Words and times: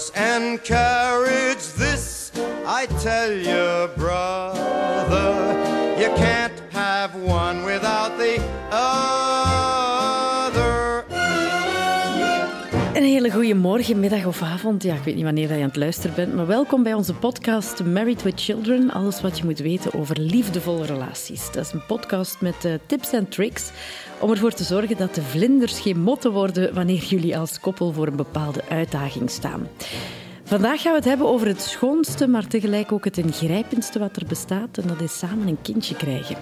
horse 0.00 0.12
and 0.14 0.64
cut. 0.64 0.99
Morgen, 13.70 14.00
middag 14.00 14.26
of 14.26 14.42
avond. 14.42 14.82
Ja, 14.82 14.94
ik 14.94 15.02
weet 15.02 15.14
niet 15.14 15.24
wanneer 15.24 15.48
je 15.48 15.54
aan 15.54 15.60
het 15.68 15.76
luisteren 15.76 16.16
bent, 16.16 16.34
maar 16.34 16.46
welkom 16.46 16.82
bij 16.82 16.94
onze 16.94 17.14
podcast 17.14 17.84
Married 17.84 18.22
with 18.22 18.40
Children. 18.40 18.90
Alles 18.90 19.20
wat 19.20 19.38
je 19.38 19.44
moet 19.44 19.58
weten 19.58 19.94
over 19.94 20.20
liefdevolle 20.20 20.86
relaties. 20.86 21.52
Dat 21.52 21.64
is 21.64 21.72
een 21.72 21.86
podcast 21.86 22.40
met 22.40 22.64
uh, 22.64 22.74
tips 22.86 23.12
en 23.12 23.28
tricks 23.28 23.70
om 24.20 24.30
ervoor 24.30 24.52
te 24.52 24.64
zorgen 24.64 24.96
dat 24.96 25.14
de 25.14 25.22
vlinders 25.22 25.80
geen 25.80 26.00
motten 26.00 26.32
worden 26.32 26.74
wanneer 26.74 27.04
jullie 27.04 27.38
als 27.38 27.60
koppel 27.60 27.92
voor 27.92 28.06
een 28.06 28.16
bepaalde 28.16 28.62
uitdaging 28.68 29.30
staan. 29.30 29.68
Vandaag 30.44 30.82
gaan 30.82 30.92
we 30.92 30.98
het 30.98 31.08
hebben 31.08 31.28
over 31.28 31.46
het 31.46 31.62
schoonste, 31.62 32.26
maar 32.26 32.46
tegelijk 32.46 32.92
ook 32.92 33.04
het 33.04 33.18
ingrijpendste 33.18 33.98
wat 33.98 34.16
er 34.16 34.26
bestaat. 34.26 34.78
En 34.78 34.88
dat 34.88 35.00
is 35.00 35.18
samen 35.18 35.48
een 35.48 35.62
kindje 35.62 35.96
krijgen. 35.96 36.36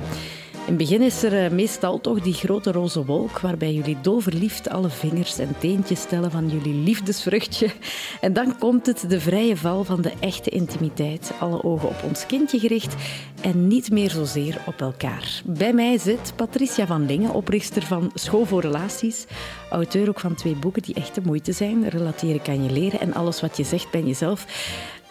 In 0.69 0.75
het 0.75 0.89
begin 0.89 1.03
is 1.03 1.23
er 1.23 1.45
eh, 1.45 1.51
meestal 1.51 2.01
toch 2.01 2.21
die 2.21 2.33
grote 2.33 2.73
roze 2.73 3.05
wolk 3.05 3.39
waarbij 3.39 3.73
jullie 3.73 4.01
doverliefd 4.01 4.69
alle 4.69 4.89
vingers 4.89 5.39
en 5.39 5.59
teentjes 5.59 6.01
stellen 6.01 6.31
van 6.31 6.49
jullie 6.49 6.75
liefdesvruchtje. 6.75 7.71
En 8.21 8.33
dan 8.33 8.59
komt 8.59 8.87
het, 8.87 9.05
de 9.09 9.21
vrije 9.21 9.57
val 9.57 9.85
van 9.85 10.01
de 10.01 10.13
echte 10.21 10.51
intimiteit. 10.51 11.33
Alle 11.41 11.63
ogen 11.63 11.89
op 11.89 12.03
ons 12.09 12.27
kindje 12.27 12.59
gericht 12.59 12.95
en 13.41 13.67
niet 13.67 13.91
meer 13.91 14.11
zozeer 14.11 14.59
op 14.67 14.81
elkaar. 14.81 15.43
Bij 15.45 15.73
mij 15.73 15.99
zit 15.99 16.33
Patricia 16.37 16.87
van 16.87 17.07
Lingen, 17.07 17.35
oprichter 17.35 17.83
van 17.83 18.11
School 18.15 18.45
voor 18.45 18.61
Relaties. 18.61 19.27
Auteur 19.71 20.09
ook 20.09 20.21
van 20.21 20.35
twee 20.35 20.57
boeken 20.57 20.83
die 20.83 20.95
echt 20.95 21.15
de 21.15 21.21
moeite 21.25 21.53
zijn. 21.53 21.89
Relateren 21.89 22.43
kan 22.43 22.65
je 22.65 22.73
leren 22.73 23.01
en 23.01 23.15
alles 23.15 23.41
wat 23.41 23.57
je 23.57 23.65
zegt 23.65 23.91
ben 23.91 24.07
jezelf. 24.07 24.47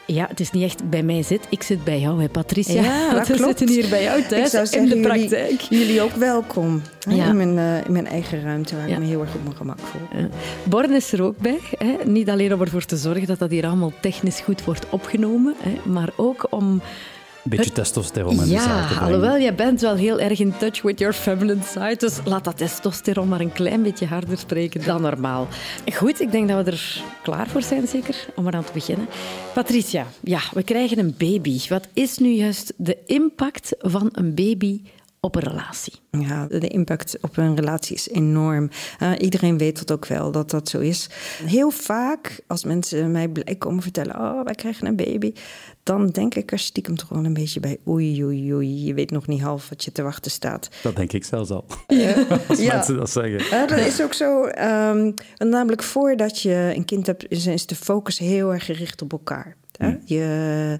Ja, 0.07 0.25
het 0.29 0.39
is 0.39 0.51
niet 0.51 0.63
echt 0.63 0.89
bij 0.89 1.03
mij 1.03 1.23
zit. 1.23 1.41
Ik 1.49 1.63
zit 1.63 1.83
bij 1.83 1.99
jou, 1.99 2.21
hè, 2.21 2.29
Patricia. 2.29 2.81
Ja, 2.81 3.11
dat 3.13 3.27
We 3.27 3.33
klopt. 3.33 3.57
zitten 3.57 3.75
hier 3.75 3.89
bij 3.89 4.03
jou 4.03 4.21
thuis 4.23 4.49
zeggen, 4.49 4.79
in 4.81 4.89
de 4.89 4.99
praktijk. 5.07 5.61
Jullie, 5.61 6.01
ook 6.01 6.11
welkom. 6.15 6.81
hè, 7.09 7.15
Ja. 7.15 7.25
In, 7.25 7.37
mijn, 7.37 7.57
eh, 7.57 7.85
in 7.85 7.91
mijn 7.91 8.07
eigen 8.07 8.41
ruimte, 8.41 8.75
waar 8.75 8.87
Ja. 8.87 8.93
ik 8.93 8.99
me 8.99 9.05
heel 9.05 9.21
erg 9.21 9.35
op 9.35 9.43
mijn 9.43 9.55
gemak 9.55 9.79
voel. 9.79 10.19
Ja. 10.21 10.27
Born 10.63 10.91
is 10.93 11.11
er 11.11 11.21
ook 11.23 11.37
bij. 11.37 11.59
Hè? 11.77 11.95
Niet 12.05 12.29
alleen 12.29 12.53
om 12.53 12.61
ervoor 12.61 12.85
te 12.85 12.97
zorgen 12.97 13.27
dat 13.27 13.39
dat 13.39 13.49
hier 13.51 13.65
allemaal 13.65 13.93
technisch 14.01 14.39
goed 14.39 14.63
wordt 14.63 14.85
opgenomen, 14.89 15.55
hè? 15.63 15.89
maar 15.91 16.09
ook 16.15 16.47
om... 16.49 16.81
Een 17.49 17.57
beetje 17.57 17.71
testosteron 17.71 18.31
in 18.31 18.37
de 18.37 18.49
Ja, 18.49 18.87
alhoewel, 19.01 19.39
jij 19.39 19.55
bent 19.55 19.81
wel 19.81 19.95
heel 19.95 20.19
erg 20.19 20.39
in 20.39 20.53
touch 20.57 20.81
with 20.81 20.99
your 20.99 21.13
feminine 21.13 21.63
side, 21.63 21.95
dus 21.97 22.19
laat 22.25 22.43
dat 22.43 22.57
testosteron 22.57 23.27
maar 23.27 23.39
een 23.39 23.51
klein 23.51 23.83
beetje 23.83 24.05
harder 24.05 24.37
spreken 24.37 24.85
dan 24.85 25.01
normaal. 25.01 25.47
Goed, 25.93 26.21
ik 26.21 26.31
denk 26.31 26.47
dat 26.47 26.65
we 26.65 26.71
er 26.71 27.01
klaar 27.23 27.47
voor 27.47 27.61
zijn, 27.61 27.87
zeker, 27.87 28.25
om 28.35 28.47
eraan 28.47 28.63
te 28.63 28.71
beginnen. 28.73 29.07
Patricia, 29.53 30.05
ja, 30.23 30.39
we 30.53 30.63
krijgen 30.63 30.99
een 30.99 31.15
baby. 31.17 31.59
Wat 31.69 31.87
is 31.93 32.17
nu 32.17 32.29
juist 32.29 32.73
de 32.77 32.97
impact 33.05 33.75
van 33.79 34.09
een 34.11 34.33
baby 34.33 34.81
op 35.27 35.35
een 35.35 35.41
relatie? 35.51 35.93
Ja, 36.11 36.45
de 36.47 36.67
impact 36.67 37.17
op 37.21 37.37
een 37.37 37.55
relatie 37.55 37.95
is 37.95 38.09
enorm. 38.09 38.69
Eh, 38.99 39.11
iedereen 39.19 39.57
weet 39.57 39.77
dat 39.77 39.91
ook 39.91 40.05
wel, 40.05 40.31
dat 40.31 40.49
dat 40.49 40.69
zo 40.69 40.79
is. 40.79 41.09
Heel 41.45 41.69
vaak, 41.69 42.39
als 42.47 42.63
mensen 42.63 43.11
mij 43.11 43.27
blij 43.27 43.55
komen 43.55 43.83
vertellen... 43.83 44.15
oh, 44.15 44.43
wij 44.43 44.55
krijgen 44.55 44.87
een 44.87 44.95
baby... 44.95 45.33
dan 45.83 46.07
denk 46.07 46.35
ik 46.35 46.51
er 46.51 46.59
stiekem 46.59 46.95
toch 46.95 47.09
wel 47.09 47.25
een 47.25 47.33
beetje 47.33 47.59
bij... 47.59 47.77
oei, 47.87 48.23
oei, 48.25 48.53
oei, 48.53 48.85
je 48.85 48.93
weet 48.93 49.11
nog 49.11 49.27
niet 49.27 49.41
half 49.41 49.69
wat 49.69 49.83
je 49.83 49.91
te 49.91 50.01
wachten 50.01 50.31
staat. 50.31 50.69
Dat 50.83 50.95
denk 50.95 51.13
ik 51.13 51.25
zelfs 51.25 51.49
al. 51.49 51.65
Ja. 51.87 52.25
Als 52.47 52.59
Ja. 52.59 52.73
mensen 52.75 52.97
dat 52.97 53.09
zeggen. 53.09 53.57
Ja, 53.57 53.65
dat 53.65 53.79
is 53.79 54.01
ook 54.01 54.13
zo. 54.13 54.43
ehm, 54.45 55.11
namelijk 55.37 55.83
voordat 55.83 56.41
je 56.41 56.71
een 56.75 56.85
kind 56.85 57.05
hebt, 57.05 57.25
is, 57.31 57.45
is 57.47 57.65
de 57.65 57.75
focus 57.75 58.17
heel 58.19 58.53
erg 58.53 58.65
gericht 58.65 59.01
op 59.01 59.11
elkaar. 59.11 59.55
Hè? 59.77 59.95
Je, 60.05 60.77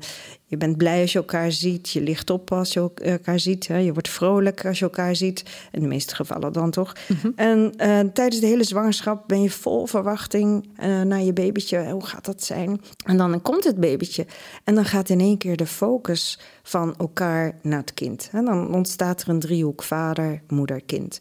je 0.50 0.58
bent 0.58 0.78
blij 0.78 1.02
als 1.02 1.12
je 1.12 1.18
elkaar 1.18 1.52
ziet. 1.52 1.90
Je 1.90 2.02
ligt 2.02 2.30
op 2.30 2.52
als 2.52 2.74
je 2.74 2.92
elkaar 2.96 3.40
ziet. 3.40 3.68
Hè? 3.68 3.78
Je 3.78 3.94
wordt 3.94 4.10
vrolijk 4.10 4.66
als 4.66 4.80
je 4.80 4.86
elkaar 4.86 5.16
ziet. 5.16 5.44
In 5.72 5.82
de 5.82 5.88
meeste 5.88 6.16
gevallen 6.16 6.54
dan 6.54 6.72
toch. 6.72 6.96
En 7.36 7.74
eh, 7.78 8.00
tijdens 8.00 8.40
de 8.40 8.48
hele 8.48 8.64
zwangerschap 8.64 9.28
ben 9.28 9.42
je 9.42 9.50
vol 9.50 9.86
verwachting 9.86 10.70
eh, 10.76 11.02
naar 11.02 11.22
je 11.22 11.34
babytje. 11.34 11.90
Hoe 11.92 12.06
gaat 12.06 12.26
dat 12.26 12.44
zijn? 12.44 12.82
En 13.06 13.18
dan 13.18 13.42
komt 13.42 13.64
het 13.64 13.80
babytje. 13.80 14.26
En 14.64 14.76
dan 14.76 14.86
gaat 14.86 15.10
in 15.10 15.20
één 15.20 15.38
keer 15.38 15.58
de 15.58 15.66
focus 15.66 16.40
van 16.64 16.96
elkaar 16.98 17.56
naar 17.62 17.80
het 17.80 17.94
kind. 17.94 18.30
En 18.32 18.46
dan 18.46 18.74
ontstaat 18.74 19.22
er 19.22 19.30
een 19.30 19.40
driehoek 19.40 19.84
vader, 19.84 20.42
moeder, 20.48 20.82
kind. 20.82 21.20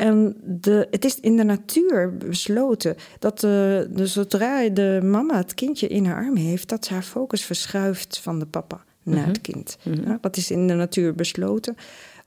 En 0.00 0.36
de, 0.44 0.86
het 0.90 1.04
is 1.04 1.20
in 1.20 1.36
de 1.36 1.44
natuur 1.44 2.16
besloten 2.16 2.96
dat 3.18 3.40
de, 3.40 3.88
de, 3.90 4.06
zodra 4.06 4.68
de 4.68 5.00
mama 5.02 5.36
het 5.36 5.54
kindje 5.54 5.86
in 5.86 6.06
haar 6.06 6.24
arm 6.24 6.36
heeft, 6.36 6.68
dat 6.68 6.84
ze 6.84 6.92
haar 6.92 7.02
focus 7.02 7.44
verschuift 7.44 8.18
van 8.18 8.38
de 8.38 8.46
papa 8.46 8.84
naar 9.02 9.26
het 9.26 9.40
kind. 9.40 9.76
Ja, 9.82 10.18
dat 10.20 10.36
is 10.36 10.50
in 10.50 10.66
de 10.66 10.74
natuur 10.74 11.14
besloten. 11.14 11.76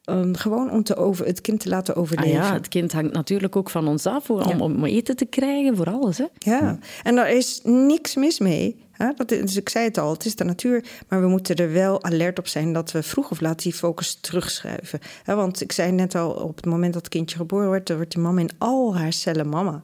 Um, 0.10 0.36
gewoon 0.36 0.72
om 0.72 0.84
te 0.84 0.96
over, 0.96 1.26
het 1.26 1.42
kind 1.42 1.60
te 1.60 1.70
laten 1.70 1.94
Ah 1.94 2.02
overleven. 2.02 2.32
ja, 2.32 2.54
het 2.54 2.68
kind 2.68 2.92
hangt 2.92 3.14
natuurlijk 3.14 3.56
ook 3.56 3.70
van 3.70 3.88
ons 3.88 4.06
af 4.06 4.30
om, 4.30 4.62
om 4.62 4.86
eten 4.86 5.16
te 5.16 5.26
krijgen, 5.26 5.76
voor 5.76 5.90
alles. 5.90 6.18
Hè? 6.18 6.26
Ja, 6.38 6.80
en 7.04 7.16
daar 7.16 7.32
is 7.32 7.60
niks 7.64 8.16
mis 8.16 8.40
mee. 8.40 8.86
Dat 9.16 9.30
dus 9.30 9.56
ik 9.56 9.70
zei 9.70 9.86
het 9.86 9.98
al, 9.98 10.12
het 10.12 10.26
is 10.26 10.36
de 10.36 10.44
natuur. 10.44 10.86
Maar 11.08 11.22
we 11.22 11.28
moeten 11.28 11.56
er 11.56 11.72
wel 11.72 12.04
alert 12.04 12.40
op 12.40 12.48
zijn 12.48 12.74
dat 12.74 12.92
we 12.92 13.04
vroeg 13.04 13.32
of 13.32 13.42
laat 13.42 13.62
die 13.62 13.74
focus 13.74 14.18
terugschuiven. 14.22 15.00
Want 15.26 15.62
ik 15.62 15.72
zei 15.72 15.92
net 15.92 16.16
al, 16.16 16.32
op 16.32 16.56
het 16.56 16.66
moment 16.66 16.94
dat 16.94 17.02
het 17.02 17.12
kindje 17.12 17.38
geboren 17.38 17.68
wordt... 17.68 17.88
dan 17.88 17.96
wordt 17.96 18.12
die 18.12 18.22
mama 18.22 18.40
in 18.40 18.50
al 18.58 18.98
haar 18.98 19.14
cellen 19.14 19.50
mama. 19.50 19.84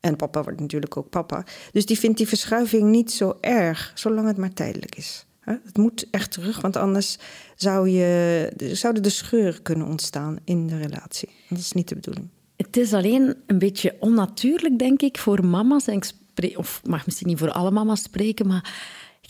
En 0.00 0.16
papa 0.16 0.42
wordt 0.42 0.60
natuurlijk 0.60 0.96
ook 0.96 1.10
papa. 1.10 1.44
Dus 1.72 1.86
die 1.86 1.98
vindt 1.98 2.16
die 2.16 2.28
verschuiving 2.28 2.90
niet 2.90 3.12
zo 3.12 3.36
erg, 3.40 3.92
zolang 3.94 4.26
het 4.26 4.36
maar 4.36 4.52
tijdelijk 4.52 4.94
is. 4.96 5.26
Het 5.40 5.76
moet 5.76 6.06
echt 6.10 6.30
terug, 6.30 6.60
want 6.60 6.76
anders 6.76 7.18
zou 7.56 7.88
je, 7.88 8.52
zouden 8.72 9.02
de 9.02 9.10
scheuren 9.10 9.62
kunnen 9.62 9.86
ontstaan 9.86 10.38
in 10.44 10.66
de 10.66 10.76
relatie. 10.76 11.28
Dat 11.48 11.58
is 11.58 11.72
niet 11.72 11.88
de 11.88 11.94
bedoeling. 11.94 12.28
Het 12.56 12.76
is 12.76 12.92
alleen 12.92 13.34
een 13.46 13.58
beetje 13.58 13.96
onnatuurlijk, 14.00 14.78
denk 14.78 15.02
ik, 15.02 15.18
voor 15.18 15.44
mama's. 15.44 15.86
En 15.86 16.00
of 16.56 16.80
mag 16.84 17.06
misschien 17.06 17.28
niet 17.28 17.38
voor 17.38 17.52
alle 17.52 17.70
mama's 17.70 18.02
spreken, 18.02 18.46
maar 18.46 18.72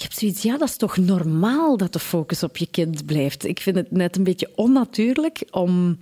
ik 0.01 0.07
heb 0.07 0.13
zoiets, 0.13 0.43
ja, 0.43 0.59
dat 0.59 0.69
is 0.69 0.77
toch 0.77 0.97
normaal 0.97 1.77
dat 1.77 1.93
de 1.93 1.99
focus 1.99 2.43
op 2.43 2.57
je 2.57 2.67
kind 2.67 3.07
blijft. 3.07 3.45
Ik 3.45 3.61
vind 3.61 3.77
het 3.77 3.91
net 3.91 4.17
een 4.17 4.25
beetje 4.25 4.53
onnatuurlijk 4.55 5.43
om, 5.51 5.99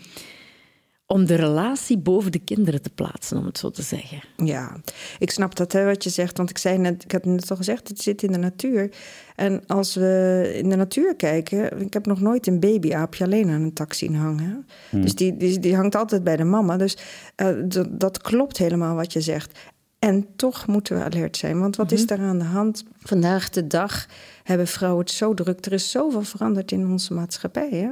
om 1.07 1.27
de 1.27 1.35
relatie 1.35 1.99
boven 1.99 2.33
de 2.33 2.39
kinderen 2.39 2.83
te 2.83 2.91
plaatsen, 2.91 3.37
om 3.37 3.47
het 3.47 3.59
zo 3.59 3.71
te 3.71 3.83
zeggen. 3.83 4.21
Ja, 4.37 4.77
ik 5.19 5.31
snap 5.31 5.57
dat 5.57 5.73
hè, 5.73 5.85
wat 5.85 6.05
je 6.05 6.11
zegt. 6.11 6.37
Want 6.37 6.51
ik, 6.51 6.59
zei 6.59 6.79
net, 6.79 7.05
ik 7.05 7.13
had 7.13 7.25
net 7.25 7.51
al 7.51 7.57
gezegd, 7.57 7.89
het 7.89 8.01
zit 8.01 8.23
in 8.23 8.33
de 8.33 8.39
natuur. 8.39 8.91
En 9.37 9.67
als 9.67 9.95
we 9.95 10.53
in 10.55 10.69
de 10.69 10.77
natuur 10.77 11.17
kijken... 11.17 11.81
Ik 11.81 11.93
heb 11.93 12.07
nog 12.07 12.21
nooit 12.21 12.47
een 12.47 12.61
babyaapje 12.61 13.25
alleen 13.25 13.51
aan 13.51 13.63
een 13.63 13.73
tak 13.73 13.93
zien 13.93 14.15
hangen. 14.15 14.67
Dus 14.91 15.15
die, 15.15 15.37
die, 15.37 15.59
die 15.59 15.77
hangt 15.77 15.97
altijd 15.97 16.25
bij 16.25 16.37
de 16.37 16.45
mama. 16.45 16.77
Dus 16.77 16.97
eh, 17.35 17.49
dat, 17.65 18.01
dat 18.01 18.21
klopt 18.23 18.59
helemaal 18.59 18.95
wat 18.95 19.13
je 19.13 19.21
zegt. 19.21 19.59
En 19.99 20.27
toch 20.37 20.67
moeten 20.67 20.97
we 20.97 21.05
alert 21.05 21.37
zijn. 21.37 21.61
Want 21.61 21.77
wat 21.77 21.93
is 21.93 22.07
daar 22.07 22.21
aan 22.21 22.39
de 22.39 22.45
hand? 22.45 22.85
Vandaag 22.99 23.51
de 23.51 23.67
dag 23.67 24.07
hebben 24.43 24.67
vrouwen 24.67 25.01
het 25.01 25.11
zo 25.11 25.35
druk. 25.35 25.67
Er 25.67 25.73
is 25.73 25.91
zoveel 25.91 26.23
veranderd 26.23 26.73
in 26.73 26.91
onze 26.91 27.15
maatschappij. 27.15 27.71
Hè? 27.71 27.91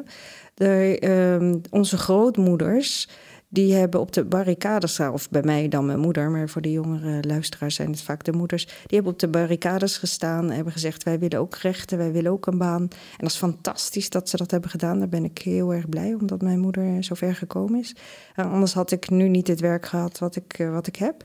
De, 0.54 0.98
ehm, 0.98 1.58
onze 1.70 1.98
grootmoeders 1.98 3.08
die 3.48 3.74
hebben 3.74 4.00
op 4.00 4.12
de 4.12 4.24
barricades 4.24 4.92
staan, 4.92 5.12
of 5.12 5.30
bij 5.30 5.42
mij 5.42 5.68
dan 5.68 5.86
mijn 5.86 5.98
moeder, 5.98 6.30
maar 6.30 6.48
voor 6.48 6.62
de 6.62 6.72
jongere 6.72 7.22
luisteraars 7.22 7.74
zijn 7.74 7.90
het 7.90 8.02
vaak 8.02 8.24
de 8.24 8.32
moeders. 8.32 8.64
Die 8.64 8.74
hebben 8.94 9.12
op 9.12 9.18
de 9.18 9.28
barricades 9.28 9.96
gestaan 9.96 10.44
en 10.44 10.54
hebben 10.54 10.72
gezegd: 10.72 11.02
Wij 11.02 11.18
willen 11.18 11.38
ook 11.38 11.56
rechten, 11.56 11.98
wij 11.98 12.12
willen 12.12 12.32
ook 12.32 12.46
een 12.46 12.58
baan. 12.58 12.82
En 12.82 12.88
dat 13.16 13.30
is 13.30 13.36
fantastisch 13.36 14.10
dat 14.10 14.28
ze 14.28 14.36
dat 14.36 14.50
hebben 14.50 14.70
gedaan. 14.70 14.98
Daar 14.98 15.08
ben 15.08 15.24
ik 15.24 15.38
heel 15.38 15.74
erg 15.74 15.88
blij 15.88 16.14
omdat 16.14 16.42
mijn 16.42 16.60
moeder 16.60 17.04
zo 17.04 17.14
ver 17.14 17.34
gekomen 17.34 17.80
is. 17.80 17.94
En 18.34 18.50
anders 18.50 18.72
had 18.72 18.90
ik 18.90 19.10
nu 19.10 19.28
niet 19.28 19.46
het 19.48 19.60
werk 19.60 19.86
gehad 19.86 20.18
wat 20.18 20.36
ik, 20.36 20.58
eh, 20.58 20.72
wat 20.72 20.86
ik 20.86 20.96
heb. 20.96 21.24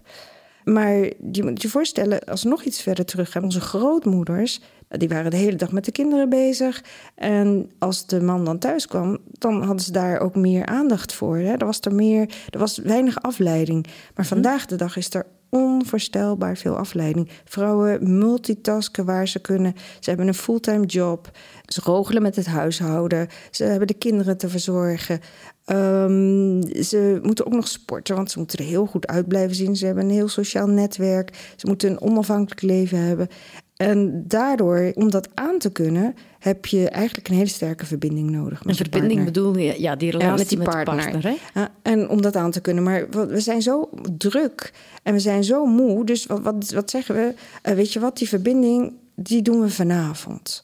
Maar 0.63 0.95
je 1.31 1.43
moet 1.43 1.61
je 1.61 1.69
voorstellen, 1.69 2.19
als 2.19 2.43
we 2.43 2.49
nog 2.49 2.63
iets 2.63 2.81
verder 2.81 3.05
terug 3.05 3.31
gaan, 3.31 3.43
onze 3.43 3.61
grootmoeders, 3.61 4.61
die 4.87 5.09
waren 5.09 5.31
de 5.31 5.37
hele 5.37 5.55
dag 5.55 5.71
met 5.71 5.85
de 5.85 5.91
kinderen 5.91 6.29
bezig. 6.29 6.83
En 7.15 7.71
als 7.79 8.05
de 8.05 8.21
man 8.21 8.45
dan 8.45 8.57
thuis 8.57 8.87
kwam, 8.87 9.17
dan 9.31 9.63
hadden 9.63 9.85
ze 9.85 9.91
daar 9.91 10.19
ook 10.19 10.35
meer 10.35 10.65
aandacht 10.65 11.13
voor. 11.13 11.37
Hè? 11.37 11.53
Er 11.53 11.65
was 11.65 11.79
er 11.81 11.95
meer, 11.95 12.35
er 12.49 12.59
was 12.59 12.77
weinig 12.77 13.21
afleiding. 13.21 13.87
Maar 14.15 14.25
vandaag 14.25 14.65
de 14.65 14.75
dag 14.75 14.97
is 14.97 15.13
er 15.13 15.25
onvoorstelbaar 15.51 16.57
veel 16.57 16.77
afleiding. 16.77 17.29
Vrouwen 17.45 18.17
multitasken 18.17 19.05
waar 19.05 19.27
ze 19.27 19.39
kunnen. 19.39 19.73
Ze 19.99 20.09
hebben 20.09 20.27
een 20.27 20.33
fulltime 20.33 20.85
job. 20.85 21.31
Ze 21.65 21.81
rogelen 21.83 22.21
met 22.21 22.35
het 22.35 22.45
huishouden. 22.45 23.27
Ze 23.51 23.63
hebben 23.63 23.87
de 23.87 23.93
kinderen 23.93 24.37
te 24.37 24.49
verzorgen. 24.49 25.19
Um, 25.65 26.61
ze 26.83 27.19
moeten 27.21 27.45
ook 27.45 27.53
nog 27.53 27.67
sporten, 27.67 28.15
want 28.15 28.31
ze 28.31 28.39
moeten 28.39 28.59
er 28.59 28.65
heel 28.65 28.85
goed 28.85 29.07
uit 29.07 29.27
blijven 29.27 29.55
zien. 29.55 29.75
Ze 29.75 29.85
hebben 29.85 30.03
een 30.03 30.09
heel 30.09 30.27
sociaal 30.27 30.67
netwerk. 30.67 31.53
Ze 31.55 31.67
moeten 31.67 31.89
een 31.89 32.01
onafhankelijk 32.01 32.61
leven 32.61 32.97
hebben. 32.97 33.27
En 33.75 34.23
daardoor, 34.27 34.91
om 34.95 35.11
dat 35.11 35.29
aan 35.33 35.57
te 35.57 35.71
kunnen, 35.71 36.15
heb 36.39 36.65
je 36.65 36.89
eigenlijk 36.89 37.27
een 37.27 37.35
hele 37.35 37.47
sterke 37.47 37.85
verbinding 37.85 38.29
nodig. 38.29 38.61
Een 38.65 38.75
verbinding 38.75 39.25
bedoel 39.25 39.57
je, 39.57 39.81
ja, 39.81 39.95
die 39.95 40.11
relatie 40.11 40.37
met 40.37 40.49
die 40.49 40.57
met 40.57 40.67
partner. 40.67 41.23
Hè? 41.23 41.59
Ja, 41.59 41.71
en 41.81 42.09
om 42.09 42.21
dat 42.21 42.35
aan 42.35 42.51
te 42.51 42.61
kunnen. 42.61 42.83
Maar 42.83 43.09
we 43.09 43.39
zijn 43.39 43.61
zo 43.61 43.89
druk 44.17 44.73
en 45.03 45.13
we 45.13 45.19
zijn 45.19 45.43
zo 45.43 45.65
moe. 45.65 46.05
Dus 46.05 46.25
wat, 46.25 46.41
wat, 46.41 46.71
wat 46.71 46.89
zeggen 46.89 47.15
we? 47.15 47.33
Eh, 47.61 47.73
weet 47.73 47.93
je 47.93 47.99
wat, 47.99 48.17
die 48.17 48.27
verbinding, 48.27 48.93
die 49.15 49.41
doen 49.41 49.61
we 49.61 49.69
vanavond. 49.69 50.63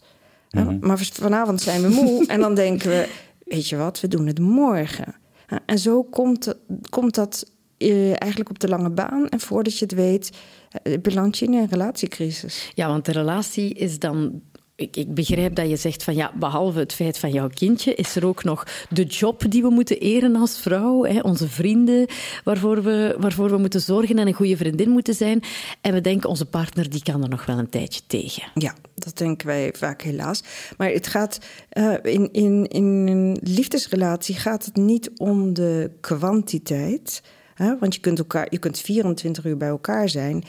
Ja, 0.50 0.78
maar 0.82 0.98
vanavond 1.14 1.62
zijn 1.62 1.82
we 1.82 1.88
moe 1.88 2.26
en 2.28 2.40
dan 2.40 2.56
denken 2.56 2.90
we... 2.90 3.08
weet 3.48 3.70
je 3.70 3.76
wat, 3.76 4.00
we 4.00 4.08
doen 4.08 4.28
het 4.28 4.40
morgen. 4.40 5.16
Ja, 5.48 5.60
en 5.66 5.80
zo 5.80 6.04
komt, 6.04 6.56
komt 6.90 7.16
dat 7.16 7.52
eh, 7.78 8.22
eigenlijk 8.22 8.50
op 8.50 8.60
de 8.60 8.68
lange 8.68 8.90
baan. 8.90 9.30
En 9.30 9.40
voordat 9.40 9.78
je 9.78 9.86
het 9.86 9.94
weet, 9.94 10.38
eh, 10.84 11.00
beland 11.02 11.38
je 11.38 11.46
in 11.46 11.54
een 11.54 11.68
relatiecrisis. 11.68 12.72
Ja, 12.74 12.88
want 12.88 13.06
de 13.06 13.12
relatie 13.12 13.74
is 13.74 14.00
dan. 14.00 14.42
Ik, 14.78 14.96
ik 14.96 15.14
begrijp 15.14 15.56
dat 15.56 15.70
je 15.70 15.76
zegt 15.76 16.04
van 16.04 16.16
ja, 16.16 16.32
behalve 16.36 16.80
het 16.80 16.94
feit 16.94 17.18
van 17.18 17.32
jouw 17.32 17.50
kindje, 17.54 17.94
is 17.94 18.16
er 18.16 18.26
ook 18.26 18.44
nog 18.44 18.68
de 18.90 19.04
job 19.04 19.44
die 19.50 19.62
we 19.62 19.70
moeten 19.70 20.00
eren 20.00 20.36
als 20.36 20.60
vrouw. 20.60 21.04
Hè, 21.04 21.20
onze 21.20 21.50
vrienden 21.50 22.08
waarvoor 22.44 22.84
we, 22.84 23.16
waarvoor 23.20 23.50
we 23.50 23.58
moeten 23.58 23.82
zorgen 23.82 24.20
en 24.20 24.28
een 24.28 24.34
goede 24.34 24.58
vriendin 24.58 24.90
moeten 24.90 25.14
zijn. 25.14 25.42
En 25.82 25.94
we 25.94 26.02
denken, 26.02 26.30
onze 26.30 26.46
partner 26.46 26.90
die 26.90 27.04
kan 27.04 27.24
er 27.24 27.30
nog 27.30 27.46
wel 27.46 27.58
een 27.58 27.70
tijdje 27.70 28.02
tegen. 28.08 28.44
Ja, 28.54 28.74
dat 28.96 29.18
denken 29.18 29.48
wij 29.48 29.74
vaak 29.78 30.02
helaas. 30.02 30.44
Maar 30.78 30.90
het 30.90 31.08
gaat 31.08 31.40
uh, 31.74 31.94
in, 32.02 32.32
in, 32.32 32.68
in 32.68 33.08
een 33.08 33.38
liefdesrelatie 33.42 34.36
gaat 34.36 34.66
het 34.66 34.76
niet 34.76 35.12
om 35.18 35.54
de 35.54 35.92
kwantiteit. 36.02 37.24
Hè? 37.54 37.78
Want 37.80 37.96
je 37.96 38.00
kunt, 38.00 38.20
elkaar, 38.20 38.48
je 38.50 38.58
kunt 38.58 38.80
24 38.80 39.46
uur 39.46 39.58
bij 39.58 39.68
elkaar 39.68 40.10
zijn 40.10 40.44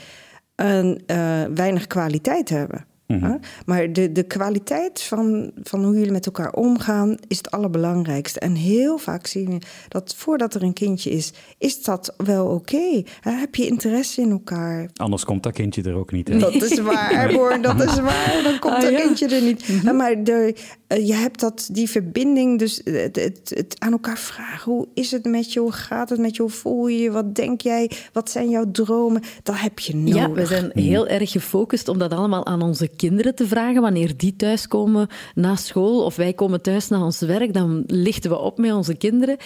en 0.55 1.03
uh, 1.07 1.43
weinig 1.53 1.87
kwaliteit 1.87 2.49
hebben. 2.49 2.85
Mm 3.13 3.19
-hmm. 3.19 3.39
Maar 3.65 3.93
de, 3.93 4.11
de 4.11 4.23
kwaliteit 4.23 5.01
van, 5.01 5.51
van 5.63 5.83
hoe 5.83 5.93
jullie 5.93 6.11
met 6.11 6.25
elkaar 6.25 6.53
omgaan 6.53 7.17
is 7.27 7.37
het 7.37 7.51
allerbelangrijkste. 7.51 8.39
En 8.39 8.55
heel 8.55 8.97
vaak 8.97 9.27
zien 9.27 9.49
we 9.49 9.61
dat 9.87 10.15
voordat 10.17 10.53
er 10.53 10.63
een 10.63 10.73
kindje 10.73 11.09
is, 11.09 11.33
is 11.57 11.83
dat 11.83 12.13
wel 12.17 12.45
oké. 12.45 12.75
Okay. 12.75 13.05
Heb 13.21 13.55
je 13.55 13.67
interesse 13.67 14.21
in 14.21 14.31
elkaar? 14.31 14.89
Anders 14.95 15.25
komt 15.25 15.43
dat 15.43 15.53
kindje 15.53 15.83
er 15.83 15.95
ook 15.95 16.11
niet. 16.11 16.27
Hè? 16.27 16.37
Dat 16.37 16.53
is 16.53 16.79
waar, 16.79 17.33
Boor, 17.33 17.61
dat 17.61 17.83
is 17.83 17.99
waar. 18.09 18.39
Dan 18.43 18.59
komt 18.59 18.73
ah, 18.73 18.81
dat 18.81 18.91
ja. 18.91 18.99
kindje 18.99 19.27
er 19.27 19.41
niet. 19.41 19.67
Mm 19.67 19.79
-hmm. 19.79 19.95
Maar 19.95 20.23
de, 20.23 20.55
uh, 20.87 21.07
je 21.07 21.13
hebt 21.13 21.39
dat, 21.39 21.69
die 21.71 21.89
verbinding, 21.89 22.59
dus 22.59 22.81
het, 22.83 23.15
het, 23.15 23.51
het, 23.55 23.75
aan 23.79 23.91
elkaar 23.91 24.17
vragen. 24.17 24.71
Hoe 24.71 24.87
is 24.93 25.11
het 25.11 25.25
met 25.25 25.53
je? 25.53 25.59
Hoe 25.59 25.71
gaat 25.71 26.09
het 26.09 26.19
met 26.19 26.35
je? 26.35 26.41
Hoe 26.41 26.51
voel 26.51 26.87
je 26.87 26.97
je? 26.97 27.11
Wat 27.11 27.35
denk 27.35 27.61
jij? 27.61 27.91
Wat 28.13 28.29
zijn 28.29 28.49
jouw 28.49 28.71
dromen? 28.71 29.21
Dat 29.43 29.59
heb 29.59 29.79
je 29.79 29.95
nodig. 29.95 30.15
Ja, 30.15 30.31
we 30.31 30.45
zijn 30.45 30.71
heel 30.73 31.07
erg 31.07 31.31
gefocust 31.31 31.87
om 31.87 31.97
dat 31.97 32.13
allemaal 32.13 32.45
aan 32.45 32.61
onze 32.61 32.87
kinderen 32.99 33.35
te 33.35 33.47
vragen. 33.47 33.81
Wanneer 33.81 34.17
die 34.17 34.35
thuiskomen 34.35 35.07
na 35.35 35.55
school 35.55 36.05
of 36.05 36.15
wij 36.15 36.33
komen 36.33 36.61
thuis 36.61 36.87
na 36.87 37.03
ons 37.03 37.19
werk, 37.19 37.53
dan 37.53 37.83
lichten 37.87 38.29
we 38.29 38.37
op 38.37 38.57
met 38.57 38.73
onze 38.73 38.95
kinderen. 38.95 39.37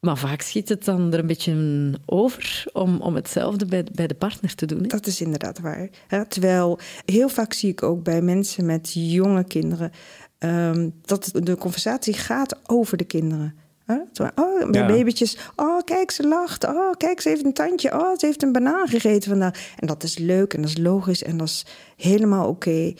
Maar 0.00 0.18
vaak 0.18 0.40
schiet 0.40 0.68
het 0.68 0.84
dan 0.84 1.12
er 1.12 1.18
een 1.18 1.26
beetje 1.26 1.90
over 2.06 2.64
om, 2.72 3.00
om 3.00 3.14
hetzelfde 3.14 3.66
bij, 3.66 3.86
bij 3.92 4.06
de 4.06 4.14
partner 4.14 4.54
te 4.54 4.66
doen. 4.66 4.82
Dat 4.82 5.06
is 5.06 5.20
inderdaad 5.20 5.60
waar. 5.60 5.88
Terwijl 6.28 6.78
heel 7.04 7.28
vaak 7.28 7.52
zie 7.52 7.70
ik 7.70 7.82
ook 7.82 8.02
bij 8.02 8.22
mensen 8.22 8.66
met 8.66 8.90
jonge 8.92 9.44
kinderen 9.44 9.90
um, 10.38 10.94
dat 11.02 11.30
de 11.32 11.56
conversatie 11.56 12.14
gaat 12.14 12.60
over 12.68 12.96
de 12.96 13.04
kinderen. 13.04 13.54
Huh? 13.86 14.30
Oh, 14.34 14.70
ja. 14.70 14.86
babytjes. 14.86 15.38
Oh, 15.56 15.80
kijk, 15.84 16.10
ze 16.10 16.28
lacht. 16.28 16.64
Oh, 16.64 16.92
kijk, 16.92 17.20
ze 17.20 17.28
heeft 17.28 17.44
een 17.44 17.52
tandje. 17.52 17.92
Oh, 17.94 18.18
ze 18.18 18.26
heeft 18.26 18.42
een 18.42 18.52
banaan 18.52 18.88
gegeten 18.88 19.30
vandaag. 19.30 19.74
En 19.76 19.86
dat 19.86 20.02
is 20.02 20.18
leuk 20.18 20.54
en 20.54 20.60
dat 20.60 20.70
is 20.70 20.78
logisch 20.78 21.22
en 21.22 21.36
dat 21.36 21.48
is 21.48 21.66
helemaal 21.96 22.48
oké. 22.48 22.68
Okay. 22.68 22.96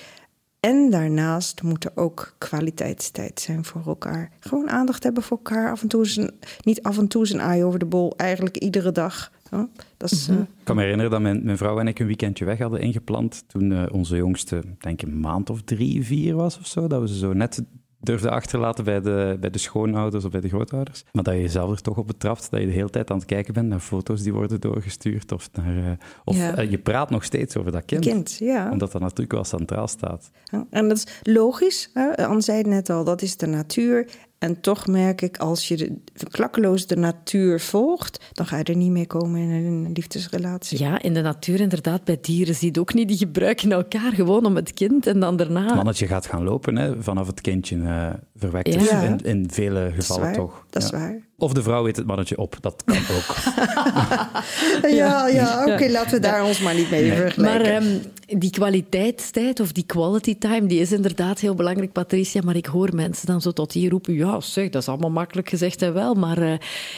En 0.60 0.90
daarnaast 0.90 1.62
moet 1.62 1.84
er 1.84 1.92
ook 1.94 2.34
kwaliteitstijd 2.38 3.40
zijn 3.40 3.64
voor 3.64 3.82
elkaar. 3.86 4.30
Gewoon 4.40 4.70
aandacht 4.70 5.02
hebben 5.02 5.22
voor 5.22 5.36
elkaar. 5.36 5.70
Af 5.70 5.82
en 5.82 5.88
toe 5.88 6.02
is 6.02 6.16
een, 6.16 6.30
niet 6.62 6.82
af 6.82 6.98
en 6.98 7.08
toe 7.08 7.22
is 7.22 7.32
een 7.32 7.40
aai 7.40 7.64
over 7.64 7.78
de 7.78 7.86
bol. 7.86 8.12
Eigenlijk 8.16 8.56
iedere 8.56 8.92
dag. 8.92 9.32
Huh? 9.50 9.62
Dat 9.96 10.10
is, 10.12 10.28
uh... 10.28 10.38
Ik 10.38 10.46
kan 10.64 10.76
me 10.76 10.82
herinneren 10.82 11.10
dat 11.10 11.20
mijn, 11.20 11.44
mijn, 11.44 11.56
vrouw 11.56 11.78
en 11.78 11.88
ik 11.88 11.98
een 11.98 12.06
weekendje 12.06 12.44
weg 12.44 12.58
hadden 12.58 12.80
ingepland. 12.80 13.44
Toen 13.46 13.70
uh, 13.70 13.86
onze 13.92 14.16
jongste, 14.16 14.62
denk 14.78 15.02
ik, 15.02 15.08
een 15.08 15.20
maand 15.20 15.50
of 15.50 15.62
drie, 15.62 16.04
vier 16.04 16.34
was 16.34 16.58
of 16.58 16.66
zo. 16.66 16.86
Dat 16.86 17.00
we 17.00 17.08
ze 17.08 17.18
zo 17.18 17.32
net 17.32 17.62
durfde 18.00 18.30
achterlaten 18.30 18.84
bij 18.84 19.00
de, 19.00 19.36
bij 19.40 19.50
de 19.50 19.58
schoonouders 19.58 20.24
of 20.24 20.30
bij 20.30 20.40
de 20.40 20.48
grootouders. 20.48 21.04
Maar 21.12 21.22
dat 21.24 21.34
je 21.34 21.40
jezelf 21.40 21.70
er 21.70 21.82
toch 21.82 21.96
op 21.96 22.06
betrapt, 22.06 22.50
dat 22.50 22.60
je 22.60 22.66
de 22.66 22.72
hele 22.72 22.90
tijd 22.90 23.10
aan 23.10 23.16
het 23.16 23.26
kijken 23.26 23.54
bent 23.54 23.68
naar 23.68 23.80
foto's 23.80 24.22
die 24.22 24.32
worden 24.32 24.60
doorgestuurd. 24.60 25.32
Of, 25.32 25.48
naar, 25.52 25.76
uh, 25.76 25.90
of 26.24 26.36
ja. 26.36 26.62
uh, 26.62 26.70
je 26.70 26.78
praat 26.78 27.10
nog 27.10 27.24
steeds 27.24 27.56
over 27.56 27.72
dat 27.72 27.84
kind. 27.84 28.04
kind 28.04 28.36
ja. 28.38 28.70
Omdat 28.70 28.92
dat 28.92 29.00
natuurlijk 29.00 29.32
wel 29.32 29.44
centraal 29.44 29.88
staat. 29.88 30.30
Ja, 30.44 30.66
en 30.70 30.88
dat 30.88 30.96
is 30.96 31.06
logisch. 31.22 31.90
Hè? 31.92 32.26
Anne 32.26 32.40
zei 32.40 32.58
het 32.58 32.66
net 32.66 32.90
al, 32.90 33.04
dat 33.04 33.22
is 33.22 33.36
de 33.36 33.46
natuur. 33.46 34.08
En 34.38 34.60
toch 34.60 34.86
merk 34.86 35.22
ik, 35.22 35.36
als 35.36 35.68
je 35.68 35.76
de, 35.76 35.92
klakkeloos 36.30 36.86
de 36.86 36.96
natuur 36.96 37.60
volgt, 37.60 38.24
dan 38.32 38.46
ga 38.46 38.56
je 38.56 38.64
er 38.64 38.76
niet 38.76 38.90
mee 38.90 39.06
komen 39.06 39.40
in 39.40 39.50
een 39.50 39.92
liefdesrelatie. 39.92 40.78
Ja, 40.78 41.02
in 41.02 41.14
de 41.14 41.20
natuur 41.20 41.60
inderdaad. 41.60 42.04
Bij 42.04 42.18
dieren 42.20 42.54
zie 42.54 42.70
je 42.72 42.80
ook 42.80 42.94
niet. 42.94 43.08
Die 43.08 43.16
gebruiken 43.16 43.72
elkaar 43.72 44.12
gewoon 44.12 44.44
om 44.46 44.56
het 44.56 44.72
kind 44.72 45.06
en 45.06 45.20
dan 45.20 45.36
daarna... 45.36 45.66
Het 45.66 45.74
mannetje 45.74 46.06
gaat 46.06 46.26
gaan 46.26 46.42
lopen 46.42 46.76
hè, 46.76 47.02
vanaf 47.02 47.26
het 47.26 47.40
kindje 47.40 47.76
uh, 47.76 48.12
verwekt 48.36 48.68
is. 48.68 48.90
Ja. 48.90 49.02
In, 49.02 49.18
in 49.22 49.50
vele 49.50 49.92
gevallen 49.94 50.32
toch. 50.32 50.66
Dat 50.70 50.82
is 50.82 50.90
waar. 50.90 51.25
Of 51.38 51.52
de 51.52 51.62
vrouw 51.62 51.82
weet 51.82 51.96
het 51.96 52.06
mannetje 52.06 52.38
op, 52.38 52.56
dat 52.60 52.82
kan 52.84 52.96
ook. 52.96 53.36
ja, 55.00 55.28
ja 55.28 55.60
oké, 55.60 55.72
okay, 55.72 55.90
laten 55.90 56.10
we 56.10 56.20
daar 56.20 56.44
ons 56.44 56.60
maar 56.60 56.74
niet 56.74 56.90
mee 56.90 57.02
nee. 57.02 57.16
vergelijken. 57.16 57.72
Maar 57.72 57.82
um, 57.82 58.02
die 58.40 58.50
kwaliteitstijd 58.50 59.60
of 59.60 59.72
die 59.72 59.86
quality 59.86 60.38
time, 60.38 60.66
die 60.66 60.80
is 60.80 60.92
inderdaad 60.92 61.40
heel 61.40 61.54
belangrijk, 61.54 61.92
Patricia. 61.92 62.40
Maar 62.44 62.56
ik 62.56 62.66
hoor 62.66 62.94
mensen 62.94 63.26
dan 63.26 63.40
zo 63.40 63.52
tot 63.52 63.72
hier 63.72 63.90
roepen, 63.90 64.14
ja 64.14 64.40
zeg, 64.40 64.68
dat 64.68 64.82
is 64.82 64.88
allemaal 64.88 65.10
makkelijk 65.10 65.48
gezegd 65.48 65.82
en 65.82 65.94
wel. 65.94 66.14
Maar 66.14 66.38
uh, 66.38 66.52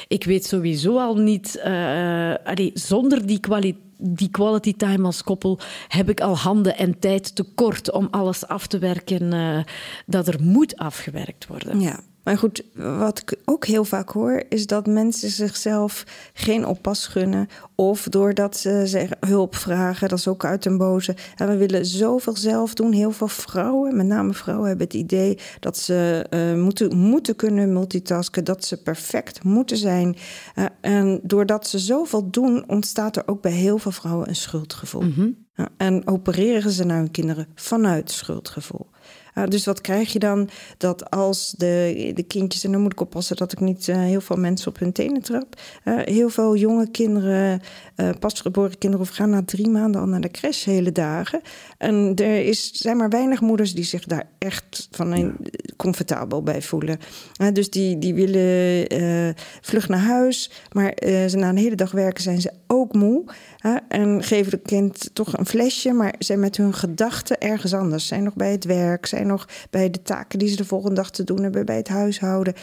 ik 0.08 0.25
weet 0.25 0.46
sowieso 0.46 0.99
al 0.99 1.17
niet, 1.17 1.61
uh, 1.64 2.34
allee, 2.44 2.70
zonder 2.75 3.26
die 3.26 3.41
kwaliteit 3.41 3.87
die 4.00 4.31
quality 4.31 4.75
time 4.76 5.05
als 5.05 5.23
koppel 5.23 5.58
heb 5.88 6.11
ik 6.11 6.20
al 6.20 6.37
handen 6.37 6.76
en 6.76 6.99
tijd 6.99 7.34
tekort 7.34 7.91
om 7.91 8.08
alles 8.11 8.46
af 8.46 8.67
te 8.67 8.79
werken 8.79 9.34
uh, 9.34 9.58
dat 10.06 10.29
er 10.29 10.43
moet 10.43 10.76
afgewerkt 10.76 11.46
worden. 11.46 11.81
Ja. 11.81 12.00
Maar 12.29 12.39
goed, 12.39 12.63
wat 12.75 13.19
ik 13.19 13.39
ook 13.45 13.67
heel 13.67 13.85
vaak 13.85 14.09
hoor, 14.09 14.43
is 14.49 14.67
dat 14.67 14.87
mensen 14.87 15.31
zichzelf 15.31 16.05
geen 16.33 16.67
oppas 16.67 17.07
gunnen. 17.07 17.49
Of 17.75 18.03
doordat 18.03 18.57
ze 18.57 18.83
zeggen, 18.85 19.17
hulp 19.21 19.55
vragen, 19.55 20.09
dat 20.09 20.19
is 20.19 20.29
ook 20.29 20.45
uit 20.45 20.65
een 20.65 20.79
boze. 20.79 21.17
En 21.37 21.49
we 21.49 21.57
willen 21.57 21.87
zoveel 21.87 22.37
zelf 22.37 22.75
doen. 22.75 22.93
Heel 22.93 23.11
veel 23.11 23.29
vrouwen, 23.29 23.97
met 23.97 24.06
name 24.06 24.35
vrouwen, 24.35 24.69
hebben 24.69 24.87
het 24.87 24.97
idee 24.97 25.39
dat 25.61 25.79
ze 25.79 26.27
uh, 26.31 26.63
moeten, 26.63 26.97
moeten 26.97 27.37
kunnen 27.37 27.73
multitasken. 27.73 28.44
Dat 28.44 28.65
ze 28.65 28.82
perfect 28.82 29.44
moeten 29.44 29.77
zijn. 29.77 30.17
Uh, 30.56 30.65
en 30.81 31.20
doordat 31.23 31.67
ze 31.67 31.79
zoveel 31.79 32.31
doen, 32.31 32.65
ontstaat 32.67 33.17
er 33.17 33.23
ook 33.27 33.43
bij 33.43 33.53
heel 33.53 33.79
veel 33.79 33.93
vrouwen 33.93 34.29
een 34.29 34.37
schuldgevoel. 34.37 35.03
Uh, 35.03 35.67
en 35.77 36.06
opereren 36.06 36.70
ze 36.70 36.85
naar 36.85 36.99
hun 36.99 37.11
kinderen 37.11 37.47
vanuit 37.55 38.11
schuldgevoel. 38.11 38.87
Uh, 39.39 39.47
dus 39.47 39.65
wat 39.65 39.81
krijg 39.81 40.13
je 40.13 40.19
dan? 40.19 40.49
Dat 40.77 41.11
als 41.11 41.55
de, 41.57 42.11
de 42.15 42.23
kindjes, 42.23 42.65
en 42.65 42.73
dan 42.73 42.81
moet 42.81 42.93
ik 42.93 43.01
oppassen 43.01 43.37
dat 43.37 43.53
ik 43.53 43.61
niet 43.61 43.89
uh, 43.89 43.97
heel 43.97 44.21
veel 44.21 44.37
mensen 44.37 44.69
op 44.69 44.79
hun 44.79 44.93
tenen 44.93 45.23
trap. 45.23 45.61
Uh, 45.85 45.99
heel 46.05 46.29
veel 46.29 46.57
jonge 46.57 46.91
kinderen, 46.91 47.61
pasgeboren 48.21 48.79
kinderen, 48.79 49.07
of 49.07 49.13
gaan 49.13 49.31
na 49.31 49.43
drie 49.45 49.69
maanden 49.69 50.01
al 50.01 50.07
naar 50.07 50.21
de 50.21 50.31
crash 50.31 50.65
hele 50.65 50.93
dagen. 50.93 51.41
En 51.79 52.13
er 52.17 52.45
is, 52.45 52.73
zijn 52.73 52.97
maar 52.97 53.09
weinig 53.09 53.41
moeders 53.41 53.75
die 53.75 53.85
zich 53.85 54.05
daar 54.05 54.29
echt 54.39 54.89
van 54.91 55.13
een, 55.13 55.37
comfortabel 55.77 56.43
bij 56.43 56.63
voelen. 56.63 56.99
dus 57.53 57.71
die, 57.71 57.99
die 57.99 58.15
willen 58.15 59.35
vlug 59.61 59.89
naar 59.89 59.99
huis, 59.99 60.51
maar 60.73 60.93
ze 61.05 61.37
na 61.37 61.49
een 61.49 61.57
hele 61.57 61.75
dag 61.75 61.91
werken 61.91 62.23
zijn 62.23 62.41
ze 62.41 62.53
ook 62.67 62.95
moe. 62.95 63.25
en 63.89 64.23
geven 64.23 64.53
het 64.53 64.63
kind 64.63 65.11
toch 65.13 65.39
een 65.39 65.47
flesje, 65.47 65.93
maar 65.93 66.15
zijn 66.19 66.41
met 66.41 66.57
hun 66.57 66.75
gedachten 66.75 67.41
ergens 67.41 67.75
anders. 67.75 68.07
Zijn 68.07 68.23
nog 68.23 68.35
bij 68.35 68.51
het 68.51 68.65
werk, 68.65 69.07
zijn 69.07 69.27
nog 69.29 69.49
bij 69.70 69.91
de 69.91 70.03
taken 70.03 70.39
die 70.39 70.49
ze 70.49 70.56
de 70.56 70.65
volgende 70.65 70.94
dag 70.94 71.11
te 71.11 71.25
doen 71.25 71.43
hebben, 71.43 71.67
bij 71.67 71.77
het 71.77 71.89
huishouden. 71.89 72.55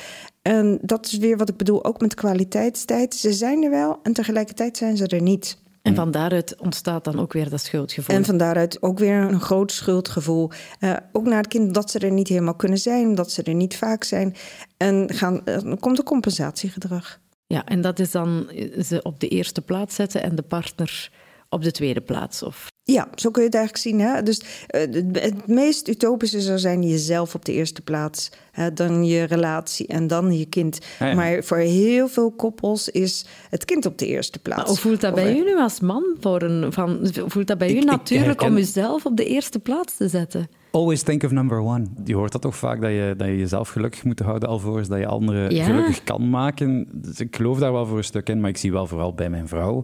En 0.41 0.79
dat 0.81 1.05
is 1.05 1.17
weer 1.17 1.38
wat 1.38 1.50
ik 1.50 1.57
bedoel, 1.57 1.86
ook 1.86 2.01
met 2.01 2.13
kwaliteitstijd. 2.13 3.15
Ze 3.15 3.34
zijn 3.34 3.63
er 3.63 3.69
wel 3.69 4.00
en 4.03 4.13
tegelijkertijd 4.13 4.77
zijn 4.77 4.98
ze 4.98 5.07
er 5.07 5.22
niet. 5.22 5.63
En 5.86 5.95
van 5.95 6.12
daaruit 6.12 6.55
ontstaat 6.60 7.03
dan 7.03 7.19
ook 7.19 7.34
weer 7.34 7.50
dat 7.50 7.62
schuldgevoel. 7.62 8.15
En 8.15 8.25
van 8.25 8.38
daaruit 8.38 8.81
ook 8.81 9.00
weer 9.00 9.15
een 9.15 9.41
groot 9.41 9.72
schuldgevoel. 9.72 10.51
Uh, 10.79 10.95
ook 11.12 11.25
naar 11.25 11.38
het 11.38 11.48
kind 11.48 11.74
dat 11.74 11.91
ze 11.91 12.00
er 12.00 12.12
niet 12.12 12.27
helemaal 12.27 12.55
kunnen 12.55 12.77
zijn, 12.77 13.15
dat 13.15 13.31
ze 13.31 13.43
er 13.43 13.53
niet 13.53 13.77
vaak 13.77 14.03
zijn. 14.03 14.36
En 14.77 15.13
gaan, 15.13 15.41
uh, 15.45 15.60
dan 15.60 15.79
komt 15.79 15.98
er 15.98 16.03
compensatiegedrag. 16.03 17.19
Ja, 17.48 17.65
en 17.65 17.81
dat 17.81 18.00
is 18.00 18.12
dan 18.12 18.50
ze 18.84 19.00
op 19.03 19.19
de 19.19 19.27
eerste 19.27 19.62
plaats 19.62 19.95
zetten 19.95 20.24
en 20.24 20.36
de 20.36 20.41
partner 20.41 21.12
op 21.49 21.63
de 21.63 21.71
tweede 21.71 22.01
plaats? 22.01 22.43
Of... 22.43 22.67
Ja, 22.83 23.07
zo 23.15 23.31
kun 23.31 23.41
je 23.41 23.47
het 23.47 23.57
eigenlijk 23.57 23.85
zien. 23.87 23.99
Hè? 23.99 24.23
Dus 24.23 24.41
uh, 24.41 24.81
het, 25.21 25.47
meest 25.47 25.87
utopische 25.87 26.41
zou 26.41 26.59
zijn 26.59 26.83
jezelf 26.83 27.35
op 27.35 27.45
de 27.45 27.51
eerste 27.53 27.81
plaats. 27.81 28.29
Hè? 28.51 28.73
Dan 28.73 29.05
je 29.05 29.23
relatie 29.23 29.87
en 29.87 30.07
dan 30.07 30.37
je 30.37 30.45
kind. 30.45 30.79
Ah, 30.99 31.07
ja. 31.07 31.13
Maar 31.13 31.43
voor 31.43 31.57
heel 31.57 32.07
veel 32.07 32.31
koppels 32.31 32.89
is 32.89 33.25
het 33.49 33.65
kind 33.65 33.85
op 33.85 33.97
de 33.97 34.07
eerste 34.07 34.39
plaats. 34.39 34.59
Maar 34.61 34.69
hoe 34.69 34.77
voelt 34.77 35.01
dat 35.01 35.13
Of 35.13 35.19
bij 35.19 35.29
er- 35.29 35.37
u 35.37 35.43
nu 35.43 35.57
als 35.59 35.79
man? 35.79 36.03
Voor 36.19 36.41
een, 36.41 36.73
van, 36.73 36.99
voelt 37.27 37.47
dat 37.47 37.57
bij 37.57 37.67
Ik- 37.69 37.75
u 37.75 37.77
ik 37.79 37.85
natuurlijk 37.85 38.27
herken- 38.39 38.47
om 38.55 38.57
uzelf 38.61 39.05
op 39.05 39.17
de 39.17 39.25
eerste 39.25 39.59
plaats 39.59 39.97
te 39.97 40.07
zetten? 40.07 40.47
Always 40.71 41.01
think 41.01 41.23
of 41.23 41.31
number 41.31 41.59
one. 41.59 41.85
Je 42.05 42.15
hoort 42.15 42.31
dat 42.31 42.41
toch 42.41 42.55
vaak, 42.55 42.81
dat 42.81 42.89
je, 42.91 43.13
dat 43.17 43.27
je 43.27 43.37
jezelf 43.37 43.69
gelukkig 43.69 44.03
moet 44.03 44.19
houden 44.19 44.49
alvorens 44.49 44.87
dat 44.87 44.99
je 44.99 45.05
anderen 45.07 45.55
Ja. 45.55 45.63
gelukkig 45.65 46.03
kan 46.03 46.29
maken. 46.29 46.87
Dus 46.93 47.19
ik 47.19 47.35
geloof 47.35 47.59
daar 47.59 47.71
wel 47.71 47.85
voor 47.85 47.97
een 47.97 48.03
stuk 48.03 48.29
in, 48.29 48.39
maar 48.39 48.49
ik 48.49 48.57
zie 48.57 48.71
wel 48.71 48.87
vooral 48.87 49.13
bij 49.13 49.29
mijn 49.29 49.47
vrouw 49.47 49.83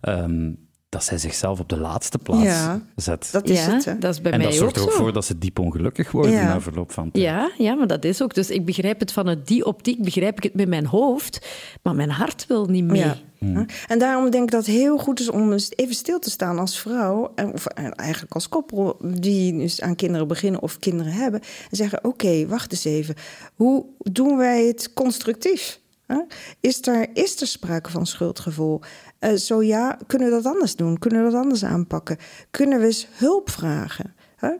ehm, 0.00 0.52
dat 0.92 1.04
zij 1.04 1.18
zichzelf 1.18 1.60
op 1.60 1.68
de 1.68 1.76
laatste 1.76 2.18
plaats 2.18 2.42
Ja, 2.42 2.80
zet. 2.96 3.28
Dat 3.32 3.48
is 3.48 3.64
ja, 3.64 3.72
het. 3.72 3.84
Hè? 3.84 3.98
dat 3.98 4.12
is 4.14 4.20
bij 4.20 4.32
en 4.32 4.38
mij 4.38 4.46
dat 4.46 4.56
zorgt 4.56 4.76
ook 4.78 4.82
er 4.82 4.88
ook 4.90 4.96
zo. 4.96 5.02
voor 5.02 5.12
dat 5.12 5.24
ze 5.24 5.38
diep 5.38 5.58
ongelukkig 5.58 6.10
worden 6.10 6.32
Ja. 6.32 6.44
na 6.44 6.60
verloop 6.60 6.92
van 6.92 7.10
tijd. 7.10 7.24
Ja, 7.24 7.50
ja, 7.58 7.74
maar 7.74 7.86
dat 7.86 8.04
is 8.04 8.22
ook. 8.22 8.34
Dus 8.34 8.50
ik 8.50 8.64
begrijp 8.64 9.00
het 9.00 9.12
vanuit 9.12 9.46
die 9.46 9.64
optiek, 9.66 10.02
begrijp 10.02 10.36
ik 10.36 10.42
het 10.42 10.54
met 10.54 10.68
mijn 10.68 10.86
hoofd, 10.86 11.46
maar 11.82 11.94
mijn 11.94 12.10
hart 12.10 12.46
wil 12.46 12.66
niet 12.66 12.84
mee. 12.84 13.00
Ja. 13.00 13.16
Hè? 13.38 13.62
En 13.86 13.98
daarom 13.98 14.30
denk 14.30 14.44
ik 14.44 14.50
dat 14.50 14.66
het 14.66 14.74
heel 14.74 14.98
goed 14.98 15.20
is 15.20 15.30
om 15.30 15.52
eens 15.52 15.70
even 15.76 15.94
stil 15.94 16.18
te 16.18 16.30
staan 16.30 16.58
als 16.58 16.78
vrouw, 16.78 17.32
en- 17.34 17.52
of 17.52 17.66
eigenlijk 17.66 18.34
als 18.34 18.48
koppel, 18.48 18.96
die 19.02 19.58
dus 19.58 19.80
aan 19.80 19.96
kinderen 19.96 20.28
beginnen 20.28 20.62
of 20.62 20.78
kinderen 20.78 21.12
hebben, 21.12 21.40
en 21.70 21.76
zeggen: 21.76 22.04
Oké, 22.04 22.46
wacht 22.46 22.72
eens 22.72 22.84
even. 22.84 23.14
Hoe 23.54 23.84
doen 23.98 24.36
wij 24.36 24.66
het 24.66 24.90
constructief? 24.94 25.80
Hè? 26.06 26.18
Is, 26.60 26.86
er, 26.86 27.06
is 27.14 27.40
er 27.40 27.46
sprake 27.46 27.90
van 27.90 28.06
schuldgevoel? 28.06 28.80
Eh, 29.22 29.34
zo 29.34 29.62
ja, 29.62 29.98
kunnen 30.06 30.28
we 30.28 30.34
dat 30.34 30.46
anders 30.52 30.76
doen? 30.76 30.98
Kunnen 30.98 31.24
we 31.24 31.30
dat 31.30 31.40
anders 31.42 31.64
aanpakken? 31.64 32.16
Kunnen 32.50 32.80
we 32.80 32.86
eens 32.86 33.06
hulp 33.10 33.50
vragen? 33.50 34.14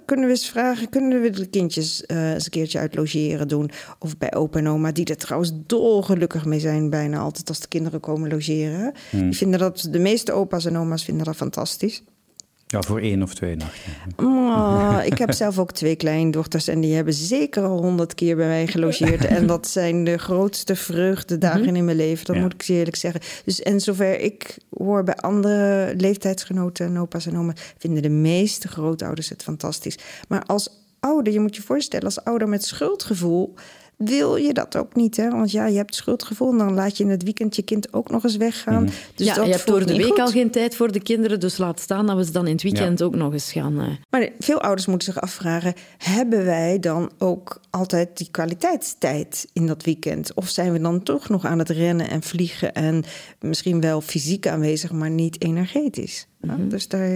Kunnen 0.06 0.24
we 0.26 0.30
eens 0.30 0.48
vragen, 0.48 0.88
kunnen 0.88 1.20
we 1.20 1.30
de 1.30 1.46
kindjes 1.46 2.06
eh, 2.06 2.32
eens 2.32 2.44
een 2.44 2.50
keertje 2.50 2.78
uit 2.78 2.94
logeren 2.94 3.48
doen? 3.48 3.70
Of 3.98 4.18
bij 4.18 4.34
opa 4.34 4.58
en 4.58 4.68
oma, 4.68 4.92
die 4.92 5.04
er 5.04 5.16
trouwens 5.16 5.52
dolgelukkig 5.66 6.44
mee 6.44 6.60
zijn 6.60 6.90
bijna 6.90 7.18
altijd 7.18 7.48
als 7.48 7.60
de 7.60 7.68
kinderen 7.68 8.00
komen 8.00 8.30
logeren. 8.30 8.78
hè? 8.80 9.20
Die 9.20 9.36
vinden 9.36 9.58
dat, 9.58 9.88
de 9.90 9.98
meeste 9.98 10.32
opa's 10.32 10.64
en 10.64 10.78
oma's 10.78 11.04
vinden 11.04 11.24
dat 11.24 11.36
fantastisch. 11.36 12.02
Ja, 12.72 12.82
voor 12.82 13.00
één 13.00 13.22
of 13.22 13.34
twee 13.34 13.56
nachten. 13.56 13.92
Oh, 14.16 14.98
ik 15.10 15.18
heb 15.18 15.32
zelf 15.32 15.58
ook 15.58 15.72
twee 15.72 15.96
kleindochters 15.96 16.68
en 16.68 16.80
die 16.80 16.94
hebben 16.94 17.14
zeker 17.14 17.62
al 17.62 17.82
honderd 17.82 18.14
keer 18.14 18.36
bij 18.36 18.46
mij 18.46 18.66
gelogeerd. 18.66 19.24
En 19.24 19.46
dat 19.46 19.68
zijn 19.68 20.04
de 20.04 20.18
grootste 20.18 20.76
vreugdedagen 20.76 21.76
in 21.76 21.84
mijn 21.84 21.96
leven, 21.96 22.26
dat 22.26 22.36
Ja. 22.36 22.42
moet 22.42 22.52
ik 22.54 22.62
je 22.62 22.72
eerlijk 22.72 22.96
zeggen. 22.96 23.20
Dus 23.44 23.62
en 23.62 23.80
zover 23.80 24.20
ik 24.20 24.56
hoor 24.78 25.04
bij 25.04 25.16
andere 25.16 25.92
leeftijdsgenoten 25.96 26.86
en 26.86 26.98
opa's 26.98 27.26
en 27.26 27.38
oma's, 27.38 27.74
vinden 27.78 28.02
de 28.02 28.08
meeste 28.08 28.68
grootouders 28.68 29.28
het 29.28 29.42
fantastisch. 29.42 29.98
Maar 30.28 30.42
als 30.42 30.68
ouder, 31.00 31.32
je 31.32 31.40
moet 31.40 31.56
je 31.56 31.62
voorstellen, 31.62 32.04
als 32.06 32.24
ouder 32.24 32.48
met 32.48 32.64
schuldgevoel 32.64 33.54
wil 34.04 34.36
je 34.36 34.52
dat 34.52 34.76
ook 34.76 34.94
niet, 34.94 35.16
hè? 35.16 35.30
Want 35.30 35.50
ja, 35.50 35.66
je 35.66 35.76
hebt 35.76 35.94
schuldgevoel 35.94 36.50
en 36.50 36.58
dan 36.58 36.74
laat 36.74 36.96
je 36.96 37.04
in 37.04 37.10
het 37.10 37.22
weekend 37.22 37.56
je 37.56 37.62
kind 37.62 37.92
ook 37.92 38.10
nog 38.10 38.24
eens 38.24 38.36
weggaan. 38.36 38.88
Dus 39.14 39.26
ja, 39.26 39.34
dat 39.34 39.46
je 39.46 39.52
hebt 39.52 39.66
door 39.66 39.86
de 39.86 39.96
week 39.96 40.06
goed. 40.06 40.18
al 40.18 40.26
geen 40.26 40.50
tijd 40.50 40.76
voor 40.76 40.92
de 40.92 41.00
kinderen, 41.00 41.40
dus 41.40 41.58
laat 41.58 41.80
staan 41.80 42.06
dat 42.06 42.16
we 42.16 42.24
ze 42.24 42.32
dan 42.32 42.46
in 42.46 42.52
het 42.52 42.62
weekend 42.62 43.02
ook 43.02 43.14
nog 43.14 43.32
eens 43.32 43.52
gaan. 43.52 43.80
eh. 43.80 43.86
Maar 44.10 44.28
veel 44.38 44.60
ouders 44.60 44.86
moeten 44.86 45.12
zich 45.12 45.22
afvragen: 45.22 45.74
hebben 45.98 46.44
wij 46.44 46.78
dan 46.78 47.10
ook 47.18 47.60
altijd 47.70 48.16
die 48.16 48.28
kwaliteitstijd 48.30 49.46
in 49.52 49.66
dat 49.66 49.84
weekend? 49.84 50.34
Of 50.34 50.48
zijn 50.48 50.72
we 50.72 50.80
dan 50.80 51.02
toch 51.02 51.28
nog 51.28 51.44
aan 51.44 51.58
het 51.58 51.70
rennen 51.70 52.10
en 52.10 52.22
vliegen 52.22 52.72
en 52.72 53.04
misschien 53.40 53.80
wel 53.80 54.00
fysiek 54.00 54.46
aanwezig, 54.46 54.92
maar 54.92 55.10
niet 55.10 55.42
energetisch? 55.42 56.26
Ja, 56.40 56.56
dus 56.68 56.88
daar, 56.88 57.10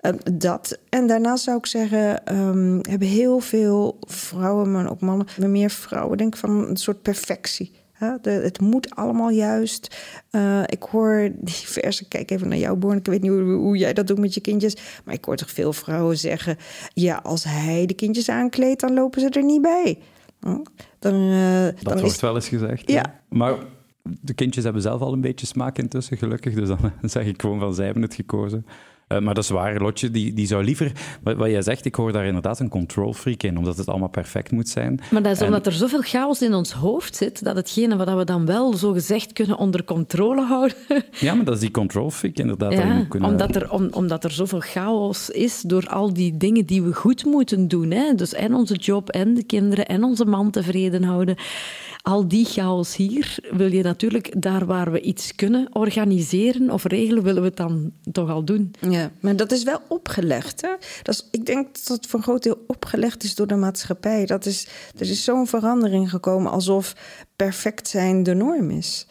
eh, 0.00 0.12
dat. 0.32 0.78
En 0.88 1.06
daarnaast 1.06 1.44
zou 1.44 1.56
ik 1.58 1.66
zeggen: 1.66 2.24
ehm, 2.26 2.78
hebben 2.90 3.08
heel 3.08 3.40
veel 3.40 3.98
vrouwen, 4.00 4.72
maar 4.72 4.90
ook 4.90 5.00
mannen, 5.00 5.26
maar 5.38 5.50
meer 5.50 5.70
vrouwen, 5.70 5.95
denk 6.16 6.34
ik 6.34 6.40
van 6.40 6.68
een 6.68 6.76
soort 6.76 7.02
perfectie. 7.02 7.72
De, 7.98 8.30
het 8.30 8.60
moet 8.60 8.94
allemaal 8.94 9.30
juist. 9.30 9.96
Eh, 10.30 10.62
ik 10.66 10.82
hoor 10.82 11.30
diverse, 11.34 12.08
kijk 12.08 12.30
even 12.30 12.48
naar 12.48 12.58
jou, 12.58 12.76
Born. 12.76 12.96
Ik 12.96 13.06
weet 13.06 13.22
niet 13.22 13.30
hoe, 13.30 13.42
hoe 13.42 13.76
jij 13.76 13.92
dat 13.92 14.06
doet 14.06 14.18
met 14.18 14.34
je 14.34 14.40
kindjes. 14.40 14.76
Maar 15.04 15.14
ik 15.14 15.24
hoor 15.24 15.36
toch 15.36 15.50
veel 15.50 15.72
vrouwen 15.72 16.18
zeggen: 16.18 16.56
ja, 16.92 17.20
als 17.22 17.44
hij 17.44 17.86
de 17.86 17.94
kindjes 17.94 18.28
aankleedt, 18.28 18.80
dan 18.80 18.94
lopen 18.94 19.20
ze 19.20 19.28
er 19.28 19.44
niet 19.44 19.62
bij. 19.62 19.98
Hm? 20.40 20.58
Dan, 20.98 21.14
eh, 21.14 21.64
Dat 21.64 21.82
dan 21.82 21.98
wordt 21.98 22.14
is 22.14 22.20
wel 22.20 22.34
eens 22.34 22.48
gezegd. 22.48 22.90
Ja. 22.90 23.00
hè. 23.02 23.36
Maar 23.36 23.54
de 24.20 24.34
kindjes 24.34 24.64
hebben 24.64 24.82
zelf 24.82 25.00
al 25.00 25.12
een 25.12 25.20
beetje 25.20 25.46
smaak 25.46 25.78
intussen, 25.78 26.16
gelukkig. 26.16 26.54
Dus 26.54 26.68
dan 26.68 26.92
zeg 27.10 27.26
ik 27.26 27.40
gewoon 27.40 27.60
van, 27.60 27.74
zij 27.74 27.84
hebben 27.84 28.02
het 28.02 28.14
gekozen. 28.14 28.66
Eh, 29.06 29.18
maar 29.18 29.34
dat 29.34 29.44
is 29.44 29.50
waar, 29.50 29.80
Lotje, 29.80 30.10
die, 30.10 30.32
die 30.32 30.46
zou 30.46 30.64
liever... 30.64 30.92
Wat, 31.22 31.36
wat 31.36 31.50
jij 31.50 31.62
zegt, 31.62 31.84
ik 31.84 31.94
hoor 31.94 32.12
daar 32.12 32.26
inderdaad 32.26 32.60
een 32.60 32.68
control 32.68 33.12
freak 33.12 33.42
in, 33.42 33.58
omdat 33.58 33.76
het 33.76 33.88
allemaal 33.88 34.08
perfect 34.08 34.50
moet 34.50 34.68
zijn. 34.68 35.00
Maar 35.10 35.22
dat 35.22 35.32
is 35.32 35.40
En- 35.40 35.46
omdat 35.46 35.66
er 35.66 35.72
zoveel 35.72 36.00
chaos 36.00 36.42
in 36.42 36.54
ons 36.54 36.72
hoofd 36.72 37.16
zit, 37.16 37.44
dat 37.44 37.56
hetgene 37.56 37.96
wat 37.96 38.14
we 38.16 38.24
dan 38.24 38.46
wel 38.46 38.74
zo 38.74 38.92
gezegd 38.92 39.32
kunnen 39.32 39.56
onder 39.58 39.84
controle 39.84 40.42
houden. 40.42 40.76
Ja, 41.20 41.34
maar 41.34 41.44
dat 41.44 41.54
is 41.54 41.60
die 41.60 41.70
control 41.70 42.10
freak 42.10 42.36
inderdaad. 42.36 42.72
Ja, 42.72 43.04
kunnen... 43.08 43.30
omdat, 43.30 43.54
er, 43.56 43.70
om, 43.70 43.88
omdat 43.90 44.24
er 44.24 44.30
zoveel 44.30 44.60
chaos 44.60 45.30
is 45.30 45.60
door 45.60 45.88
al 45.88 46.12
die 46.12 46.36
dingen 46.36 46.66
die 46.66 46.82
we 46.82 46.94
goed 46.94 47.24
moeten 47.24 47.68
doen. 47.68 47.90
Hè? 47.90 48.14
Dus 48.14 48.34
en 48.34 48.54
onze 48.54 48.74
job, 48.74 49.08
en 49.08 49.34
de 49.34 49.44
kinderen, 49.44 49.86
en 49.86 50.04
onze 50.04 50.24
man 50.24 50.50
tevreden 50.50 51.02
houden. 51.02 51.36
Al 52.08 52.28
die 52.28 52.44
chaos 52.44 52.96
hier 52.96 53.38
wil 53.50 53.72
je 53.72 53.82
natuurlijk, 53.82 54.42
daar 54.42 54.66
waar 54.66 54.92
we 54.92 55.00
iets 55.00 55.34
kunnen 55.34 55.68
organiseren 55.72 56.70
of 56.70 56.84
regelen, 56.84 57.22
willen 57.22 57.42
we 57.42 57.48
het 57.48 57.56
dan 57.56 57.92
toch 58.12 58.30
al 58.30 58.44
doen. 58.44 58.74
Ja, 58.80 59.10
maar 59.20 59.36
dat 59.36 59.52
is 59.52 59.62
wel 59.62 59.80
opgelegd. 59.88 60.60
Hè? 60.60 60.68
Dat 61.02 61.14
is, 61.14 61.28
ik 61.30 61.46
denk 61.46 61.66
dat 61.74 61.96
het 61.96 62.06
voor 62.06 62.18
een 62.18 62.24
groot 62.24 62.42
deel 62.42 62.64
opgelegd 62.66 63.22
is 63.22 63.34
door 63.34 63.46
de 63.46 63.54
maatschappij. 63.54 64.26
Dat 64.26 64.46
is, 64.46 64.68
er 64.98 65.10
is 65.10 65.24
zo'n 65.24 65.46
verandering 65.46 66.10
gekomen 66.10 66.50
alsof 66.50 66.94
perfect 67.36 67.88
zijn 67.88 68.22
de 68.22 68.34
norm 68.34 68.70
is. 68.70 69.06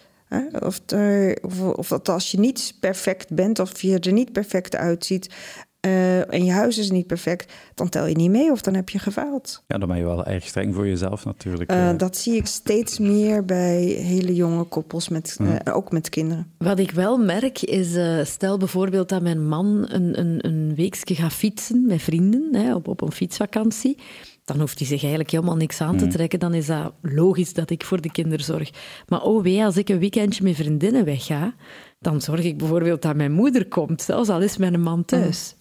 Of, 0.59 0.81
of, 1.41 1.61
of 1.61 1.87
dat 1.87 2.09
als 2.09 2.31
je 2.31 2.39
niet 2.39 2.73
perfect 2.79 3.33
bent 3.33 3.59
of 3.59 3.81
je 3.81 3.99
er 3.99 4.11
niet 4.11 4.31
perfect 4.31 4.75
uitziet 4.75 5.29
eh, 5.85 6.33
en 6.33 6.45
je 6.45 6.51
huis 6.51 6.77
is 6.77 6.91
niet 6.91 7.07
perfect, 7.07 7.53
dan 7.73 7.89
tel 7.89 8.05
je 8.05 8.15
niet 8.15 8.29
mee 8.29 8.51
of 8.51 8.61
dan 8.61 8.73
heb 8.73 8.89
je 8.89 8.99
gefaald. 8.99 9.63
Ja, 9.67 9.77
dan 9.77 9.87
ben 9.87 9.97
je 9.97 10.03
wel 10.03 10.25
erg 10.25 10.47
streng 10.47 10.75
voor 10.75 10.87
jezelf 10.87 11.25
natuurlijk. 11.25 11.69
Eh, 11.69 11.89
eh. 11.89 11.97
dat 11.97 12.17
zie 12.17 12.35
ik 12.35 12.45
steeds 12.45 12.99
meer 12.99 13.45
bij 13.45 13.81
hele 13.83 14.35
jonge 14.35 14.63
koppels, 14.63 15.09
met, 15.09 15.37
eh, 15.39 15.75
ook 15.75 15.91
met 15.91 16.09
kinderen. 16.09 16.51
Wat 16.57 16.79
ik 16.79 16.91
wel 16.91 17.17
merk 17.17 17.61
is, 17.61 17.95
eh, 17.95 18.23
stel 18.23 18.57
bijvoorbeeld 18.57 19.09
dat 19.09 19.21
mijn 19.21 19.47
man 19.47 19.85
een, 19.89 20.19
een, 20.19 20.45
een 20.47 20.75
weekje 20.75 21.15
gaat 21.15 21.33
fietsen 21.33 21.85
met 21.85 22.01
vrienden 22.01 22.55
hè, 22.55 22.75
op, 22.75 22.87
op 22.87 23.01
een 23.01 23.11
fietsvakantie. 23.11 23.97
Dan 24.45 24.59
hoeft 24.59 24.79
hij 24.79 24.87
zich 24.87 25.01
eigenlijk 25.01 25.31
helemaal 25.31 25.55
niks 25.55 25.81
aan 25.81 25.97
te 25.97 26.07
trekken. 26.07 26.39
Dan 26.39 26.53
is 26.53 26.65
dat 26.65 26.93
logisch 27.01 27.53
dat 27.53 27.69
ik 27.69 27.83
voor 27.83 28.01
de 28.01 28.11
kinderen 28.11 28.45
zorg. 28.45 28.69
Maar 29.07 29.21
oh 29.21 29.43
wee, 29.43 29.63
als 29.63 29.77
ik 29.77 29.89
een 29.89 29.99
weekendje 29.99 30.43
met 30.43 30.55
vriendinnen 30.55 31.05
wegga, 31.05 31.55
dan 31.99 32.21
zorg 32.21 32.43
ik 32.43 32.57
bijvoorbeeld 32.57 33.01
dat 33.01 33.15
mijn 33.15 33.31
moeder 33.31 33.67
komt, 33.67 34.01
zelfs 34.01 34.29
al 34.29 34.41
is 34.41 34.57
mijn 34.57 34.81
man 34.81 35.05
thuis. 35.05 35.55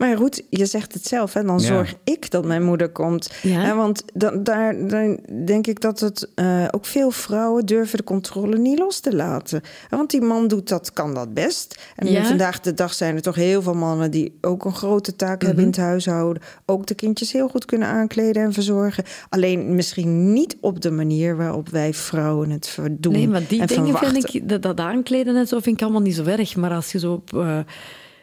Maar 0.00 0.16
goed, 0.16 0.42
je 0.50 0.66
zegt 0.66 0.94
het 0.94 1.06
zelf, 1.06 1.32
hè? 1.32 1.42
dan 1.44 1.58
Ja. 1.58 1.66
zorg 1.66 1.94
ik 2.04 2.30
dat 2.30 2.44
mijn 2.44 2.62
moeder 2.64 2.88
komt. 2.88 3.30
Ja. 3.42 3.76
Want 3.76 4.02
dan, 4.14 4.42
daar, 4.42 4.86
dan 4.88 5.18
denk 5.44 5.66
ik 5.66 5.80
dat 5.80 6.00
het 6.00 6.28
eh, 6.34 6.64
ook 6.70 6.86
veel 6.86 7.10
vrouwen 7.10 7.66
durven 7.66 7.98
de 7.98 8.04
controle 8.04 8.58
niet 8.58 8.78
los 8.78 9.00
te 9.00 9.14
laten. 9.16 9.60
Want 9.90 10.10
die 10.10 10.20
man 10.20 10.48
doet 10.48 10.68
dat, 10.68 10.92
kan 10.92 11.14
dat 11.14 11.34
best. 11.34 11.80
En 11.96 12.10
Ja. 12.10 12.24
vandaag 12.24 12.60
de 12.60 12.74
dag 12.74 12.94
zijn 12.94 13.14
er 13.14 13.22
toch 13.22 13.34
heel 13.34 13.62
veel 13.62 13.74
mannen 13.74 14.10
die 14.10 14.38
ook 14.40 14.64
een 14.64 14.74
grote 14.74 15.16
taak 15.16 15.36
Mhm. 15.38 15.46
hebben 15.46 15.64
in 15.64 15.70
het 15.70 15.78
huishouden. 15.80 16.42
Ook 16.66 16.86
de 16.86 16.94
kindjes 16.94 17.32
heel 17.32 17.48
goed 17.48 17.64
kunnen 17.64 17.88
aankleden 17.88 18.42
en 18.42 18.52
verzorgen. 18.52 19.04
Alleen 19.28 19.74
misschien 19.74 20.32
niet 20.32 20.56
op 20.60 20.80
de 20.80 20.90
manier 20.90 21.36
waarop 21.36 21.68
wij 21.68 21.94
vrouwen 21.94 22.50
het 22.50 22.78
doen. 22.90 23.12
Nee, 23.12 23.28
maar 23.28 23.42
die 23.48 23.60
en 23.60 23.66
dingen 23.66 23.84
verwachten. 23.84 24.10
vind 24.22 24.34
ik, 24.34 24.48
dat, 24.48 24.62
dat 24.62 24.80
aankleden 24.80 25.36
en 25.36 25.46
zo 25.46 25.58
vind 25.60 25.76
ik 25.76 25.82
allemaal 25.82 26.00
niet 26.02 26.14
zo 26.14 26.24
erg. 26.24 26.56
Maar 26.56 26.70
als 26.72 26.92
je 26.92 26.98
zo 26.98 27.12
op, 27.12 27.34
eh, 27.34 27.58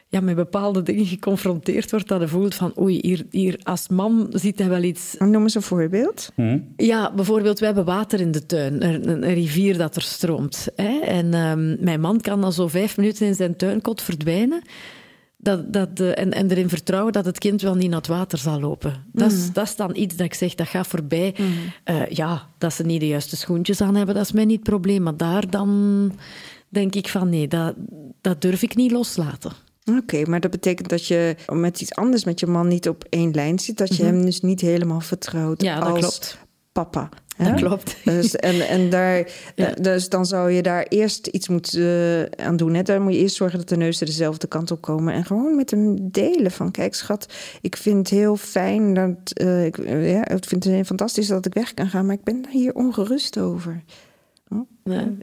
ja, 0.09 0.19
met 0.19 0.35
bepaalde 0.35 0.83
dingen 0.83 1.05
geconfronteerd 1.05 1.91
wordt, 1.91 2.07
dat 2.07 2.21
je 2.21 2.27
voelt 2.27 2.55
van 2.55 2.73
oei, 2.79 2.99
hier, 3.01 3.25
hier 3.31 3.59
als 3.63 3.87
man 3.87 4.27
ziet 4.31 4.59
hij 4.59 4.69
wel 4.69 4.83
iets 4.83 5.15
Noem 5.19 5.43
eens 5.43 5.55
een 5.55 5.61
voorbeeld. 5.61 6.31
Hm? 6.35 6.59
Ja, 6.77 7.13
bijvoorbeeld, 7.13 7.59
we 7.59 7.65
hebben 7.65 7.85
water 7.85 8.19
in 8.19 8.31
de 8.31 8.45
tuin. 8.45 8.83
Een, 8.83 9.33
rivier 9.33 9.77
dat 9.77 9.95
er 9.95 10.01
stroomt. 10.01 10.67
Hè? 10.75 10.99
En 10.99 11.33
ehm, 11.33 11.83
mijn 11.83 11.99
man 11.99 12.21
kan 12.21 12.41
dan 12.41 12.53
zo 12.53 12.67
vijf 12.67 12.97
minuten 12.97 13.27
in 13.27 13.35
zijn 13.35 13.55
tuinkot 13.55 14.01
verdwijnen. 14.01 14.61
Dat, 15.37 15.73
dat, 15.73 15.99
en, 15.99 16.31
en 16.31 16.51
erin 16.51 16.69
vertrouwen 16.69 17.13
dat 17.13 17.25
het 17.25 17.37
kind 17.37 17.61
wel 17.61 17.75
niet 17.75 17.89
naar 17.89 17.97
het 17.97 18.07
water 18.07 18.37
zal 18.37 18.59
lopen. 18.59 19.05
Dat, 19.11 19.31
is, 19.31 19.51
dat 19.51 19.65
is 19.65 19.75
dan 19.75 19.95
iets 19.95 20.15
dat 20.15 20.25
ik 20.25 20.33
zeg, 20.33 20.55
dat 20.55 20.67
gaat 20.67 20.87
voorbij. 20.87 21.35
Eh, 21.83 22.05
ja, 22.09 22.47
dat 22.57 22.73
ze 22.73 22.83
niet 22.83 22.99
de 22.99 23.07
juiste 23.07 23.35
schoentjes 23.35 23.81
aan 23.81 23.95
hebben, 23.95 24.15
dat 24.15 24.23
is 24.23 24.31
mij 24.31 24.45
niet 24.45 24.59
het 24.59 24.69
probleem. 24.69 25.03
Maar 25.03 25.17
daar 25.17 25.49
dan 25.49 26.11
denk 26.69 26.95
ik 26.95 27.07
van 27.07 27.29
nee, 27.29 27.47
dat, 27.47 27.75
dat 28.21 28.41
durf 28.41 28.61
ik 28.61 28.75
niet 28.75 28.91
loslaten. 28.91 29.51
Oké, 29.95 30.29
maar 30.29 30.39
dat 30.39 30.51
betekent 30.51 30.89
dat 30.89 31.07
je 31.07 31.35
met 31.51 31.81
iets 31.81 31.95
anders 31.95 32.23
met 32.23 32.39
je 32.39 32.47
man 32.47 32.67
niet 32.67 32.89
op 32.89 33.05
één 33.09 33.31
lijn 33.31 33.59
zit. 33.59 33.77
Dat 33.77 33.95
je 33.95 34.03
hem 34.03 34.25
dus 34.25 34.41
niet 34.41 34.61
helemaal 34.61 35.01
vertrouwt 35.01 35.61
Mhm. 35.61 35.65
Ja, 35.65 35.79
dat 35.79 35.89
als 35.89 35.99
klopt. 35.99 36.37
papa. 36.71 37.09
Dat 37.37 37.53
klopt. 37.53 37.95
Dus, 38.03 38.35
en, 38.35 38.67
en 38.67 38.89
daar, 38.89 39.29
ja. 39.55 39.71
dus 39.81 40.09
dan 40.09 40.25
zou 40.25 40.51
je 40.51 40.61
daar 40.61 40.85
eerst 40.89 41.27
iets 41.27 41.47
moeten 41.47 41.79
uh, 41.81 42.45
aan 42.45 42.57
doen. 42.57 42.73
Hè? 42.73 42.81
Dan 42.83 43.01
moet 43.01 43.13
je 43.13 43.19
eerst 43.19 43.35
zorgen 43.35 43.57
dat 43.57 43.69
de 43.69 43.77
neuzen 43.77 44.05
dezelfde 44.05 44.47
kant 44.47 44.71
op 44.71 44.81
komen. 44.81 45.13
En 45.13 45.25
gewoon 45.25 45.55
met 45.55 45.71
hem 45.71 46.11
delen 46.11 46.51
van... 46.51 46.71
kijk 46.71 46.95
schat, 46.95 47.33
ik 47.61 47.77
vind 47.77 47.97
het 47.97 48.09
heel 48.19 48.35
fijn 48.37 48.93
dat... 48.93 49.41
Uh, 49.41 49.65
ik, 49.65 49.77
ja, 49.87 50.27
ik 50.27 50.45
vind 50.45 50.63
het 50.63 50.87
fantastisch 50.87 51.27
dat 51.27 51.45
ik 51.45 51.53
weg 51.53 51.73
kan 51.73 51.87
gaan... 51.89 52.05
maar 52.05 52.15
ik 52.15 52.23
ben 52.23 52.45
hier 52.49 52.73
ongerust 52.73 53.39
over. 53.39 53.83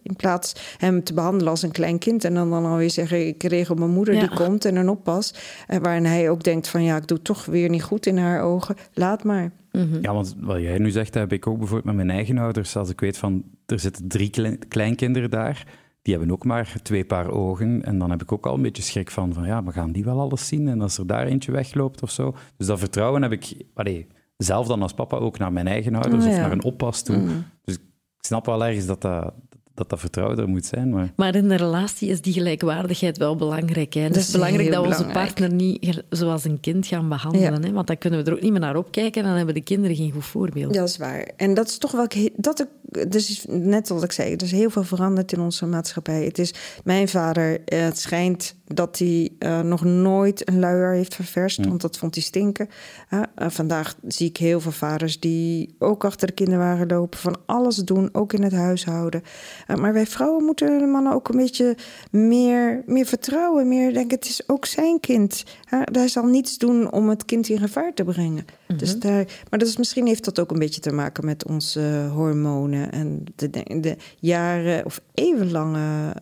In 0.03 0.17
plaats 0.17 0.77
hem 0.79 1.05
te 1.05 1.15
behandelen 1.15 1.49
als 1.49 1.63
een 1.63 1.71
klein 1.71 1.99
kind 1.99 2.25
en 2.25 2.35
dan, 2.35 2.51
dan 2.51 2.65
alweer 2.65 2.91
zeggen: 2.91 3.27
Ik 3.27 3.43
regel 3.43 3.75
mijn 3.75 3.91
moeder 3.91 4.19
die 4.19 4.35
komt 4.35 4.65
en 4.65 4.77
een 4.77 4.89
oppas. 4.89 5.35
En 5.67 5.83
waarin 5.83 6.05
hij 6.05 6.31
ook 6.31 6.43
denkt: 6.43 6.69
van 6.69 6.83
ja, 6.83 6.97
ik 6.97 7.07
doe 7.07 7.23
toch 7.23 7.45
weer 7.45 7.69
niet 7.69 7.83
goed 7.83 8.07
in 8.07 8.19
haar 8.19 8.43
ogen, 8.43 8.77
laat 8.93 9.25
maar. 9.25 9.53
Mhm. 9.73 9.99
Ja, 10.01 10.13
want 10.13 10.37
wat 10.41 10.61
jij 10.61 10.79
nu 10.79 10.91
zegt, 10.91 11.15
heb 11.15 11.33
ik 11.33 11.47
ook 11.47 11.59
bijvoorbeeld 11.59 11.97
met 11.97 12.07
mijn 12.07 12.17
eigen 12.17 12.39
ouders. 12.39 12.77
Als 12.77 12.91
ik 12.91 13.01
weet 13.01 13.19
van 13.19 13.45
er 13.67 13.79
zitten 13.79 14.09
drie 14.09 14.31
kleinkinderen 14.69 15.31
daar, 15.31 15.67
die 16.03 16.15
hebben 16.15 16.33
ook 16.33 16.45
maar 16.45 16.75
twee 16.83 17.05
paar 17.05 17.31
ogen. 17.31 17.85
En 17.85 17.99
dan 17.99 18.11
heb 18.11 18.23
ik 18.23 18.33
ook 18.33 18.47
al 18.47 18.55
een 18.55 18.63
beetje 18.63 18.83
schrik 18.83 19.11
van: 19.11 19.33
van 19.33 19.47
ja, 19.47 19.65
we 19.65 19.73
gaan 19.73 19.93
die 19.93 20.05
wel 20.05 20.21
alles 20.21 20.47
zien? 20.47 20.69
En 20.69 20.81
als 20.81 20.99
er 20.99 21.07
daar 21.07 21.27
eentje 21.27 21.53
wegloopt 21.53 22.03
of 22.03 22.11
zo. 22.11 22.35
Dus 22.57 22.67
dat 22.67 22.79
vertrouwen 22.79 23.23
heb 23.23 23.33
ik. 23.33 23.55
Allee, 23.75 24.07
zelf 24.37 24.67
dan 24.67 24.83
als 24.83 24.95
papa 24.95 25.17
ook 25.17 25.39
naar 25.39 25.53
mijn 25.53 25.67
eigen 25.67 25.95
ouders 25.95 26.25
oh, 26.25 26.31
of 26.31 26.37
naar 26.37 26.53
een 26.53 26.65
oppas 26.65 27.03
toe. 27.03 27.17
Mhm. 27.17 27.33
Dus 27.65 27.75
ik 27.75 27.83
snap 28.21 28.47
wel 28.47 28.65
ergens 28.65 28.87
dat 28.87 29.01
dat, 29.01 29.35
dat 29.75 29.91
dat 29.91 30.01
vertrouwder 30.01 30.49
moet 30.49 30.67
zijn. 30.67 30.91
Maar... 30.91 31.13
maar 31.17 31.35
in 31.35 31.49
de 31.49 31.57
relatie 31.57 32.09
is 32.09 32.21
die 32.21 32.33
gelijkwaardigheid 32.33 33.19
wel 33.19 33.37
belangrijk. 33.37 33.95
Hè? 33.95 34.01
Het 34.01 34.17
is, 34.17 34.31
belangrijk 34.31 34.73
dat 34.73 34.83
we 34.83 34.89
onze 34.89 35.05
partner 35.05 35.53
niet 35.53 36.03
zoals 36.11 36.45
een 36.45 36.61
kind 36.61 36.87
gaan 36.87 37.09
behandelen. 37.09 37.65
Hè? 37.65 37.73
Want 37.73 37.87
dan 37.87 37.99
kunnen 37.99 38.25
we 38.25 38.31
er 38.31 38.37
ook 38.37 38.43
niet 38.43 38.51
meer 38.51 38.61
naar 38.61 38.77
opkijken 38.77 39.23
en 39.23 39.29
dan 39.29 39.37
hebben 39.37 39.55
de 39.55 39.61
kinderen 39.61 39.97
geen 39.97 40.13
goed 40.13 40.25
voorbeeld. 40.25 40.75
Dat 40.75 40.89
is 40.89 40.97
waar. 40.97 41.31
En 41.37 41.55
dat 41.55 41.69
is 41.69 41.79
toch 41.79 41.93
wel... 41.93 42.07
Dat 42.37 42.67
dus 43.09 43.45
net 43.49 43.87
zoals 43.87 44.03
ik 44.03 44.13
zei, 44.13 44.33
er 44.33 44.43
is 44.43 44.51
heel 44.51 44.71
veel 44.71 44.85
veranderd 44.85 45.33
in 45.33 45.41
onze 45.41 45.67
maatschappij. 45.67 46.25
Het 46.25 46.39
is 46.39 46.55
mijn 46.85 47.09
vader, 47.09 47.61
het 47.65 47.99
schijnt 47.99 48.55
dat 48.65 48.99
hij 48.99 49.31
uh, 49.39 49.61
nog 49.61 49.85
nooit 49.85 50.49
een 50.49 50.59
luier 50.59 50.93
heeft 50.93 51.15
ververst, 51.15 51.65
want 51.67 51.81
dat 51.81 51.99
vond 51.99 52.15
hij 52.15 52.25
stinken. 52.25 52.69
Uh, 53.11 53.23
vandaag 53.37 53.95
zie 54.07 54.29
ik 54.29 54.37
heel 54.37 54.61
veel 54.61 54.73
vaders 54.73 55.21
die 55.21 55.75
ook 55.79 56.05
achter 56.05 56.27
de 56.27 56.33
kinderwagen 56.33 56.87
lopen, 56.87 57.19
van 57.19 57.37
alles 57.47 57.77
doen, 57.77 58.09
ook 58.13 58.33
in 58.33 58.43
het 58.43 58.53
huishouden. 58.53 59.23
Uh, 59.67 59.77
maar 59.77 59.93
wij 59.93 60.07
vrouwen 60.07 60.45
moeten 60.45 60.79
de 60.79 60.87
mannen 60.87 61.13
ook 61.13 61.29
een 61.29 61.37
beetje 61.37 61.77
meer, 62.11 62.83
meer 62.87 63.07
vertrouwen, 63.07 63.69
meer 63.69 63.93
denken: 63.93 64.17
het 64.17 64.29
is 64.29 64.49
ook 64.49 64.67
zijn 64.67 65.01
kind. 65.01 65.45
hij 65.69 66.09
zal 66.09 66.25
niets 66.25 66.59
doen 66.59 66.93
om 66.93 67.09
het 67.09 67.25
kind 67.25 67.49
in 67.49 67.59
gevaar 67.59 67.95
te 67.95 68.05
brengen. 68.05 68.33
Mm 68.33 68.57
-hmm. 68.67 68.77
dus 68.77 68.99
daar, 68.99 69.25
maar 69.51 69.59
dat 69.59 69.69
is, 69.69 69.77
misschien 69.77 70.07
heeft 70.07 70.25
dat 70.25 70.41
ook 70.41 70.51
een 70.51 70.59
beetje 70.59 70.81
te 70.81 70.93
maken 70.93 71.25
met 71.25 71.47
onze 71.47 72.09
hormonen 72.13 72.93
en 72.93 73.25
de, 73.37 73.51
de 73.81 73.97
jaren 74.19 74.85
of 74.85 75.01
eeuwenlange 75.15 76.13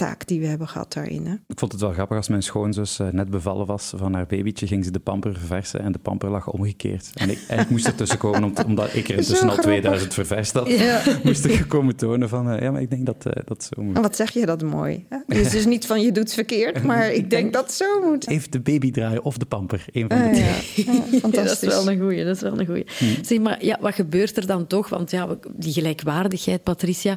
taak 0.00 0.26
die 0.26 0.40
we 0.40 0.46
hebben 0.46 0.68
gehad 0.68 0.92
daarin. 0.92 1.26
Hè? 1.26 1.32
Ik 1.32 1.58
vond 1.58 1.72
het 1.72 1.80
wel 1.80 1.92
grappig 1.92 2.16
als 2.16 2.28
mijn 2.28 2.42
schoonzus 2.42 2.98
uh, 2.98 3.08
net 3.08 3.30
bevallen 3.30 3.66
was 3.66 3.92
van 3.96 4.14
haar 4.14 4.26
babytje, 4.26 4.66
ging 4.66 4.84
ze 4.84 4.90
de 4.90 4.98
pamper 4.98 5.34
verversen 5.34 5.80
en 5.80 5.92
de 5.92 5.98
pamper 5.98 6.30
lag 6.30 6.50
omgekeerd. 6.50 7.10
En 7.14 7.30
ik, 7.30 7.44
en 7.48 7.58
ik 7.58 7.70
moest 7.70 7.86
er 7.86 7.94
tussen 7.94 8.18
komen, 8.18 8.44
om, 8.44 8.52
omdat 8.66 8.94
ik 8.94 9.08
er 9.08 9.16
intussen 9.18 9.48
al 9.48 9.56
2000 9.56 10.14
ververst 10.14 10.52
had, 10.52 10.68
ja. 10.68 11.02
moest 11.24 11.44
ik 11.44 11.64
komen 11.68 11.96
tonen 11.96 12.28
van, 12.28 12.52
uh, 12.52 12.60
ja, 12.60 12.70
maar 12.70 12.80
ik 12.80 12.90
denk 12.90 13.06
dat 13.06 13.26
uh, 13.26 13.32
dat 13.44 13.70
zo 13.74 13.82
moet. 13.82 13.98
wat 13.98 14.16
zeg 14.16 14.30
je 14.30 14.46
dat 14.46 14.62
mooi. 14.62 15.04
Hè? 15.08 15.18
Het 15.26 15.36
is 15.36 15.50
dus 15.50 15.66
niet 15.66 15.86
van 15.86 16.00
je 16.00 16.12
doet 16.12 16.24
het 16.24 16.34
verkeerd, 16.34 16.82
maar 16.90 17.12
ik, 17.12 17.30
denk 17.30 17.52
dat 17.52 17.62
het 17.62 17.72
zo 17.72 18.08
moet. 18.08 18.28
Even 18.28 18.50
de 18.50 18.60
baby 18.60 18.90
draaien 18.90 19.22
of 19.22 19.38
de 19.38 19.46
pamper, 19.46 19.84
een 19.92 20.08
van 20.08 20.18
de 20.18 20.30
twee. 20.30 20.84
Ja, 20.86 21.18
fantastisch. 21.18 21.60
dat 21.60 21.62
is 21.62 21.84
wel 21.84 21.90
een 21.90 22.00
goeie, 22.00 22.24
dat 22.24 22.36
is 22.36 22.42
wel 22.42 22.58
een 22.60 22.66
goeie. 22.66 22.86
Hmm. 22.98 23.24
Zeg 23.24 23.38
maar, 23.38 23.64
ja, 23.64 23.78
wat 23.80 23.94
gebeurt 23.94 24.36
er 24.36 24.46
dan 24.46 24.66
toch? 24.66 24.88
Want 24.88 25.10
ja, 25.10 25.36
die 25.56 25.72
gelijkwaardigheid, 25.72 26.62
Patricia 26.62 27.16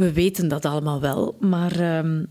we 0.00 0.12
weten 0.12 0.48
dat 0.48 0.64
allemaal 0.64 1.00
wel, 1.00 1.36
maar 1.40 1.98
um, 1.98 2.26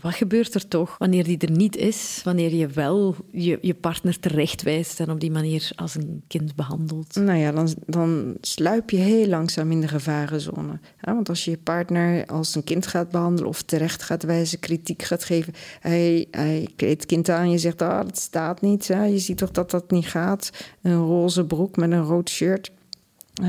wat 0.00 0.14
gebeurt 0.14 0.54
er 0.54 0.68
toch 0.68 0.98
wanneer 0.98 1.24
die 1.24 1.38
er 1.38 1.50
niet 1.50 1.76
is? 1.76 2.20
Wanneer 2.24 2.54
je 2.54 2.66
wel 2.66 3.14
je, 3.30 3.58
je 3.60 3.74
partner 3.74 4.20
terechtwijst 4.20 5.00
en 5.00 5.10
op 5.10 5.20
die 5.20 5.30
manier 5.30 5.70
als 5.76 5.94
een 5.94 6.22
kind 6.28 6.54
behandelt? 6.54 7.14
Nou 7.14 7.38
ja, 7.38 7.52
dan, 7.52 7.74
dan 7.86 8.36
sluip 8.40 8.90
je 8.90 8.96
heel 8.96 9.26
langzaam 9.26 9.70
in 9.70 9.80
de 9.80 9.88
gevarenzone. 9.88 10.80
Want 11.00 11.28
als 11.28 11.44
je 11.44 11.50
je 11.50 11.58
partner 11.58 12.26
als 12.26 12.54
een 12.54 12.64
kind 12.64 12.86
gaat 12.86 13.10
behandelen 13.10 13.48
of 13.48 13.62
terecht 13.62 14.02
gaat 14.02 14.22
wijzen, 14.22 14.58
kritiek 14.58 15.02
gaat 15.02 15.24
geven, 15.24 15.52
hij, 15.80 16.26
hij 16.30 16.68
het 16.76 17.06
kind 17.06 17.28
aan, 17.28 17.50
je 17.50 17.58
zegt, 17.58 17.82
ah, 17.82 18.04
dat 18.04 18.18
staat 18.18 18.60
niet. 18.60 18.88
Hè? 18.88 19.04
Je 19.04 19.18
ziet 19.18 19.38
toch 19.38 19.50
dat 19.50 19.70
dat 19.70 19.90
niet 19.90 20.06
gaat. 20.06 20.50
Een 20.82 20.96
roze 20.96 21.44
broek 21.44 21.76
met 21.76 21.90
een 21.90 22.04
rood 22.04 22.28
shirt 22.28 22.70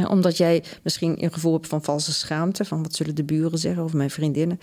omdat 0.08 0.38
jij 0.38 0.64
misschien 0.84 1.24
een 1.24 1.34
gevoel 1.34 1.54
hebt 1.54 1.68
van 1.68 1.84
valse 1.84 2.14
schaamte. 2.14 2.66
Van 2.66 2.84
wat 2.84 2.96
zullen 2.96 3.16
de 3.16 3.24
buren 3.24 3.60
zeggen 3.60 3.84
of 3.84 3.94
mijn 3.94 4.10
vriendinnen. 4.10 4.60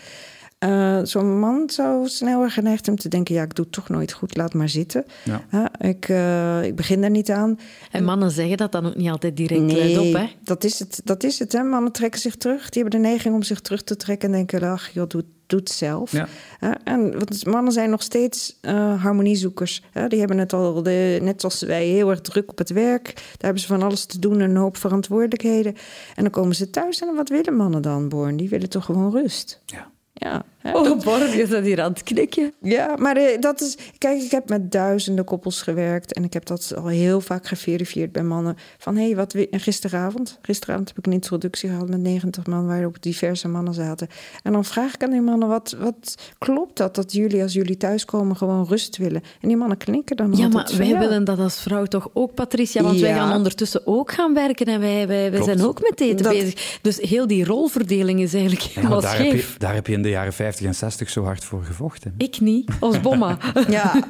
Uh, 0.65 1.01
Zo'n 1.03 1.39
man 1.39 1.71
zou 1.71 2.09
sneller 2.09 2.51
geneigd 2.51 2.87
hem 2.87 2.97
te 2.97 3.09
denken: 3.09 3.35
ja, 3.35 3.43
ik 3.43 3.55
doe 3.55 3.65
het 3.65 3.75
toch 3.75 3.89
nooit 3.89 4.13
goed, 4.13 4.37
laat 4.37 4.55
maar 4.55 4.69
zitten. 4.69 5.05
Ja. 5.25 5.71
ik, 5.81 6.09
uh, 6.09 6.65
ik 6.65 6.77
begin 6.77 7.01
daar 7.01 7.11
niet 7.11 7.31
aan. 7.31 7.59
En 7.91 8.05
mannen 8.05 8.31
zeggen 8.31 8.57
dat 8.57 8.73
dan 8.73 8.87
ook 8.87 8.97
niet 8.97 9.11
altijd 9.11 9.37
direct 9.37 9.61
nee, 9.61 10.01
op, 10.01 10.15
hè? 10.15 10.27
Dat 10.43 10.65
is 10.65 10.79
het. 10.79 11.01
Dat 11.05 11.23
is 11.23 11.39
het 11.39 11.53
hè. 11.53 11.63
Mannen 11.63 11.93
trekken 11.93 12.21
zich 12.21 12.37
terug. 12.37 12.69
Die 12.69 12.83
hebben 12.83 13.01
de 13.01 13.07
neiging 13.09 13.35
om 13.35 13.43
zich 13.43 13.61
terug 13.61 13.83
te 13.83 13.97
trekken 13.97 14.29
en 14.29 14.35
denken: 14.35 14.63
ach, 14.63 14.89
joh, 14.89 15.09
doe, 15.09 15.25
doe 15.47 15.59
het 15.59 15.71
zelf. 15.71 16.13
Ja. 16.13 16.29
Uh, 16.61 16.71
en 16.85 17.19
want 17.19 17.47
mannen 17.47 17.73
zijn 17.73 17.91
nog 17.91 18.03
steeds 18.03 18.59
harmoniezoekers. 18.99 19.83
die 20.09 20.19
hebben 20.19 20.39
het 20.39 20.53
al, 20.53 20.83
de, 20.83 21.19
net 21.23 21.41
zoals 21.41 21.63
wij, 21.63 21.87
heel 21.87 22.11
erg 22.11 22.21
druk 22.21 22.51
op 22.51 22.59
het 22.59 22.71
werk. 22.71 23.05
Daar 23.15 23.37
hebben 23.39 23.61
ze 23.61 23.67
van 23.67 23.83
alles 23.83 24.05
te 24.05 24.19
doen 24.19 24.41
en 24.41 24.51
een 24.51 24.57
hoop 24.57 24.77
verantwoordelijkheden. 24.77 25.75
En 26.15 26.23
dan 26.23 26.31
komen 26.31 26.55
ze 26.55 26.71
thuis 26.71 27.01
en 27.01 27.15
wat 27.15 27.29
willen 27.29 27.57
mannen 27.57 27.83
dan, 27.83 28.09
Born? 28.09 28.37
Die 28.37 28.49
willen 28.49 28.69
toch 28.69 28.85
gewoon 28.85 29.13
rust. 29.13 29.63
Ja. 29.67 29.91
Ja. 30.21 30.45
Oh, 30.63 31.03
Borg 31.05 31.35
is 31.35 31.49
dat 31.49 31.65
hier 31.65 31.81
aan 31.83 31.93
het 31.93 32.03
knikken. 32.03 32.53
Ja, 32.61 32.97
maar 32.97 33.17
eh, 33.17 33.41
dat 33.41 33.61
is... 33.61 33.77
Kijk, 33.99 34.23
ik 34.23 34.31
heb 34.31 34.49
met 34.49 34.73
duizenden 34.73 35.25
koppels 35.25 35.63
gewerkt... 35.63 36.13
en 36.13 36.25
ik 36.25 36.33
heb 36.33 36.45
dat 36.47 36.73
al 36.77 36.87
heel 36.87 37.21
vaak 37.21 37.47
geverifieerd 37.47 38.13
bij 38.13 38.23
mannen. 38.23 38.57
Van, 38.79 38.97
hé, 38.97 39.05
hey, 39.05 39.17
wat... 39.17 39.35
En 39.35 39.61
gisteravond, 39.61 40.39
gisteravond 40.43 40.89
heb 40.89 40.99
ik 40.99 41.07
een 41.07 41.13
introductie 41.13 41.69
gehad 41.69 41.89
met 41.89 42.01
90 42.01 42.47
man... 42.47 42.67
waar 42.67 42.85
ook 42.85 43.03
diverse 43.03 43.49
mannen 43.49 43.75
zaten. 43.75 44.09
En 44.43 44.53
dan 44.53 44.65
vraag 44.65 44.95
ik 44.95 45.03
aan 45.03 45.11
die 45.11 45.21
mannen, 45.21 45.49
wat, 45.49 45.77
wat 45.81 46.15
klopt 46.39 46.77
dat... 46.77 46.95
dat 46.95 47.13
jullie 47.13 47.43
als 47.43 47.53
jullie 47.53 47.77
thuiskomen 47.77 48.37
gewoon 48.37 48.67
rust 48.69 48.97
willen? 48.97 49.23
En 49.41 49.49
die 49.49 49.57
mannen 49.57 49.77
knikken 49.77 50.17
dan 50.17 50.33
Ja, 50.37 50.49
maar 50.49 50.71
wij 50.77 50.99
willen 50.99 51.25
dat 51.25 51.39
als 51.39 51.61
vrouw 51.61 51.85
toch 51.85 52.11
ook, 52.13 52.35
Patricia? 52.35 52.83
Want 52.83 53.01
wij 53.01 53.15
gaan 53.15 53.37
ondertussen 53.37 53.87
ook 53.87 54.13
gaan 54.13 54.35
werken... 54.35 54.67
en 54.67 54.81
wij, 54.81 55.07
wij, 55.07 55.31
wij 55.31 55.43
zijn 55.43 55.63
ook 55.63 55.81
met 55.91 56.01
eten 56.01 56.31
bezig. 56.31 56.79
Dus 56.83 56.97
heel 56.97 57.27
die 57.27 57.45
rolverdeling 57.45 58.21
is 58.21 58.35
eigenlijk 58.35 58.63
helemaal 58.63 59.01
daar 59.01 59.19
Heb 59.19 59.33
je, 59.33 59.45
daar 59.59 59.75
heb 59.75 59.87
je 59.87 59.93
in 59.93 60.03
de 60.03 60.09
jaren 60.09 60.33
50 60.33 60.48
en 60.57 60.75
60 60.75 61.11
zo 61.11 61.25
hard 61.25 61.45
voor 61.45 61.65
gevochten. 61.65 62.15
Ik 62.19 62.41
niet, 62.41 62.71
als 62.81 63.01
bomma. 63.01 63.39
ja. 63.69 64.03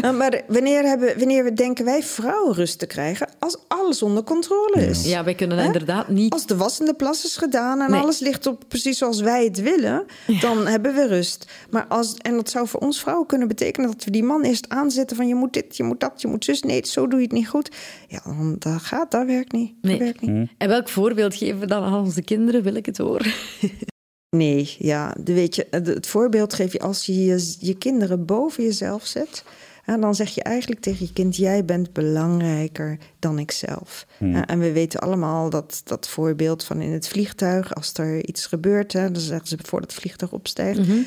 ja. 0.00 0.12
maar 0.12 0.42
wanneer, 0.48 0.82
hebben, 0.82 1.18
wanneer 1.18 1.56
denken 1.56 1.84
wij 1.84 2.02
vrouwen 2.02 2.54
rust 2.54 2.78
te 2.78 2.86
krijgen 2.86 3.28
als 3.38 3.58
alles 3.68 4.02
onder 4.02 4.22
controle 4.22 4.86
is? 4.86 5.04
Ja, 5.04 5.24
wij 5.24 5.34
kunnen 5.34 5.58
inderdaad 5.58 6.08
niet. 6.08 6.32
Als 6.32 6.46
de 6.46 6.56
wassende 6.56 6.94
plas 6.94 7.24
is 7.24 7.36
gedaan 7.36 7.80
en 7.80 7.92
alles 7.92 8.18
ligt 8.18 8.46
op 8.46 8.64
precies 8.68 8.98
zoals 8.98 9.20
wij 9.20 9.44
het 9.44 9.60
willen, 9.60 10.04
dan 10.40 10.66
hebben 10.66 10.94
we 10.94 11.06
rust. 11.06 11.50
Maar 11.70 11.86
als, 11.86 12.14
en 12.14 12.36
dat 12.36 12.50
zou 12.50 12.68
voor 12.68 12.80
ons 12.80 13.00
vrouwen 13.00 13.26
kunnen 13.26 13.48
betekenen 13.48 13.90
dat 13.90 14.04
we 14.04 14.10
die 14.10 14.24
man 14.24 14.42
eerst 14.42 14.68
aanzetten 14.68 15.16
van 15.16 15.28
je 15.28 15.34
moet 15.34 15.52
dit, 15.52 15.76
je 15.76 15.82
moet 15.82 16.00
dat, 16.00 16.20
je 16.20 16.28
moet 16.28 16.44
zus. 16.44 16.62
Nee, 16.62 16.86
zo 16.86 17.06
doe 17.06 17.18
je 17.18 17.24
het 17.24 17.34
niet 17.34 17.48
goed. 17.48 17.70
Ja, 18.08 18.20
dan 18.24 18.56
dat 18.58 18.82
gaat, 18.82 19.10
dat 19.10 19.26
werkt 19.26 19.52
niet. 19.52 19.72
Dat 19.80 19.98
werkt 19.98 20.20
niet. 20.20 20.48
En 20.58 20.68
welk 20.68 20.88
voorbeeld 20.88 21.34
geven 21.34 21.60
we 21.60 21.66
dan 21.66 21.82
aan 21.82 22.00
onze 22.00 22.22
kinderen? 22.22 22.62
Wil 22.62 22.74
ik 22.74 22.86
het 22.86 22.98
horen? 22.98 23.32
Nee, 24.36 24.76
ja, 24.78 25.14
weet 25.24 25.54
je, 25.54 25.66
het 25.70 26.06
voorbeeld 26.06 26.54
geef 26.54 26.72
je 26.72 26.78
als 26.78 27.06
je 27.06 27.24
je, 27.24 27.56
je 27.58 27.74
kinderen 27.74 28.24
boven 28.24 28.64
jezelf 28.64 29.06
zet. 29.06 29.44
En 29.84 30.00
dan 30.00 30.14
zeg 30.14 30.34
je 30.34 30.42
eigenlijk 30.42 30.80
tegen 30.80 31.06
je 31.06 31.12
kind: 31.12 31.36
Jij 31.36 31.64
bent 31.64 31.92
belangrijker 31.92 32.98
dan 33.18 33.38
ikzelf. 33.38 34.06
Hmm. 34.18 34.34
En 34.34 34.58
we 34.58 34.72
weten 34.72 35.00
allemaal 35.00 35.50
dat 35.50 35.80
dat 35.84 36.08
voorbeeld 36.08 36.64
van 36.64 36.80
in 36.80 36.92
het 36.92 37.08
vliegtuig, 37.08 37.74
als 37.74 37.92
er 37.94 38.26
iets 38.26 38.46
gebeurt, 38.46 38.92
hè, 38.92 39.10
dan 39.10 39.22
zeggen 39.22 39.48
ze 39.48 39.56
voordat 39.62 39.90
het 39.90 40.00
vliegtuig 40.00 40.32
opstijgt, 40.32 40.78
mhm. 40.78 40.98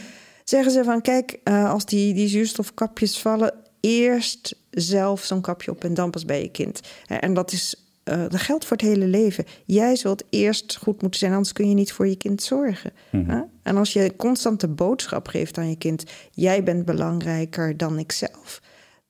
zeggen 0.43 0.71
ze 0.71 0.83
van: 0.83 1.01
Kijk, 1.01 1.39
uh, 1.43 1.71
als 1.71 1.85
die, 1.85 2.13
die 2.13 2.27
zuurstofkapjes 2.27 3.19
vallen, 3.19 3.53
eerst 3.79 4.55
zelf 4.69 5.23
zo'n 5.23 5.41
kapje 5.41 5.71
op 5.71 5.83
en 5.83 5.93
dan 5.93 6.11
pas 6.11 6.25
bij 6.25 6.41
je 6.41 6.49
kind. 6.49 6.79
En 7.07 7.33
dat 7.33 7.51
is 7.51 7.82
uh, 8.05 8.21
dat 8.29 8.41
geldt 8.41 8.65
voor 8.65 8.77
het 8.77 8.85
hele 8.85 9.07
leven. 9.07 9.45
Jij 9.65 9.95
zult 9.95 10.23
eerst 10.29 10.77
goed 10.81 11.01
moeten 11.01 11.19
zijn, 11.19 11.31
anders 11.31 11.53
kun 11.53 11.69
je 11.69 11.75
niet 11.75 11.91
voor 11.91 12.07
je 12.07 12.15
kind 12.15 12.43
zorgen. 12.43 12.91
Mm 13.11 13.49
En 13.63 13.77
als 13.77 13.93
je 13.93 14.15
constant 14.15 14.59
de 14.59 14.67
boodschap 14.67 15.27
geeft 15.27 15.57
aan 15.57 15.69
je 15.69 15.75
kind: 15.75 16.03
jij 16.31 16.63
bent 16.63 16.85
belangrijker 16.85 17.77
dan 17.77 17.99
ikzelf. 17.99 18.61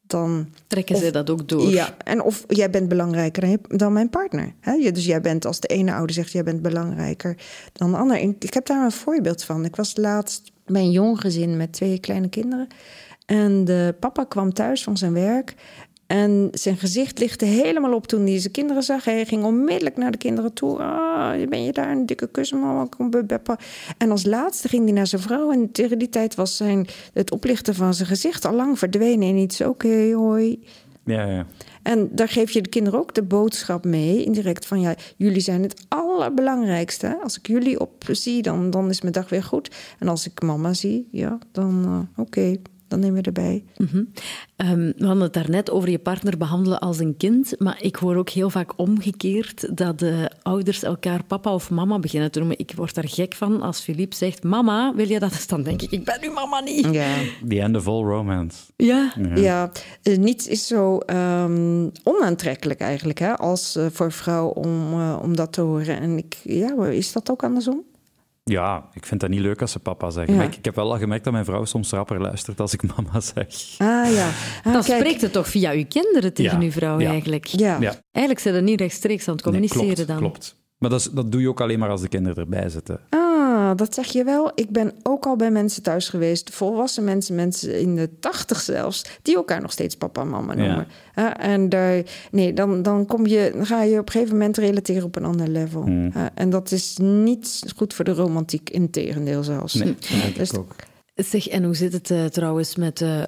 Dan, 0.08 0.48
Trekken 0.68 0.98
ze 0.98 1.12
dat 1.12 1.30
ook 1.30 1.48
door? 1.48 1.70
Ja, 1.70 1.96
en 1.98 2.22
of 2.22 2.44
jij 2.48 2.70
bent 2.70 2.88
belangrijker 2.88 3.58
dan 3.68 3.94
mijn 3.94 4.10
partner. 4.10 4.54
Hè? 4.60 4.92
Dus 4.92 5.06
jij 5.06 5.22
bent, 5.22 5.46
als 5.46 5.60
de 5.60 5.68
ene 5.68 5.94
ouder 5.94 6.16
zegt, 6.16 6.32
jij 6.32 6.44
bent 6.44 6.62
belangrijker 6.62 7.38
dan 7.74 7.92
de 7.92 7.98
ander. 7.98 8.18
Ik 8.18 8.54
heb 8.54 8.66
daar 8.66 8.84
een 8.84 8.92
voorbeeld 8.92 9.44
van. 9.44 9.66
Ik 9.66 9.76
was 9.76 9.98
laatst 9.98 10.52
bij 10.66 10.82
een 10.82 10.92
jong 10.92 11.20
gezin 11.20 11.58
met 11.58 11.74
twee 11.74 12.00
kleine 12.00 12.30
kinderen. 12.30 12.68
En 13.26 13.66
de 13.66 13.96
papa 14.00 14.24
kwam 14.24 14.54
thuis 14.54 14.84
van 14.84 14.98
zijn 14.98 15.14
werk 15.14 15.56
En 16.08 16.50
zijn 16.52 16.78
gezicht 16.78 17.20
lichtte 17.20 17.46
helemaal 17.46 17.94
op 17.94 18.08
toen 18.08 18.26
hij 18.26 18.40
zijn 18.40 18.54
kinderen 18.54 18.84
zag. 18.84 19.06
Hij 19.06 19.26
ging 19.26 19.44
onmiddellijk 19.44 19.98
naar 19.98 20.12
de 20.12 20.18
kinderen 20.18 20.54
toe. 20.54 20.80
Ah, 20.80 21.48
ben 21.50 21.64
je 21.64 21.72
daar? 21.72 21.92
Een 21.92 22.06
dikke 22.06 22.28
kus, 22.28 22.52
mama. 22.52 22.86
Kom 22.86 23.10
bij 23.10 23.26
Beppa. 23.26 23.60
En 23.98 24.12
als 24.12 24.26
laatste 24.26 24.68
ging 24.68 24.84
hij 24.84 24.94
naar 24.94 25.08
zijn 25.08 25.22
vrouw. 25.22 25.52
En 25.52 25.72
tegen 25.72 26.00
die 26.00 26.10
tijd 26.10 26.36
was 26.36 26.58
zijn, 26.58 26.88
het 27.14 27.32
oplichten 27.32 27.76
van 27.76 27.94
zijn 27.94 28.08
gezicht 28.08 28.46
al 28.46 28.54
lang 28.54 28.80
verdwenen 28.80 29.28
in 29.28 29.38
iets. 29.38 29.62
Oké, 29.62 30.12
hoi. 30.12 30.60
Ja, 31.06 31.26
ja. 31.26 31.46
En 31.84 32.10
daar 32.12 32.30
geef 32.30 32.52
je 32.52 32.62
de 32.62 32.70
kinderen 32.70 33.00
ook 33.00 33.14
de 33.14 33.24
boodschap 33.24 33.86
mee, 33.86 34.24
indirect 34.24 34.66
van 34.66 34.82
ja, 34.82 34.96
jullie 35.18 35.42
zijn 35.42 35.62
het 35.62 35.86
allerbelangrijkste. 35.88 37.20
Als 37.24 37.38
ik 37.38 37.48
jullie 37.48 37.80
op 37.80 38.04
zie, 38.12 38.42
dan, 38.42 38.70
dan 38.70 38.90
is 38.90 39.02
mijn 39.02 39.14
dag 39.14 39.30
weer 39.30 39.44
goed. 39.44 39.72
En 40.00 40.08
als 40.08 40.26
ik 40.26 40.42
mama 40.42 40.74
zie, 40.74 41.08
ja, 41.12 41.38
dan 41.52 41.84
uh, 41.86 42.24
oké, 42.24 42.56
dan 42.94 43.02
nemen 43.02 43.22
we 43.22 43.28
erbij. 43.28 43.64
Mm 43.78 43.88
-hmm. 43.92 44.08
um, 44.70 44.94
we 44.98 45.06
hadden 45.06 45.24
het 45.24 45.34
daarnet 45.34 45.72
over 45.72 45.90
je 45.90 46.00
partner 46.00 46.38
behandelen 46.38 46.80
als 46.80 47.00
een 47.00 47.18
kind, 47.18 47.56
maar 47.60 47.78
ik 47.82 47.96
hoor 47.96 48.16
ook 48.16 48.30
heel 48.30 48.50
vaak 48.50 48.74
omgekeerd 48.76 49.78
dat 49.78 50.00
de 50.00 50.32
ouders 50.42 50.84
elkaar 50.84 51.24
papa 51.24 51.54
of 51.54 51.70
mama 51.70 52.00
beginnen 52.00 52.32
te 52.32 52.40
noemen. 52.40 52.60
Ik 52.60 52.72
word 52.76 52.96
daar 52.96 53.08
gek 53.08 53.34
van 53.34 53.62
als 53.62 53.80
Philippe 53.80 54.16
zegt, 54.16 54.44
mama, 54.44 54.94
wil 54.96 55.08
je 55.08 55.20
dat? 55.20 55.30
Dus 55.30 55.48
dan 55.48 55.64
denk 55.64 55.82
ik, 55.82 55.92
ik 55.92 56.06
ben 56.06 56.18
uw 56.22 56.34
mama 56.34 56.60
niet. 56.60 56.88
Ja. 56.92 57.16
The 57.48 57.62
end 57.62 57.76
of 57.76 57.88
all 57.88 58.04
romance. 58.04 58.58
Ja. 58.76 59.14
Ja, 59.18 59.36
ja 59.36 59.72
uh, 60.04 60.18
niets 60.18 60.48
is 60.48 60.68
zo 60.68 61.00
um, 61.06 61.92
onaantrekkelijk 62.04 62.80
eigenlijk 62.80 63.20
hè, 63.20 63.38
als 63.38 63.76
uh, 63.78 63.86
voor 63.92 64.12
vrouw 64.12 64.48
om, 64.48 64.94
uh, 64.94 65.20
om 65.22 65.36
dat 65.36 65.54
te 65.54 65.62
horen. 65.62 66.00
En 66.00 66.18
ik, 66.18 66.38
ja, 66.44 66.86
is 66.86 67.12
dat 67.12 67.32
ook 67.32 67.44
andersom? 67.44 67.84
Ja, 68.44 68.90
ik 68.94 69.06
vind 69.06 69.20
dat 69.22 69.30
niet 69.30 69.40
leuk 69.40 69.62
als 69.62 69.72
ze 69.72 69.80
papa 69.80 70.10
zeggen. 70.10 70.34
Ja. 70.34 70.40
Maar 70.40 70.50
ik, 70.50 70.56
ik 70.56 70.66
heb 70.66 70.76
wel 70.76 70.92
al 70.92 70.98
gemerkt 70.98 71.24
dat 71.24 71.34
mijn 71.34 71.46
vrouw 71.46 71.66
soms 71.66 71.92
rapper 71.92 72.22
luistert 72.22 72.60
als 72.60 72.74
ik 72.74 72.82
mama 72.96 73.20
zeg. 73.20 73.48
Ah 73.78 74.14
ja. 74.14 74.28
Ah, 74.64 74.74
Dan 74.74 74.84
kijk. 74.84 75.00
spreekt 75.00 75.22
het 75.22 75.32
toch 75.32 75.48
via 75.48 75.72
uw 75.72 75.86
kinderen 75.86 76.34
tegen 76.34 76.60
Ja, 76.60 76.66
uw 76.66 76.72
vrouw 76.72 77.00
ja. 77.00 77.10
eigenlijk? 77.10 77.46
Ja. 77.46 77.78
Ja. 77.80 77.94
Eigenlijk 78.12 78.40
zijn 78.46 78.56
ze 78.56 78.62
niet 78.62 78.80
rechtstreeks 78.80 79.28
aan 79.28 79.34
het 79.34 79.44
communiceren 79.44 79.86
Nee, 79.86 79.94
klopt, 79.96 80.08
dan. 80.10 80.18
Klopt. 80.18 80.62
Maar 80.78 80.90
dat, 80.90 81.00
is, 81.00 81.06
dat 81.12 81.32
doe 81.32 81.42
je 81.42 81.50
ook 81.50 81.62
alleen 81.62 81.80
maar 81.80 81.90
als 81.90 82.02
de 82.02 82.08
kinderen 82.08 82.38
erbij 82.44 82.70
zitten. 82.70 83.00
Ah, 83.10 83.20
dat 83.76 83.94
zeg 83.94 84.06
je 84.06 84.24
wel. 84.24 84.52
Ik 84.56 84.70
ben 84.70 84.92
ook 85.04 85.26
al 85.26 85.36
bij 85.36 85.52
mensen 85.52 85.84
thuis 85.84 86.10
geweest, 86.10 86.50
volwassen 86.50 87.04
mensen, 87.04 87.36
mensen 87.36 87.80
in 87.80 87.96
de 87.96 88.10
tachtig 88.20 88.62
zelfs, 88.62 89.06
die 89.22 89.36
elkaar 89.36 89.62
nog 89.62 89.72
steeds 89.72 89.96
papa 89.96 90.22
en 90.22 90.30
mama 90.30 90.54
noemen. 90.54 90.88
En 91.38 91.70
daar, 91.70 92.04
nee, 92.32 92.54
dan, 92.54 92.82
dan, 92.82 93.06
kom 93.06 93.26
je, 93.26 93.52
dan 93.54 93.66
ga 93.66 93.84
je 93.84 94.00
op 94.00 94.06
een 94.06 94.12
gegeven 94.12 94.38
moment 94.38 94.58
relateren 94.58 95.04
op 95.04 95.16
een 95.16 95.26
ander 95.26 95.48
level. 95.48 95.82
Hmm. 95.82 96.12
En 96.34 96.50
dat 96.50 96.72
is 96.72 96.98
niet 97.02 97.64
goed 97.76 97.94
voor 97.94 98.06
de 98.06 98.14
romantiek, 98.14 98.70
integendeel 98.70 99.44
zelfs. 99.44 99.74
Nee, 99.74 99.96
dat 100.00 100.22
denk 100.22 100.36
Dus- 100.36 100.58
ook. 100.58 100.76
Zeg, 101.16 101.48
en 101.48 101.64
hoe 101.64 101.76
zit 101.76 101.94
het 101.94 102.12
eh, 102.12 102.26
trouwens 102.26 102.76
met 102.76 103.02
eh, 103.02 103.24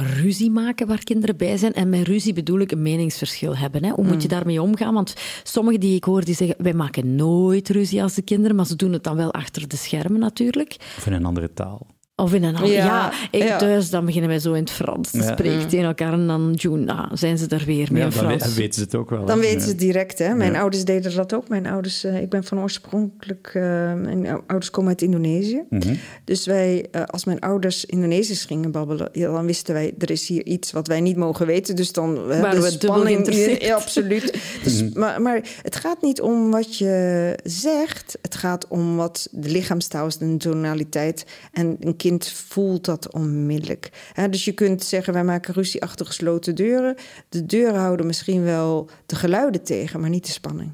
ruzie 0.00 0.50
maken 0.50 0.86
waar 0.86 1.04
kinderen 1.04 1.36
bij 1.36 1.56
zijn? 1.56 1.72
En 1.72 1.88
met 1.88 2.06
ruzie 2.06 2.32
bedoel 2.32 2.60
ik 2.60 2.72
een 2.72 2.82
meningsverschil 2.82 3.56
hebben. 3.56 3.84
Hè? 3.84 3.90
Hoe 3.90 4.06
moet 4.06 4.22
je 4.22 4.28
daarmee 4.28 4.62
omgaan? 4.62 4.94
Want 4.94 5.14
sommigen 5.42 5.80
die 5.80 5.96
ik 5.96 6.04
hoor, 6.04 6.24
die 6.24 6.34
zeggen, 6.34 6.56
wij 6.58 6.74
maken 6.74 7.16
nooit 7.16 7.68
ruzie 7.68 8.02
als 8.02 8.14
de 8.14 8.22
kinderen, 8.22 8.56
maar 8.56 8.66
ze 8.66 8.76
doen 8.76 8.92
het 8.92 9.04
dan 9.04 9.16
wel 9.16 9.32
achter 9.32 9.68
de 9.68 9.76
schermen 9.76 10.20
natuurlijk. 10.20 10.76
Of 10.96 11.06
in 11.06 11.12
een 11.12 11.24
andere 11.24 11.52
taal. 11.52 11.86
Of 12.16 12.32
in 12.34 12.42
een 12.44 12.54
ander... 12.56 12.70
Ja, 12.72 12.84
Ja, 12.84 13.12
ik, 13.30 13.42
ja. 13.42 13.58
dus 13.58 13.90
dan 13.90 14.04
beginnen 14.04 14.30
wij 14.30 14.38
zo 14.38 14.52
in 14.52 14.60
het 14.62 14.70
Frans 14.70 15.10
te 15.10 15.18
Ja. 15.18 15.32
spreken 15.32 15.68
tegen 15.68 15.86
elkaar 15.86 16.12
en 16.12 16.26
dan 16.26 16.52
June, 16.54 16.84
nou, 16.84 17.16
zijn 17.16 17.38
ze 17.38 17.46
er 17.48 17.62
weer 17.66 17.88
mee 17.92 18.02
Ja, 18.02 18.08
in 18.08 18.14
dan, 18.14 18.26
we- 18.28 18.38
Frans. 18.38 18.54
weten 18.54 18.74
ze 18.74 18.80
het 18.80 18.94
ook 18.94 19.10
wel. 19.10 19.24
Dan 19.24 19.36
hè. 19.38 19.42
weten 19.44 19.60
ze 19.60 19.68
het 19.68 19.78
direct, 19.78 20.18
hè? 20.18 20.34
Mijn 20.34 20.52
Ja. 20.52 20.60
ouders 20.60 20.84
deden 20.84 21.14
dat 21.14 21.34
ook. 21.34 21.48
Mijn 21.48 21.66
ouders, 21.66 22.04
eh, 22.04 22.20
ik 22.22 22.28
ben 22.28 22.44
van 22.44 22.58
oorspronkelijk, 22.60 23.50
eh, 23.54 23.62
mijn 23.94 24.26
ouders 24.26 24.70
komen 24.70 24.88
uit 24.90 25.02
Indonesië. 25.02 25.62
Mhm. 25.70 25.94
Dus 26.24 26.46
wij, 26.46 26.86
eh, 26.90 27.02
als 27.06 27.24
mijn 27.24 27.40
ouders 27.40 27.84
Indonesisch 27.84 28.44
gingen 28.44 28.70
babbelen, 28.70 29.08
ja, 29.12 29.32
dan 29.32 29.46
wisten 29.46 29.74
wij, 29.74 29.94
er 29.98 30.10
is 30.10 30.28
hier 30.28 30.44
iets 30.46 30.72
wat 30.72 30.86
wij 30.86 31.00
niet 31.00 31.16
mogen 31.16 31.46
weten. 31.46 31.76
Dus 31.76 31.92
dan 31.92 32.26
Waren 32.26 32.50
de 32.50 32.70
we 32.70 32.78
dubbel 32.78 33.00
geïnteresseerd. 33.00 33.62
Ja, 33.62 33.74
absoluut. 33.74 34.30
Dus, 34.64 34.92
maar, 34.94 35.22
maar 35.22 35.40
het 35.62 35.76
gaat 35.76 36.02
niet 36.02 36.20
om 36.20 36.50
wat 36.50 36.76
je 36.78 37.34
zegt. 37.44 38.18
Het 38.22 38.34
gaat 38.34 38.68
om 38.68 38.96
wat 38.96 39.28
de 39.30 39.48
lichaamstaal 39.48 40.06
is, 40.06 40.16
de 40.16 40.36
tonaliteit. 40.36 41.24
En 41.52 41.76
een 41.80 41.96
kind 42.02 42.28
voelt 42.28 42.84
dat 42.84 43.12
onmiddellijk. 43.12 44.12
Dus 44.30 44.44
je 44.44 44.52
kunt 44.52 44.84
zeggen, 44.84 45.12
wij 45.12 45.24
maken 45.24 45.54
ruzie 45.54 45.82
achter 45.82 46.06
gesloten 46.06 46.54
deuren. 46.54 46.94
De 47.28 47.46
deuren 47.46 47.80
houden 47.80 48.06
misschien 48.06 48.42
wel 48.42 48.90
de 49.06 49.16
geluiden 49.16 49.62
tegen, 49.62 50.00
maar 50.00 50.10
niet 50.10 50.26
de 50.26 50.32
spanning. 50.32 50.72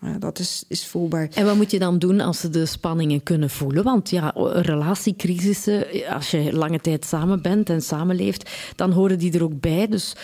Ja, 0.00 0.18
dat 0.18 0.38
is, 0.38 0.64
is 0.68 0.86
voelbaar. 0.86 1.28
En 1.34 1.44
wat 1.44 1.56
moet 1.56 1.70
je 1.70 1.78
dan 1.78 1.98
doen 1.98 2.20
als 2.20 2.40
ze 2.40 2.50
de 2.50 2.66
spanningen 2.66 3.22
kunnen 3.22 3.50
voelen? 3.50 3.84
Want 3.84 4.10
ja, 4.10 4.32
relatiecrisissen, 4.52 5.86
als 6.14 6.30
je 6.30 6.52
lange 6.52 6.80
tijd 6.80 7.04
samen 7.04 7.42
bent 7.42 7.70
en 7.70 7.82
samenleeft, 7.82 8.50
dan 8.76 8.92
horen 8.92 9.18
die 9.18 9.32
er 9.32 9.42
ook 9.42 9.60
bij. 9.60 9.88
Dus 9.88 10.16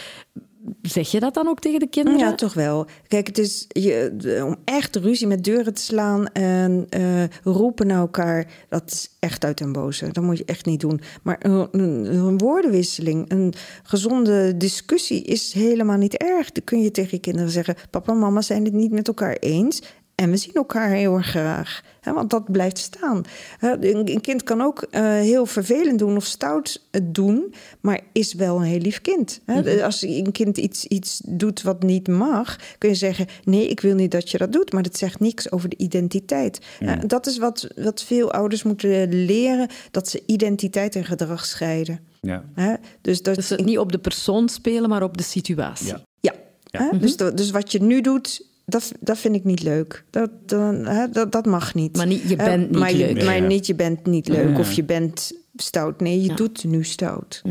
zeg 0.82 1.10
je 1.10 1.20
dat 1.20 1.34
dan 1.34 1.48
ook 1.48 1.60
tegen 1.60 1.80
de 1.80 1.88
kinderen? 1.88 2.18
Ja, 2.18 2.34
toch 2.34 2.54
wel. 2.54 2.86
Kijk, 3.06 3.26
het 3.26 3.38
is 3.38 3.64
je, 3.68 4.42
om 4.46 4.56
echt 4.64 4.96
ruzie 4.96 5.26
met 5.26 5.44
deuren 5.44 5.74
te 5.74 5.80
slaan 5.80 6.26
en 6.32 6.86
eh, 6.88 7.24
roepen 7.42 7.86
naar 7.86 7.98
elkaar, 7.98 8.46
dat 8.68 8.90
is 8.90 9.10
echt 9.18 9.44
uit 9.44 9.58
den 9.58 9.72
boze. 9.72 10.12
Dat 10.12 10.24
moet 10.24 10.38
je 10.38 10.44
echt 10.44 10.66
niet 10.66 10.80
doen. 10.80 11.00
Maar 11.22 11.36
een, 11.38 11.68
een, 11.70 12.14
een 12.14 12.38
woordenwisseling, 12.38 13.30
een 13.30 13.54
gezonde 13.82 14.56
discussie 14.56 15.22
is 15.22 15.52
helemaal 15.52 15.98
niet 15.98 16.16
erg. 16.16 16.52
Dan 16.52 16.64
kun 16.64 16.80
je 16.80 16.90
tegen 16.90 17.10
je 17.10 17.20
kinderen 17.20 17.50
zeggen: 17.50 17.76
Papa 17.90 18.12
en 18.12 18.18
mama 18.18 18.40
zijn 18.40 18.64
het 18.64 18.74
niet 18.74 18.92
met 18.92 19.08
elkaar 19.08 19.36
eens. 19.36 19.82
En 20.14 20.30
we 20.30 20.36
zien 20.36 20.52
elkaar 20.54 20.90
heel 20.90 21.14
erg 21.16 21.26
graag. 21.26 21.82
Hè, 22.00 22.12
want 22.12 22.30
dat 22.30 22.52
blijft 22.52 22.78
staan. 22.78 23.22
Hè, 23.58 23.84
Een 23.94 24.20
kind 24.20 24.42
kan 24.42 24.60
ook 24.60 24.82
eh, 24.90 25.02
heel 25.02 25.46
vervelend 25.46 25.98
doen 25.98 26.16
of 26.16 26.24
stout 26.24 26.86
het 26.90 27.14
doen, 27.14 27.54
maar 27.80 28.00
is 28.12 28.34
wel 28.34 28.56
een 28.56 28.62
heel 28.62 28.78
lief 28.78 29.00
kind. 29.00 29.40
Hè. 29.44 29.84
Als 29.84 30.02
een 30.02 30.32
kind 30.32 30.58
iets, 30.58 30.84
iets 30.86 31.20
doet 31.26 31.62
wat 31.62 31.82
niet 31.82 32.08
mag, 32.08 32.56
kun 32.78 32.88
je 32.88 32.94
zeggen: 32.94 33.26
Nee, 33.44 33.68
ik 33.68 33.80
wil 33.80 33.94
niet 33.94 34.10
dat 34.10 34.30
je 34.30 34.38
dat 34.38 34.52
doet. 34.52 34.72
Maar 34.72 34.82
dat 34.82 34.98
zegt 34.98 35.20
niks 35.20 35.50
over 35.52 35.68
de 35.68 35.76
identiteit. 35.78 36.58
Hè, 36.78 37.06
dat 37.06 37.26
is 37.26 37.38
wat, 37.38 37.68
wat 37.76 38.02
veel 38.02 38.32
ouders 38.32 38.62
moeten 38.62 39.24
leren: 39.24 39.68
dat 39.90 40.08
ze 40.08 40.22
identiteit 40.26 40.96
en 40.96 41.04
gedrag 41.04 41.44
scheiden. 41.46 42.00
Ja. 42.20 42.44
Hè. 42.54 42.74
Dus 43.00 43.22
dat 43.22 43.34
Dus 43.34 43.48
het 43.48 43.64
niet 43.64 43.78
op 43.78 43.92
de 43.92 43.98
persoon 43.98 44.48
spelen, 44.48 44.88
maar 44.88 45.02
op 45.02 45.16
de 45.16 45.22
situatie. 45.22 45.86
Ja. 45.86 46.34
ja. 46.64 46.90
Dus, 46.98 47.16
dat- 47.16 47.36
dus 47.36 47.50
wat 47.50 47.72
je 47.72 47.82
nu 47.82 48.00
doet, 48.00 48.46
dat, 48.66 48.92
dat 49.00 49.18
vind 49.18 49.34
ik 49.34 49.44
niet 49.44 49.62
leuk. 49.62 50.04
Dat, 50.10 50.30
dan, 50.46 50.74
hè, 50.86 51.08
dat, 51.08 51.32
dat 51.32 51.46
mag 51.46 51.74
niet. 51.74 51.96
Maar 51.96 52.06
niet, 52.06 52.28
je 52.28 52.36
bent 52.36 52.70
niet 52.70 52.78
maar 52.78 52.92
je- 52.92 53.12
leuk. 53.14 53.24
maar 53.24 53.40
niet 53.40 53.66
je 53.66 53.74
bent 53.74 54.06
niet 54.06 54.28
leuk 54.28 54.50
Ja. 54.50 54.58
of 54.58 54.72
je 54.72 54.84
bent 54.84 55.32
stout. 55.56 56.00
Nee, 56.00 56.20
je 56.20 56.28
Ja. 56.28 56.34
doet 56.34 56.64
nu 56.64 56.84
stout. 56.84 57.42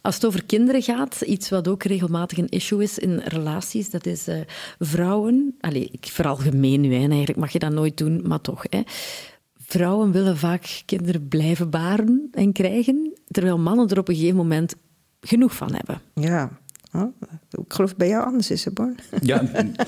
Als 0.00 0.14
het 0.14 0.26
over 0.26 0.44
kinderen 0.44 0.82
gaat, 0.82 1.20
iets 1.20 1.48
wat 1.48 1.68
ook 1.68 1.82
regelmatig 1.82 2.38
een 2.38 2.48
issue 2.48 2.82
is 2.82 2.98
in 2.98 3.18
relaties, 3.24 3.90
dat 3.90 4.06
is 4.06 4.26
eh, 4.28 4.36
vrouwen. 4.78 5.54
Allee, 5.60 5.88
ik 5.92 6.06
veralgemeen 6.06 6.80
nu, 6.80 6.94
hè, 6.94 7.08
eigenlijk 7.08 7.38
mag 7.38 7.50
je 7.52 7.58
dat 7.58 7.72
nooit 7.72 7.96
doen, 7.96 8.22
maar 8.26 8.40
toch. 8.40 8.64
Hè. 8.70 8.80
Vrouwen 9.56 10.12
willen 10.12 10.36
vaak 10.36 10.82
kinderen 10.84 11.28
blijven 11.28 11.70
baren 11.70 12.28
en 12.32 12.52
krijgen, 12.52 13.12
terwijl 13.28 13.58
mannen 13.58 13.88
er 13.88 13.98
op 13.98 14.08
een 14.08 14.14
gegeven 14.14 14.36
moment 14.36 14.74
genoeg 15.20 15.54
van 15.54 15.74
hebben. 15.74 16.00
Ja. 16.14 16.58
Oh, 16.92 17.14
ik 17.50 17.72
geloof 17.72 17.96
bij 17.96 18.08
jou 18.08 18.24
anders 18.24 18.50
is, 18.50 18.64
hè, 18.64 18.70
Born? 18.70 18.96
Ja, 19.20 19.42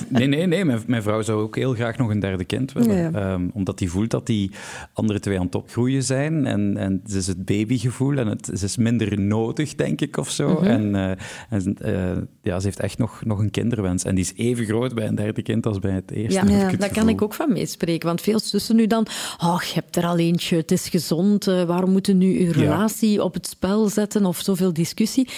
nee, 0.08 0.26
nee, 0.26 0.46
nee. 0.46 0.64
Mijn, 0.64 0.82
mijn 0.86 1.02
vrouw 1.02 1.22
zou 1.22 1.42
ook 1.42 1.56
heel 1.56 1.74
graag 1.74 1.96
nog 1.96 2.10
een 2.10 2.20
derde 2.20 2.44
kind 2.44 2.72
willen. 2.72 2.96
Ja. 2.96 3.12
Ehm, 3.12 3.48
omdat 3.52 3.78
die 3.78 3.90
voelt 3.90 4.10
dat 4.10 4.26
die 4.26 4.50
andere 4.92 5.20
twee 5.20 5.38
aan 5.38 5.44
het 5.44 5.54
opgroeien 5.54 6.02
zijn. 6.02 6.46
En, 6.46 6.76
en 6.76 7.00
het 7.04 7.14
is 7.14 7.26
het 7.26 7.44
babygevoel 7.44 8.16
en 8.16 8.26
het, 8.26 8.50
ze 8.54 8.64
is 8.64 8.76
minder 8.76 9.20
nodig, 9.20 9.74
denk 9.74 10.00
ik, 10.00 10.16
of 10.16 10.30
zo. 10.30 10.58
En, 10.58 10.94
eh, 10.94 11.10
en 11.50 11.76
eh, 11.78 12.22
ja, 12.42 12.60
ze 12.60 12.66
heeft 12.66 12.80
echt 12.80 12.98
nog, 12.98 13.24
nog 13.24 13.38
een 13.38 13.50
kinderwens. 13.50 14.04
En 14.04 14.14
die 14.14 14.24
is 14.24 14.32
even 14.36 14.64
groot 14.64 14.94
bij 14.94 15.06
een 15.06 15.14
derde 15.14 15.42
kind 15.42 15.66
als 15.66 15.78
bij 15.78 15.92
het 15.92 16.10
eerste. 16.10 16.34
Ja, 16.34 16.42
ik 16.42 16.78
daar 16.78 16.88
het 16.88 16.98
kan 16.98 17.08
ik 17.08 17.22
ook 17.22 17.34
van 17.34 17.52
meespreken. 17.52 18.06
Want 18.06 18.20
veel 18.20 18.40
zussen 18.40 18.76
nu 18.76 18.86
dan, 18.86 19.06
oh, 19.38 19.62
je 19.62 19.74
hebt 19.74 19.96
er 19.96 20.04
al 20.04 20.18
eentje, 20.18 20.56
het 20.56 20.70
is 20.70 20.88
gezond, 20.88 21.46
eh, 21.46 21.62
waarom 21.62 21.90
moeten 21.90 22.18
nu 22.18 22.46
uw 22.46 22.52
relatie 22.52 23.22
op 23.22 23.34
het 23.34 23.46
spel 23.46 23.88
zetten 23.88 24.24
of 24.26 24.40
zoveel 24.40 24.72
discussie? 24.72 25.28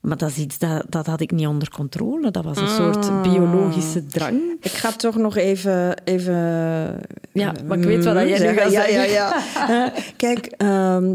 Maar 0.00 0.16
dat 0.16 0.30
is 0.30 0.36
iets 0.36 0.58
dat, 0.58 0.84
dat 0.88 1.06
had 1.06 1.20
ik 1.20 1.30
niet 1.30 1.46
onder 1.46 1.70
controle. 1.70 2.30
Dat 2.30 2.44
was 2.44 2.56
een 2.56 2.68
soort 2.68 3.22
biologische 3.22 4.06
drang. 4.06 4.40
Ik 4.60 4.70
ga 4.70 4.92
toch 4.92 5.16
nog 5.16 5.36
even... 5.36 6.02
even 6.04 6.34
Ja, 7.32 7.52
maar 7.66 7.78
ik 7.78 7.84
weet 7.84 8.04
wat 8.04 8.14
jij 8.14 8.24
nu 8.24 8.36
zeggen. 8.36 8.62
gaat 8.62 8.72
ja, 8.72 8.82
zeggen. 8.84 9.10
Ja, 9.10 9.42
ja. 9.56 9.94
Eh, 9.94 10.02
Kijk, 10.16 10.46
ehm, 10.46 11.14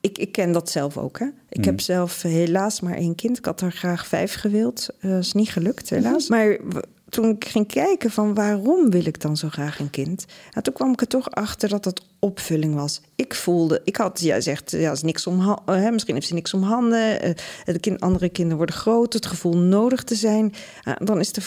ik, 0.00 0.18
ik 0.18 0.32
ken 0.32 0.52
dat 0.52 0.70
zelf 0.70 0.96
ook. 0.96 1.18
Hè? 1.18 1.26
Ik 1.48 1.64
heb 1.64 1.80
zelf 1.80 2.22
helaas 2.22 2.80
maar 2.80 2.94
één 2.94 3.14
kind. 3.14 3.38
Ik 3.38 3.44
had 3.44 3.60
er 3.60 3.72
graag 3.72 4.06
vijf 4.06 4.34
gewild. 4.34 4.88
Dat 5.00 5.22
is 5.22 5.32
niet 5.32 5.50
gelukt, 5.50 5.90
helaas. 5.90 6.28
Maar 6.28 6.58
w- 6.68 6.78
toen 7.16 7.30
ik 7.30 7.44
ging 7.44 7.66
kijken 7.66 8.10
van 8.10 8.34
waarom 8.34 8.90
wil 8.90 9.06
ik 9.06 9.20
dan 9.20 9.36
zo 9.36 9.48
graag 9.48 9.78
een 9.78 9.90
kind, 9.90 10.24
nou, 10.50 10.62
toen 10.62 10.74
kwam 10.74 10.92
ik 10.92 11.00
er 11.00 11.06
toch 11.06 11.30
achter 11.30 11.68
dat 11.68 11.84
dat 11.84 12.04
opvulling 12.18 12.74
was. 12.74 13.00
Ik 13.14 13.34
voelde, 13.34 13.80
ik 13.84 13.96
had, 13.96 14.20
jij 14.20 14.40
zegt, 14.40 14.70
ja, 14.70 14.92
is 14.92 15.02
niks 15.02 15.26
om, 15.26 15.40
uh, 15.40 15.90
misschien 15.90 16.14
heeft 16.14 16.26
ze 16.26 16.34
niks 16.34 16.54
om 16.54 16.62
handen, 16.62 17.28
uh, 17.28 17.34
de 17.64 17.78
kind, 17.78 18.00
andere 18.00 18.28
kinderen 18.28 18.56
worden 18.56 18.74
groot, 18.74 19.12
het 19.12 19.26
gevoel 19.26 19.56
nodig 19.56 20.04
te 20.04 20.14
zijn. 20.14 20.52
Dan, 20.98 21.20
is 21.20 21.32
de, 21.32 21.42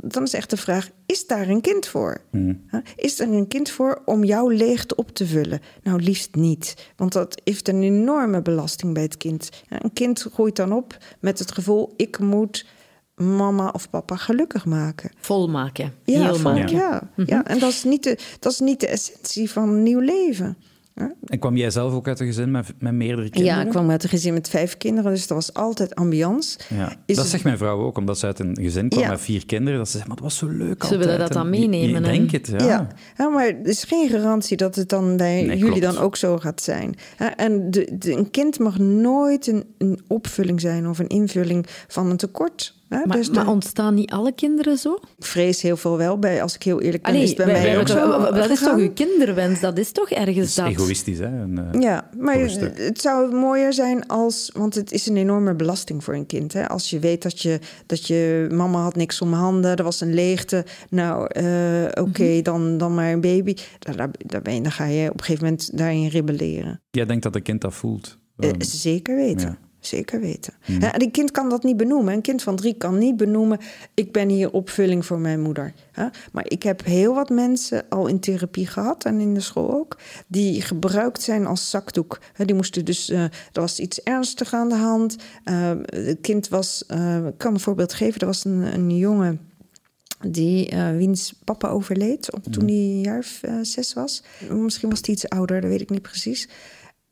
dan 0.00 0.22
is 0.22 0.34
echt 0.34 0.50
de 0.50 0.56
vraag, 0.56 0.90
is 1.06 1.26
daar 1.26 1.48
een 1.48 1.60
kind 1.60 1.86
voor? 1.86 2.20
Hmm. 2.30 2.64
Is 2.96 3.20
er 3.20 3.28
een 3.28 3.48
kind 3.48 3.70
voor 3.70 4.02
om 4.04 4.24
jouw 4.24 4.48
leegte 4.48 4.94
op 4.94 5.10
te 5.10 5.26
vullen? 5.26 5.60
Nou, 5.82 6.02
liefst 6.02 6.34
niet, 6.34 6.74
want 6.96 7.12
dat 7.12 7.40
heeft 7.44 7.68
een 7.68 7.82
enorme 7.82 8.42
belasting 8.42 8.94
bij 8.94 9.02
het 9.02 9.16
kind. 9.16 9.48
Een 9.68 9.92
kind 9.92 10.28
groeit 10.32 10.56
dan 10.56 10.72
op 10.72 10.96
met 11.20 11.38
het 11.38 11.52
gevoel, 11.52 11.92
ik 11.96 12.18
moet 12.18 12.66
mama 13.16 13.68
of 13.72 13.90
papa 13.90 14.16
gelukkig 14.16 14.64
maken. 14.64 15.10
Volmaken. 15.20 15.92
Ja, 16.04 16.22
heel 16.22 16.34
vol, 16.34 16.52
maken. 16.52 16.76
ja, 16.76 17.10
ja. 17.26 17.44
En 17.44 17.58
dat 17.58 17.70
is, 17.70 17.84
niet 17.84 18.02
de, 18.02 18.18
dat 18.40 18.52
is 18.52 18.58
niet 18.60 18.80
de 18.80 18.86
essentie 18.86 19.50
van 19.50 19.68
een 19.68 19.82
nieuw 19.82 20.00
leven. 20.00 20.56
Ja? 20.94 21.12
En 21.24 21.38
kwam 21.38 21.56
jij 21.56 21.70
zelf 21.70 21.92
ook 21.92 22.08
uit 22.08 22.20
een 22.20 22.26
gezin 22.26 22.50
met, 22.50 22.66
met 22.78 22.92
meerdere 22.92 23.30
kinderen? 23.30 23.58
Ja, 23.58 23.64
ik 23.64 23.70
kwam 23.70 23.90
uit 23.90 24.02
een 24.02 24.08
gezin 24.08 24.32
met 24.32 24.48
vijf 24.48 24.76
kinderen, 24.76 25.10
dus 25.12 25.26
dat 25.26 25.36
was 25.36 25.54
altijd 25.54 25.94
ambiance. 25.94 26.58
Ja. 26.68 26.88
Is 26.88 26.96
dat 27.06 27.16
het- 27.16 27.26
zegt 27.28 27.44
mijn 27.44 27.58
vrouw 27.58 27.80
ook, 27.84 27.98
omdat 27.98 28.18
ze 28.18 28.26
uit 28.26 28.38
een 28.38 28.58
gezin 28.60 28.88
kwam 28.88 29.02
Ja. 29.02 29.10
met 29.10 29.20
vier 29.20 29.46
kinderen. 29.46 29.78
Dat 29.78 29.86
ze 29.88 29.92
zegt, 29.96 30.06
maar 30.06 30.16
het 30.16 30.24
was 30.24 30.36
zo 30.36 30.46
leuk 30.46 30.82
Ze 30.84 30.88
willen 30.96 31.02
altijd. 31.12 31.18
dat 31.18 31.32
dan 31.32 31.50
meenemen, 31.50 32.04
hè? 32.04 32.10
denkt 32.10 32.32
het, 32.32 32.46
ja. 32.46 32.66
Ja. 32.66 32.88
Ja. 33.16 33.28
maar 33.28 33.46
er 33.46 33.66
is 33.66 33.84
geen 33.84 34.08
garantie 34.08 34.56
dat 34.56 34.74
het 34.74 34.88
dan 34.88 35.16
bij 35.16 35.42
Nee, 35.42 35.58
jullie 35.58 35.80
klopt. 35.80 35.94
dan 35.94 35.98
ook 36.04 36.16
zo 36.16 36.38
gaat 36.38 36.62
zijn. 36.62 36.94
Ja, 37.18 37.36
en 37.36 37.70
de, 37.70 37.88
de- 37.98 38.12
een 38.12 38.30
kind 38.30 38.58
mag 38.58 38.78
nooit 38.78 39.46
een, 39.46 39.64
een 39.78 40.00
opvulling 40.06 40.60
zijn 40.60 40.88
of 40.88 40.98
een 40.98 41.06
invulling 41.08 41.66
van 41.88 42.10
een 42.10 42.16
tekort. 42.16 42.74
Maar, 43.04 43.16
dus 43.16 43.30
maar 43.30 43.48
ontstaan 43.48 43.94
niet 43.94 44.10
alle 44.10 44.32
kinderen 44.34 44.76
zo? 44.78 44.98
ik 45.18 45.24
vrees 45.24 45.62
heel 45.62 45.76
veel 45.76 45.96
wel 45.96 46.18
bij, 46.18 46.42
als 46.42 46.54
ik 46.54 46.62
heel 46.62 46.80
eerlijk 46.80 47.02
ben, 47.02 47.12
Allee, 47.12 47.22
is 47.22 47.28
het 47.28 47.36
bij 47.38 47.46
wij- 47.46 47.54
mij 47.54 47.64
wij 47.70 47.80
ook 47.80 47.88
zo 47.88 48.32
dat 48.34 48.50
is 48.50 48.60
toch 48.60 48.76
uw 48.76 48.92
kinderwens? 48.92 49.60
Dat 49.60 49.78
is 49.78 49.92
toch 49.92 50.10
ergens 50.10 50.36
Dat 50.36 50.46
is 50.46 50.54
dat? 50.54 50.66
egoïstisch, 50.66 51.18
hè? 51.18 51.24
En, 51.24 51.70
eh, 51.72 51.80
Ja, 51.80 52.10
maar 52.18 52.38
het 52.38 53.00
zou 53.00 53.34
mooier 53.34 53.72
zijn 53.72 54.06
als... 54.06 54.50
Want 54.54 54.74
het 54.74 54.92
is 54.92 55.06
een 55.06 55.16
enorme 55.16 55.54
belasting 55.54 56.04
voor 56.04 56.14
een 56.14 56.26
kind. 56.26 56.52
Hè? 56.52 56.68
Als 56.68 56.90
je 56.90 56.98
weet 56.98 57.22
dat 57.22 57.40
je, 57.42 57.58
dat 57.86 58.06
je 58.06 58.48
mama 58.52 58.78
had 58.82 58.96
niks 58.96 59.20
om 59.20 59.32
handen, 59.32 59.76
er 59.76 59.84
was 59.84 60.00
een 60.00 60.14
leegte. 60.14 60.64
Nou, 60.90 61.26
eh, 61.26 62.02
oké, 62.02 62.22
Mhm. 62.24 62.42
dan, 62.42 62.78
dan 62.78 62.94
maar 62.94 63.12
een 63.12 63.20
baby. 63.20 63.54
Daar, 63.78 63.96
daar, 63.96 64.10
daar 64.26 64.42
ben 64.42 64.54
je, 64.54 64.60
dan 64.60 64.72
ga 64.72 64.84
je 64.84 65.08
op 65.10 65.18
een 65.18 65.24
gegeven 65.24 65.44
moment 65.44 65.78
daarin 65.78 66.06
rebelleren. 66.08 66.80
Jij 66.90 67.06
denkt 67.06 67.22
dat 67.22 67.34
een 67.34 67.42
kind 67.42 67.60
dat 67.60 67.74
voelt? 67.74 68.18
Eh, 68.36 68.48
Ehm, 68.48 68.60
zeker 68.62 69.16
weten. 69.16 69.48
ja. 69.48 69.58
Zeker 69.86 70.20
weten. 70.20 70.52
En 70.80 71.02
een 71.02 71.10
kind 71.10 71.30
kan 71.30 71.48
dat 71.48 71.62
niet 71.62 71.76
benoemen. 71.76 72.14
Een 72.14 72.20
kind 72.20 72.42
van 72.42 72.56
drie 72.56 72.74
kan 72.74 72.98
niet 72.98 73.16
benoemen... 73.16 73.58
ik 73.94 74.12
ben 74.12 74.28
hier 74.28 74.52
opvulling 74.52 75.06
voor 75.06 75.18
mijn 75.18 75.40
moeder. 75.40 75.72
Maar 76.32 76.44
ik 76.48 76.62
heb 76.62 76.84
heel 76.84 77.14
wat 77.14 77.28
mensen 77.28 77.84
al 77.88 78.06
in 78.06 78.20
therapie 78.20 78.66
gehad... 78.66 79.04
en 79.04 79.20
in 79.20 79.34
de 79.34 79.40
school 79.40 79.72
ook... 79.72 79.98
die 80.26 80.62
gebruikt 80.62 81.22
zijn 81.22 81.46
als 81.46 81.70
zakdoek. 81.70 82.18
Die 82.36 82.54
moesten 82.54 82.84
dus... 82.84 83.10
eh, 83.10 83.22
er 83.22 83.30
was 83.52 83.80
iets 83.80 84.02
ernstigs 84.02 84.52
aan 84.52 84.68
de 84.68 84.74
hand. 84.74 85.16
Eh, 85.44 85.72
het 85.84 86.18
kind 86.20 86.48
was... 86.48 86.84
eh, 86.86 87.26
ik 87.26 87.38
kan 87.38 87.54
een 87.54 87.60
voorbeeld 87.60 87.94
geven. 87.94 88.20
Er 88.20 88.26
was 88.26 88.44
een, 88.44 88.60
een 88.74 88.96
jongen... 88.96 89.40
Die, 90.28 90.68
eh, 90.68 90.96
wiens 90.96 91.34
papa 91.44 91.68
overleed 91.68 92.32
op, 92.32 92.42
toen 92.42 92.66
hij 92.66 92.74
een 92.74 93.00
jaar 93.00 93.26
eh, 93.42 93.54
zes 93.62 93.92
was. 93.92 94.22
Misschien 94.50 94.90
was 94.90 95.00
hij 95.02 95.14
iets 95.14 95.28
ouder, 95.28 95.60
dat 95.60 95.70
weet 95.70 95.80
ik 95.80 95.90
niet 95.90 96.02
precies. 96.02 96.48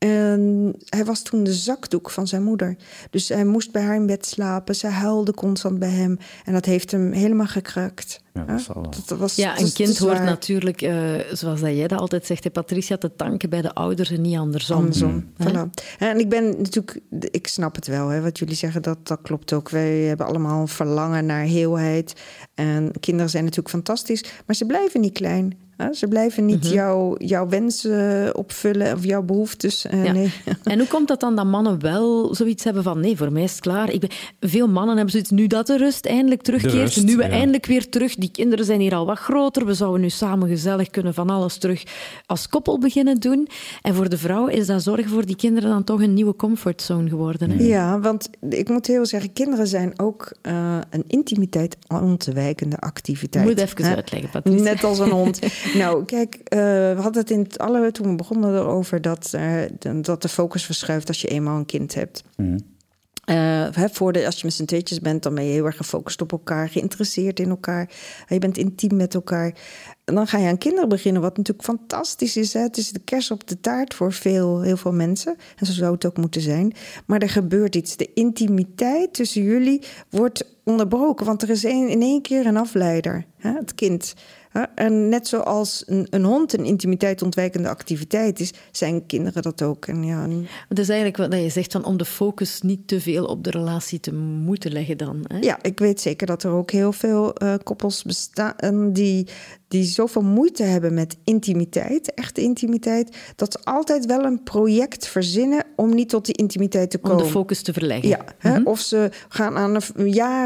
En 0.05 0.73
hij 0.85 1.05
was 1.05 1.21
toen 1.21 1.43
de 1.43 1.53
zakdoek 1.53 2.09
van 2.09 2.27
zijn 2.27 2.43
moeder. 2.43 2.75
Dus 3.09 3.29
hij 3.29 3.45
moest 3.45 3.71
bij 3.71 3.81
haar 3.81 3.95
in 3.95 4.05
bed 4.05 4.25
slapen. 4.25 4.75
Zij 4.75 4.89
huilde 4.89 5.33
constant 5.33 5.79
bij 5.79 5.89
hem. 5.89 6.17
En 6.43 6.53
dat 6.53 6.65
heeft 6.65 6.91
hem 6.91 7.11
helemaal 7.11 7.45
gekraakt. 7.45 8.23
Ja, 8.33 8.43
dat 8.43 8.61
zal 8.61 8.81
wel. 8.81 8.93
dat 9.05 9.17
was, 9.17 9.35
Ja, 9.35 9.59
een 9.59 9.73
kind 9.73 9.97
hoort 9.97 10.23
natuurlijk, 10.23 10.81
eh, 10.81 11.13
zoals 11.31 11.59
dat 11.59 11.69
jij 11.69 11.87
dat 11.87 11.99
altijd 11.99 12.25
zegt, 12.25 12.43
hè, 12.43 12.49
Patricia, 12.49 12.97
te 12.97 13.15
tanken 13.15 13.49
bij 13.49 13.61
de 13.61 13.73
ouders 13.73 14.11
en 14.11 14.21
niet 14.21 14.37
andersom. 14.37 14.77
Andersom. 14.77 15.31
Hè? 15.37 15.49
Voilà. 15.49 15.69
En 15.97 16.19
ik 16.19 16.29
ben 16.29 16.45
natuurlijk, 16.45 16.99
ik 17.09 17.47
snap 17.47 17.75
het 17.75 17.87
wel, 17.87 18.07
hè, 18.07 18.21
wat 18.21 18.39
jullie 18.39 18.55
zeggen, 18.55 18.81
dat, 18.81 19.07
dat 19.07 19.19
klopt 19.21 19.53
ook. 19.53 19.69
Wij 19.69 19.99
hebben 19.99 20.25
allemaal 20.25 20.61
een 20.61 20.67
verlangen 20.67 21.25
naar 21.25 21.43
heelheid. 21.43 22.13
En 22.53 22.91
kinderen 22.99 23.29
zijn 23.29 23.43
natuurlijk 23.43 23.69
fantastisch, 23.69 24.23
maar 24.45 24.55
ze 24.55 24.65
blijven 24.65 25.01
niet 25.01 25.13
klein. 25.13 25.64
Ze 25.93 26.07
blijven 26.07 26.45
niet 26.45 26.67
jouw, 26.69 27.15
jouw 27.17 27.47
wensen 27.47 28.35
opvullen 28.35 28.93
of 28.95 29.03
jouw 29.05 29.21
behoeftes. 29.23 29.85
Eh, 29.85 30.03
Ja. 30.05 30.11
Nee. 30.11 30.31
En 30.63 30.77
hoe 30.79 30.87
komt 30.87 31.07
dat 31.07 31.19
dan 31.19 31.35
dat 31.35 31.45
mannen 31.45 31.81
wel 31.81 32.35
zoiets 32.35 32.63
hebben 32.63 32.83
van 32.83 32.99
nee, 32.99 33.17
voor 33.17 33.31
mij 33.31 33.43
is 33.43 33.51
het 33.51 33.59
klaar. 33.59 33.91
Ik 33.91 33.99
ben, 33.99 34.09
veel 34.39 34.67
mannen 34.67 34.95
hebben 34.95 35.11
zoiets, 35.11 35.29
nu 35.29 35.47
dat 35.47 35.67
de 35.67 35.77
rust 35.77 36.05
eindelijk 36.05 36.41
terugkeert, 36.41 36.73
rust, 36.73 37.03
nu 37.03 37.15
we 37.17 37.23
ja. 37.23 37.29
eindelijk 37.29 37.65
weer 37.65 37.89
terug, 37.89 38.15
die 38.15 38.31
kinderen 38.31 38.65
zijn 38.65 38.79
hier 38.79 38.95
al 38.95 39.05
wat 39.05 39.17
groter, 39.17 39.65
we 39.65 39.73
zouden 39.73 40.01
nu 40.01 40.09
samen 40.09 40.47
gezellig 40.47 40.89
kunnen 40.89 41.13
van 41.13 41.29
alles 41.29 41.57
terug 41.57 41.83
als 42.25 42.49
koppel 42.49 42.79
beginnen 42.79 43.19
doen. 43.19 43.47
En 43.81 43.95
voor 43.95 44.09
de 44.09 44.17
vrouw 44.17 44.47
is 44.47 44.67
dat 44.67 44.83
zorg 44.83 45.07
voor 45.07 45.25
die 45.25 45.35
kinderen 45.35 45.69
dan 45.69 45.83
toch 45.83 46.01
een 46.01 46.13
nieuwe 46.13 46.35
comfortzone 46.35 47.09
geworden. 47.09 47.49
Hè? 47.49 47.63
Ja, 47.63 47.99
want 47.99 48.29
ik 48.49 48.69
moet 48.69 48.87
heel 48.87 49.05
zeggen, 49.05 49.33
kinderen 49.33 49.67
zijn 49.67 49.99
ook 49.99 50.33
eh, 50.41 50.77
een 50.89 51.03
intimiteit 51.07 51.77
ontwijkende 51.87 52.77
activiteit. 52.77 53.45
Moet 53.45 53.59
even 53.59 53.85
Hè? 53.85 53.95
uitleggen, 53.95 54.29
Patricia. 54.29 54.63
Net 54.63 54.83
als 54.83 54.99
een 54.99 55.09
hond. 55.09 55.39
nou, 55.73 56.05
kijk, 56.05 56.35
eh, 56.35 56.59
we 56.59 56.97
hadden 57.01 57.21
het 57.21 57.31
in 57.31 57.39
het 57.39 57.57
alle 57.57 57.91
toen 57.91 58.09
we 58.09 58.15
begonnen 58.15 58.55
erover 58.55 59.01
dat, 59.01 59.31
eh, 59.33 59.61
dat 60.01 60.21
de 60.21 60.29
focus 60.29 60.65
verschuift 60.65 61.07
als 61.07 61.21
je 61.21 61.27
eenmaal 61.27 61.57
een 61.57 61.65
kind 61.65 61.95
hebt. 61.95 62.23
Eh, 63.25 63.67
hè, 63.71 63.89
voor 63.89 64.11
de, 64.11 64.25
als 64.25 64.35
je 64.35 64.45
met 64.45 64.53
z'n 64.53 64.65
tweetjes 64.65 64.99
bent, 64.99 65.23
dan 65.23 65.35
ben 65.35 65.45
je 65.45 65.51
heel 65.51 65.65
erg 65.65 65.77
gefocust 65.77 66.21
op 66.21 66.31
elkaar, 66.31 66.69
geïnteresseerd 66.69 67.39
in 67.39 67.49
elkaar. 67.49 67.89
Je 68.27 68.39
bent 68.39 68.57
intiem 68.57 68.95
met 68.95 69.13
elkaar. 69.13 69.53
En 70.03 70.15
dan 70.15 70.27
ga 70.27 70.37
je 70.37 70.47
aan 70.47 70.57
kinderen 70.57 70.89
beginnen, 70.89 71.21
wat 71.21 71.37
natuurlijk 71.37 71.67
fantastisch 71.67 72.37
is. 72.37 72.53
Hè? 72.53 72.59
Het 72.59 72.77
is 72.77 72.91
de 72.91 72.99
kers 72.99 73.31
op 73.31 73.47
de 73.47 73.59
taart 73.59 73.93
voor 73.93 74.13
veel, 74.13 74.61
heel 74.61 74.77
veel 74.77 74.91
mensen. 74.91 75.35
En 75.55 75.65
zo 75.65 75.71
zou 75.71 75.93
het 75.93 76.05
ook 76.05 76.17
moeten 76.17 76.41
zijn. 76.41 76.73
Maar 77.05 77.21
er 77.21 77.29
gebeurt 77.29 77.75
iets. 77.75 77.97
De 77.97 78.13
intimiteit 78.13 79.13
tussen 79.13 79.43
jullie 79.43 79.81
wordt 80.09 80.54
onderbroken, 80.65 81.25
want 81.25 81.41
er 81.41 81.49
is 81.49 81.63
een, 81.63 81.89
in 81.89 82.01
één 82.01 82.21
keer 82.21 82.45
een 82.45 82.57
afleider, 82.57 83.25
hè? 83.37 83.51
het 83.53 83.75
kind. 83.75 84.13
Hè? 84.49 84.61
En 84.75 85.09
net 85.09 85.27
zoals 85.27 85.83
een, 85.85 86.07
een 86.09 86.23
hond 86.23 86.53
een 86.53 86.65
intimiteit 86.65 87.21
ontwijkende 87.21 87.69
activiteit 87.69 88.39
is, 88.39 88.53
zijn 88.71 89.05
kinderen 89.05 89.41
dat 89.41 89.61
ook. 89.61 89.85
En 89.85 90.03
ja, 90.03 90.27
Het 90.69 90.79
is 90.79 90.89
eigenlijk 90.89 91.17
wat 91.31 91.41
je 91.41 91.49
zegt, 91.49 91.71
van 91.71 91.85
om 91.85 91.97
de 91.97 92.05
focus 92.05 92.61
niet 92.61 92.87
te 92.87 93.01
veel 93.01 93.25
op 93.25 93.43
de 93.43 93.49
relatie 93.51 93.99
te 93.99 94.13
moeten 94.13 94.71
leggen 94.71 94.97
dan. 94.97 95.25
Hè? 95.27 95.37
Ja, 95.39 95.57
ik 95.61 95.79
weet 95.79 96.01
zeker 96.01 96.27
dat 96.27 96.43
er 96.43 96.51
ook 96.51 96.71
heel 96.71 96.91
veel 96.91 97.33
eh, 97.33 97.53
koppels 97.63 98.03
bestaan 98.03 98.91
die, 98.93 99.27
die 99.67 99.83
zoveel 99.83 100.21
moeite 100.21 100.63
hebben 100.63 100.93
met 100.93 101.17
intimiteit, 101.23 102.13
echte 102.13 102.41
intimiteit, 102.41 103.17
dat 103.35 103.51
ze 103.51 103.59
altijd 103.63 104.05
wel 104.05 104.23
een 104.23 104.43
project 104.43 105.07
verzinnen 105.07 105.63
om 105.75 105.93
niet 105.95 106.09
tot 106.09 106.25
die 106.25 106.35
intimiteit 106.35 106.89
te 106.91 106.99
Om 107.01 107.09
komen. 107.09 107.23
de 107.23 107.29
focus 107.31 107.61
te 107.61 107.73
verleggen. 107.73 108.09
Ja, 108.09 108.25
hè? 108.37 108.61
of 108.63 108.79
ze 108.79 109.09
gaan 109.29 109.57
aan 109.57 109.75
een 109.75 109.81
v- 109.81 109.91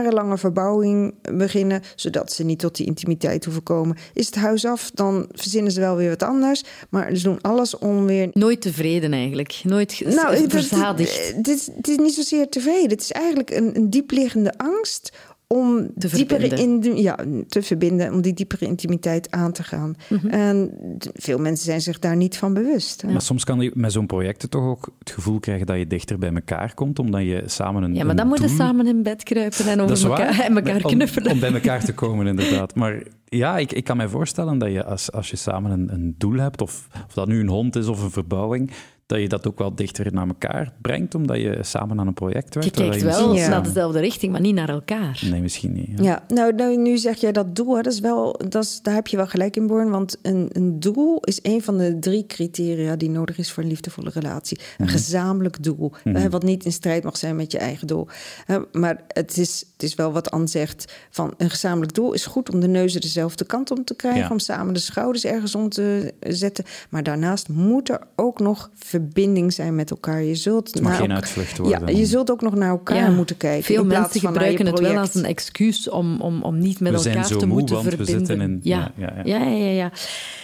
jarenlange 0.10 0.38
verbouwing 0.38 1.14
beginnen, 1.34 1.82
zodat 1.96 2.32
ze 2.32 2.44
niet 2.44 2.60
tot 2.60 2.76
die 2.76 2.86
intimiteit 2.86 3.46
hoeven 3.46 3.64
komen. 3.64 3.98
Is 4.14 4.26
het 4.26 4.36
huis 4.36 4.66
af, 4.66 4.92
dan 4.94 5.28
verzinnen 5.32 5.72
ze 5.72 5.80
wel 5.80 5.96
weer 5.96 6.10
wat 6.10 6.24
anders, 6.24 6.64
maar 6.90 7.16
ze 7.16 7.24
doen 7.24 7.42
alles 7.42 7.78
om 7.78 8.06
weer 8.06 8.30
Nooit 8.34 8.62
tevreden 8.62 9.14
eigenlijk. 9.14 9.62
Nooit 9.64 10.02
nou, 10.06 10.36
het- 10.36 10.52
verzadigd. 10.52 11.36
Het, 11.36 11.48
is, 11.48 11.70
het 11.76 11.88
is 11.88 11.98
niet 11.98 12.14
zozeer 12.14 12.50
tevreden. 12.50 12.90
Het 12.90 13.02
is 13.02 13.12
eigenlijk 13.12 13.50
een, 13.50 13.76
een 13.76 13.90
diepliggende 13.90 14.54
angst 14.58 15.12
om 15.54 15.92
Te 15.98 16.08
diepere 16.08 16.48
verbinden. 16.48 16.96
in, 16.96 17.02
ja, 17.02 17.20
te 17.48 17.62
verbinden, 17.62 18.14
om 18.14 18.22
die 18.22 18.34
diepere 18.34 18.66
intimiteit 18.66 19.32
aan 19.32 19.52
te 19.52 19.64
gaan. 19.64 19.96
Mhm. 20.10 20.28
En 20.28 20.72
veel 21.14 21.38
mensen 21.40 21.66
zijn 21.66 21.82
zich 21.82 22.00
daar 22.00 22.16
niet 22.16 22.38
van 22.38 22.54
bewust. 22.54 23.02
hè. 23.02 23.12
Maar 23.12 23.22
soms 23.22 23.44
kan 23.44 23.60
je 23.60 23.72
met 23.74 23.92
zo'n 23.92 24.06
project 24.06 24.50
toch 24.52 24.64
ook 24.64 24.90
het 25.00 25.12
gevoel 25.12 25.40
krijgen 25.40 25.66
dat 25.66 25.78
je 25.78 25.88
dichter 25.88 26.18
bij 26.20 26.34
elkaar 26.34 26.74
komt, 26.74 27.00
omdat 27.00 27.22
je 27.22 27.44
samen 27.46 27.84
een 27.84 27.94
Ja, 27.96 28.02
maar 28.02 28.10
een 28.10 28.16
dan 28.16 28.28
moeten 28.28 28.48
doel- 28.48 28.56
samen 28.58 28.88
in 28.88 29.04
bed 29.04 29.24
kruipen 29.24 29.66
en 29.66 29.80
over 29.82 30.10
elkaar, 30.10 30.36
waar. 30.36 30.46
en 30.46 30.56
elkaar 30.56 30.84
om, 30.84 30.92
knuffelen. 30.92 31.32
Om 31.32 31.40
bij 31.40 31.54
elkaar 31.54 31.84
te 31.86 31.94
komen, 31.94 32.28
inderdaad. 32.28 32.76
Maar 32.76 33.04
ja, 33.26 33.58
ik, 33.58 33.72
ik 33.72 33.84
kan 33.84 33.98
mij 33.98 34.08
voorstellen 34.08 34.58
dat 34.58 34.72
je 34.72 34.84
als, 34.86 35.12
als 35.12 35.30
je 35.30 35.36
samen 35.36 35.72
een, 35.72 35.94
een 35.94 36.16
doel 36.18 36.38
hebt, 36.38 36.62
of, 36.62 36.88
of 37.08 37.14
dat 37.14 37.28
nu 37.28 37.40
een 37.40 37.48
hond 37.50 37.76
is 37.76 37.88
of 37.88 38.04
een 38.04 38.12
verbouwing, 38.12 38.72
dat 39.10 39.20
je 39.20 39.28
dat 39.28 39.48
ook 39.48 39.58
wel 39.58 39.76
dichter 39.76 40.14
naar 40.14 40.28
elkaar 40.28 40.74
brengt, 40.82 41.16
omdat 41.16 41.38
je 41.38 41.58
samen 41.62 42.00
aan 42.00 42.08
een 42.08 42.14
project 42.14 42.54
werkt. 42.56 42.76
Je 42.76 42.84
kijkt 42.84 43.00
je 43.00 43.06
wel 43.06 43.34
Ja. 43.36 43.48
naar 43.50 43.64
dezelfde 43.64 44.00
richting, 44.00 44.32
maar 44.32 44.42
niet 44.42 44.56
naar 44.56 44.70
elkaar. 44.70 45.22
Nee, 45.32 45.42
misschien 45.42 45.74
niet. 45.74 45.88
ja. 45.96 46.04
Ja, 46.04 46.24
nou, 46.28 46.54
nou, 46.56 46.78
nu 46.78 46.98
zeg 46.98 47.18
jij 47.18 47.32
dat 47.32 47.56
doel. 47.56 47.76
Hè, 47.76 47.82
dat 47.82 47.94
is 47.94 48.00
wel, 48.00 48.40
dat 48.48 48.64
is, 48.64 48.80
daar 48.82 48.94
heb 48.94 49.08
je 49.08 49.18
wel 49.18 49.28
gelijk 49.28 49.56
in, 49.56 49.68
Born. 49.68 49.90
Want 49.90 50.18
een, 50.22 50.50
een 50.54 50.80
doel 50.80 51.20
is 51.24 51.40
een 51.42 51.62
van 51.62 51.78
de 51.78 52.00
drie 52.00 52.26
criteria 52.28 52.96
die 52.96 53.10
nodig 53.10 53.38
is 53.38 53.52
voor 53.52 53.64
een 53.64 53.70
liefdevolle 53.70 54.10
relatie. 54.14 54.60
Een 54.78 54.88
gezamenlijk 54.88 55.64
doel. 55.64 55.92
hè, 56.04 56.30
wat 56.30 56.44
niet 56.44 56.66
in 56.66 56.72
strijd 56.72 57.04
mag 57.04 57.18
zijn 57.18 57.36
met 57.36 57.52
je 57.52 57.58
eigen 57.58 57.88
doel. 57.88 58.08
Hè, 58.46 58.58
maar 58.72 59.04
het 59.08 59.38
is, 59.38 59.64
het 59.74 59.84
is 59.84 59.96
wel 59.96 60.12
wat 60.12 60.32
Anne 60.32 60.48
zegt. 60.48 60.94
Van 61.10 61.34
een 61.38 61.50
gezamenlijk 61.50 61.94
doel 61.94 62.14
is 62.14 62.26
goed 62.26 62.54
om 62.54 62.60
de 62.60 62.68
neuzen 62.68 63.02
dezelfde 63.02 63.46
kant 63.46 63.72
om 63.72 63.84
te 63.84 63.96
krijgen. 63.96 64.22
Ja. 64.22 64.30
Om 64.30 64.40
samen 64.40 64.74
de 64.74 64.80
schouders 64.80 65.26
ergens 65.26 65.56
om 65.56 65.70
te 65.70 66.14
zetten. 66.20 66.66
Maar 66.90 67.04
daarnaast 67.04 67.50
moet 67.50 67.90
er 67.90 68.00
ook 68.16 68.40
nog 68.40 68.70
verbinding 68.74 68.98
zijn 69.48 69.76
met 69.76 69.92
elkaar. 69.92 70.24
Je 70.24 70.36
zult 70.36 70.74
Het 70.74 70.82
mag 70.84 70.98
geen 70.98 71.14
uitvlucht 71.14 71.58
worden. 71.58 71.88
Ja, 71.88 71.98
je 71.98 72.06
zult 72.06 72.32
ook 72.32 72.42
nog 72.42 72.56
naar 72.56 72.70
elkaar 72.70 72.98
Ja, 72.98 73.10
moeten 73.10 73.38
kijken. 73.38 73.64
Veel 73.64 73.86
mensen 73.86 74.20
gebruiken 74.20 74.66
het 74.66 74.80
wel 74.80 74.98
als 74.98 75.16
een 75.16 75.26
excuus 75.26 75.90
om, 75.90 76.22
om, 76.22 76.42
om 76.42 76.60
niet 76.60 76.80
met 76.80 76.92
We 76.92 76.98
zijn 76.98 77.16
elkaar 77.16 77.30
zo 77.30 77.38
te 77.38 77.46
moe, 77.46 77.58
moeten 77.58 77.76
want 77.76 77.88
we 77.88 77.96
verbinden. 77.96 78.26
zitten 78.26 78.42
in- 78.50 78.60
ja. 78.64 78.92
ja, 78.96 79.14
ja, 79.26 79.38
Ja, 79.40 79.46
ja, 79.46 79.58
ja, 79.58 79.72
ja. 79.72 79.92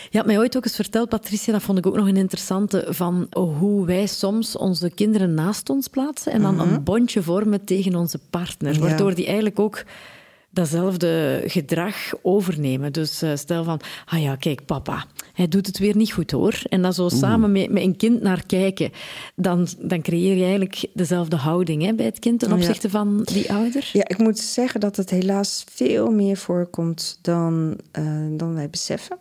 Je 0.10 0.18
had 0.18 0.26
mij 0.26 0.38
ooit 0.38 0.58
ook 0.58 0.66
eens 0.66 0.76
verteld, 0.76 1.10
Patricia, 1.10 1.54
dat 1.54 1.62
vond 1.62 1.78
ik 1.78 1.86
ook 1.86 1.96
nog 1.96 2.08
een 2.08 2.18
interessante, 2.18 2.86
van 2.90 3.28
hoe 3.32 3.86
wij 3.86 4.06
soms 4.08 4.58
onze 4.58 4.90
kinderen 4.90 5.34
naast 5.34 5.70
ons 5.70 5.88
plaatsen 5.88 6.32
en 6.32 6.42
dan 6.42 6.60
een 6.60 6.84
bondje 6.84 7.22
vormen 7.24 7.64
tegen 7.64 7.96
onze 7.96 8.20
partner. 8.30 8.74
Ja. 8.74 8.80
Waardoor 8.80 9.16
die 9.16 9.26
eigenlijk 9.26 9.60
ook 9.60 9.84
datzelfde 10.56 11.44
gedrag 11.46 11.96
overnemen. 12.22 12.94
Dus 12.94 13.22
eh, 13.22 13.32
stel 13.36 13.64
van, 13.64 13.80
ah 14.06 14.22
ja, 14.22 14.36
kijk, 14.36 14.66
papa, 14.66 15.06
hij 15.34 15.48
doet 15.48 15.68
het 15.68 15.78
weer 15.78 15.96
niet 15.96 16.12
goed 16.14 16.32
hoor. 16.32 16.62
En 16.70 16.82
dan 16.82 16.94
zo 16.94 17.10
samen 17.10 17.52
met, 17.52 17.70
met 17.70 17.84
een 17.84 17.98
kind 17.98 18.22
naar 18.22 18.46
kijken, 18.46 18.92
dan, 19.36 19.68
dan 19.80 20.02
creëer 20.02 20.36
je 20.36 20.44
eigenlijk 20.44 20.86
dezelfde 20.94 21.36
houding 21.36 21.84
hè, 21.84 21.94
bij 21.94 22.06
het 22.06 22.20
kind 22.20 22.40
ten 22.40 22.50
Ja. 22.50 22.56
opzichte 22.56 22.90
van 22.90 23.22
die 23.24 23.52
ouder. 23.54 23.90
Ja, 23.94 24.08
ik 24.08 24.18
moet 24.18 24.40
zeggen 24.40 24.80
dat 24.80 24.96
het 24.96 25.10
helaas 25.10 25.64
veel 25.72 26.12
meer 26.12 26.38
voorkomt 26.38 27.20
dan, 27.22 27.76
eh, 27.92 28.04
dan 28.32 28.54
wij 28.54 28.70
beseffen. 28.70 29.18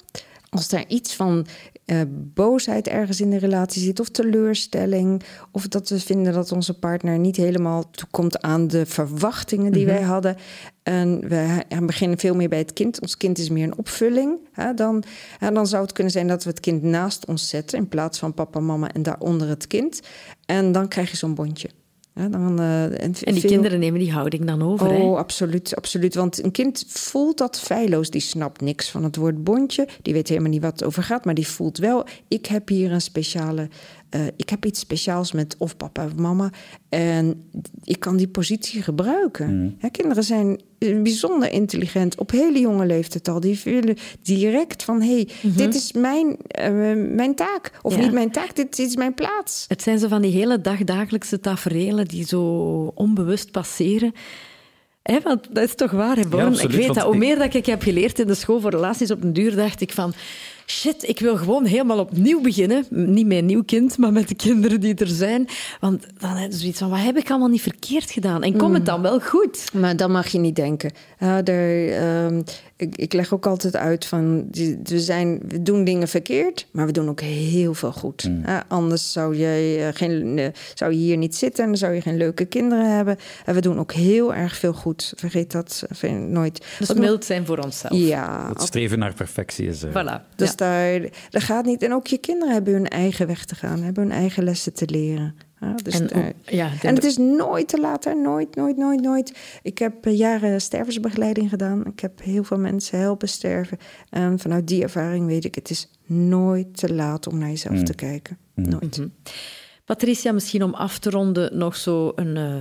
Als 0.50 0.68
daar 0.68 0.84
iets 0.88 1.14
van 1.14 1.46
eh, 1.84 2.00
boosheid 2.08 2.88
ergens 2.88 3.20
in 3.20 3.30
de 3.30 3.38
relatie 3.38 3.82
zit, 3.82 4.00
of 4.00 4.08
teleurstelling, 4.08 5.22
of 5.50 5.68
dat 5.68 5.88
we 5.88 6.00
vinden 6.00 6.32
dat 6.32 6.52
onze 6.52 6.78
partner 6.78 7.18
niet 7.18 7.36
helemaal 7.36 7.90
toekomt 7.90 8.42
aan 8.42 8.68
de 8.68 8.86
verwachtingen 8.86 9.72
die 9.72 9.86
wij 9.86 10.02
hadden. 10.02 10.36
En 10.82 11.28
we 11.28 11.64
beginnen 11.80 12.18
veel 12.18 12.34
meer 12.34 12.48
bij 12.48 12.58
het 12.58 12.72
kind. 12.72 13.00
Ons 13.00 13.16
kind 13.16 13.38
is 13.38 13.48
meer 13.48 13.64
een 13.64 13.78
opvulling. 13.78 14.38
Hè, 14.52 14.74
dan, 14.74 15.04
dan 15.52 15.66
zou 15.66 15.82
het 15.82 15.92
kunnen 15.92 16.12
zijn 16.12 16.28
dat 16.28 16.44
we 16.44 16.50
het 16.50 16.60
kind 16.60 16.82
naast 16.82 17.26
ons 17.26 17.48
zetten 17.48 17.78
in 17.78 17.88
plaats 17.88 18.18
van 18.18 18.34
papa, 18.34 18.60
mama 18.60 18.92
en 18.92 19.02
daaronder 19.02 19.48
het 19.48 19.66
kind. 19.66 20.00
En 20.46 20.72
dan 20.72 20.88
krijg 20.88 21.10
je 21.10 21.16
zo'n 21.16 21.34
bondje. 21.34 21.70
Ja, 22.14 22.28
dan, 22.28 22.58
eh, 22.58 22.84
en 22.84 22.92
En 23.00 23.12
die 23.12 23.40
veel- 23.40 23.50
kinderen 23.50 23.78
nemen 23.78 24.00
die 24.00 24.12
houding 24.12 24.44
dan 24.44 24.62
over. 24.62 24.90
hè? 24.90 25.02
Oh, 25.02 25.16
absoluut, 25.18 25.76
absoluut. 25.76 26.14
Want 26.14 26.44
een 26.44 26.50
kind 26.50 26.84
voelt 26.88 27.38
dat 27.38 27.60
feilloos. 27.60 28.10
Die 28.10 28.20
snapt 28.20 28.60
niks 28.60 28.90
van 28.90 29.04
het 29.04 29.16
woord 29.16 29.44
bondje. 29.44 29.88
Die 30.02 30.12
weet 30.12 30.28
helemaal 30.28 30.50
niet 30.50 30.62
wat 30.62 30.72
het 30.72 30.84
over 30.84 31.02
gaat. 31.02 31.24
Maar 31.24 31.34
die 31.34 31.46
voelt 31.48 31.78
wel, 31.78 32.06
ik 32.28 32.46
heb 32.46 32.68
hier 32.68 32.92
een 32.92 33.00
speciale... 33.00 33.68
eh, 34.14 34.26
ik 34.36 34.48
heb 34.48 34.64
iets 34.64 34.80
speciaals 34.80 35.32
met 35.32 35.54
of 35.58 35.76
papa 35.76 36.04
of 36.04 36.14
mama. 36.14 36.50
En 36.88 37.50
ik 37.84 38.00
kan 38.00 38.16
die 38.16 38.28
positie 38.28 38.82
gebruiken. 38.82 39.76
Ja, 39.80 39.88
kinderen 39.88 40.24
zijn 40.24 40.60
eh, 40.78 41.02
bijzonder 41.02 41.50
intelligent. 41.52 42.18
Op 42.18 42.30
hele 42.30 42.58
jonge 42.58 42.86
leeftijd 42.86 43.28
al. 43.28 43.40
Die 43.40 43.60
willen 43.64 43.96
direct 44.22 44.82
van... 44.82 45.02
hé, 45.02 45.14
hey, 45.14 45.28
dit 45.42 45.74
is 45.74 45.92
mijn, 45.92 46.36
eh, 46.46 46.70
mijn 47.14 47.34
taak. 47.34 47.78
Of 47.82 47.94
Ja. 47.94 48.00
niet 48.00 48.12
mijn 48.12 48.30
taak, 48.30 48.56
dit 48.56 48.78
is 48.78 48.96
mijn 48.96 49.14
plaats. 49.14 49.64
Het 49.68 49.82
zijn 49.82 49.98
zo 49.98 50.08
van 50.08 50.22
die 50.22 50.32
hele 50.32 50.60
dagdagelijkse 50.60 51.40
taferelen 51.40 52.08
die 52.08 52.26
zo 52.26 52.42
onbewust 52.94 53.50
passeren. 53.50 54.12
Hè, 55.02 55.20
want 55.20 55.54
dat 55.54 55.64
is 55.64 55.74
toch 55.74 55.90
waar, 55.90 56.16
hè, 56.16 56.26
Born? 56.26 56.42
Ja, 56.42 56.48
absoluut, 56.48 56.72
ik 56.74 56.86
weet 56.86 56.94
dat. 56.94 57.04
Hoe 57.04 57.16
meer 57.16 57.38
dat 57.38 57.54
ik 57.54 57.66
heb 57.66 57.82
geleerd 57.82 58.18
in 58.18 58.26
de 58.26 58.34
school 58.34 58.60
voor 58.60 58.70
relaties, 58.70 59.10
op 59.10 59.22
een 59.22 59.32
duur 59.32 59.56
dacht 59.56 59.80
ik 59.80 59.92
van... 59.92 60.14
Shit, 60.66 61.08
ik 61.08 61.20
wil 61.20 61.36
gewoon 61.36 61.64
helemaal 61.64 61.98
opnieuw 61.98 62.40
beginnen. 62.40 62.86
Niet 62.90 63.26
met 63.26 63.38
een 63.38 63.46
nieuw 63.46 63.64
kind, 63.64 63.98
maar 63.98 64.12
met 64.12 64.28
de 64.28 64.34
kinderen 64.34 64.80
die 64.80 64.94
er 64.94 65.06
zijn. 65.06 65.48
Want 65.80 66.06
dan 66.18 66.30
heb 66.30 66.52
je 66.52 66.58
zoiets 66.58 66.78
van, 66.78 66.90
wat 66.90 66.98
heb 66.98 67.16
ik 67.16 67.30
allemaal 67.30 67.48
niet 67.48 67.62
verkeerd 67.62 68.10
gedaan? 68.10 68.42
En 68.42 68.56
komt 68.56 68.74
het 68.74 68.86
dan 68.86 69.02
wel 69.02 69.20
goed? 69.20 69.72
Maar 69.72 69.96
dan 69.96 70.10
mag 70.10 70.28
je 70.28 70.38
niet 70.38 70.56
denken. 70.56 70.92
Ja, 71.18 71.44
er, 71.44 71.92
ehm, 71.92 72.42
ik, 72.84 72.96
ik 72.96 73.12
leg 73.12 73.32
ook 73.34 73.46
altijd 73.46 73.76
uit 73.76 74.04
van 74.06 74.48
we, 74.82 75.00
zijn, 75.00 75.40
we 75.48 75.62
doen 75.62 75.84
dingen 75.84 76.08
verkeerd, 76.08 76.66
maar 76.70 76.86
we 76.86 76.92
doen 76.92 77.08
ook 77.08 77.20
heel 77.20 77.74
veel 77.74 77.92
goed. 77.92 78.30
Ja, 78.46 78.64
anders 78.68 79.12
zou 79.12 79.36
je, 79.36 79.78
eh, 79.88 79.96
geen, 79.98 80.38
eh, 80.38 80.48
zou 80.74 80.90
je 80.92 80.96
hier 80.98 81.16
niet 81.16 81.36
zitten 81.36 81.62
en 81.64 81.68
dan 81.70 81.78
zou 81.78 81.92
je 81.92 82.00
geen 82.00 82.16
leuke 82.16 82.44
kinderen 82.44 82.96
hebben. 82.96 83.16
En 83.44 83.54
we 83.54 83.60
doen 83.60 83.78
ook 83.78 83.92
heel 83.92 84.34
erg 84.34 84.56
veel 84.56 84.72
goed. 84.72 85.12
Vergeet 85.16 85.52
dat 85.52 85.84
eh, 86.00 86.12
nooit. 86.12 86.66
Dus 86.78 86.88
Wat 86.88 86.98
mild 86.98 87.24
zijn 87.24 87.46
voor 87.46 87.58
onszelf. 87.58 87.92
Ja, 87.98 88.48
Het 88.48 88.62
streven 88.62 88.98
naar 88.98 89.14
perfectie 89.14 89.66
is... 89.66 89.82
eh, 89.82 89.90
Voilà. 89.90 90.36
dus 90.36 90.48
Ja. 90.48 90.54
daar, 90.56 91.00
dat 91.30 91.42
gaat 91.42 91.64
niet. 91.64 91.82
En 91.82 91.92
ook 91.94 92.06
je 92.06 92.18
kinderen 92.18 92.54
hebben 92.54 92.72
hun 92.72 92.88
eigen 92.88 93.26
weg 93.26 93.44
te 93.44 93.54
gaan, 93.54 93.82
hebben 93.82 94.02
hun 94.02 94.12
eigen 94.12 94.44
lessen 94.44 94.72
te 94.74 94.86
leren. 94.88 95.34
Ja, 95.64 95.74
dus 95.82 96.00
En, 96.00 96.06
daar- 96.06 96.26
ook- 96.26 96.32
ja, 96.50 96.70
en 96.82 96.94
het 96.94 97.04
is 97.04 97.16
nooit 97.16 97.68
te 97.68 97.80
laat, 97.80 98.04
hè? 98.04 98.14
nooit, 98.14 98.54
nooit, 98.56 98.76
nooit, 98.76 99.00
nooit. 99.00 99.58
Ik 99.62 99.78
heb 99.78 100.06
eh, 100.06 100.16
jaren 100.18 100.60
stervensbegeleiding 100.60 101.48
gedaan. 101.48 101.86
Ik 101.86 102.00
heb 102.00 102.20
heel 102.22 102.44
veel 102.44 102.58
mensen 102.58 102.98
helpen 102.98 103.28
sterven. 103.28 103.78
En 104.10 104.38
vanuit 104.38 104.66
die 104.66 104.82
ervaring 104.82 105.26
weet 105.26 105.44
ik, 105.44 105.54
het 105.54 105.70
is 105.70 105.90
nooit 106.06 106.76
te 106.76 106.94
laat 106.94 107.26
om 107.26 107.38
naar 107.38 107.48
jezelf 107.48 107.82
te 107.82 107.94
kijken. 107.94 108.38
Nooit. 108.54 109.00
Patricia, 109.84 110.32
misschien 110.32 110.62
om 110.62 110.74
af 110.74 110.98
te 110.98 111.10
ronden 111.10 111.58
nog 111.58 111.76
zo 111.76 112.12
een 112.14 112.36
eh, 112.36 112.54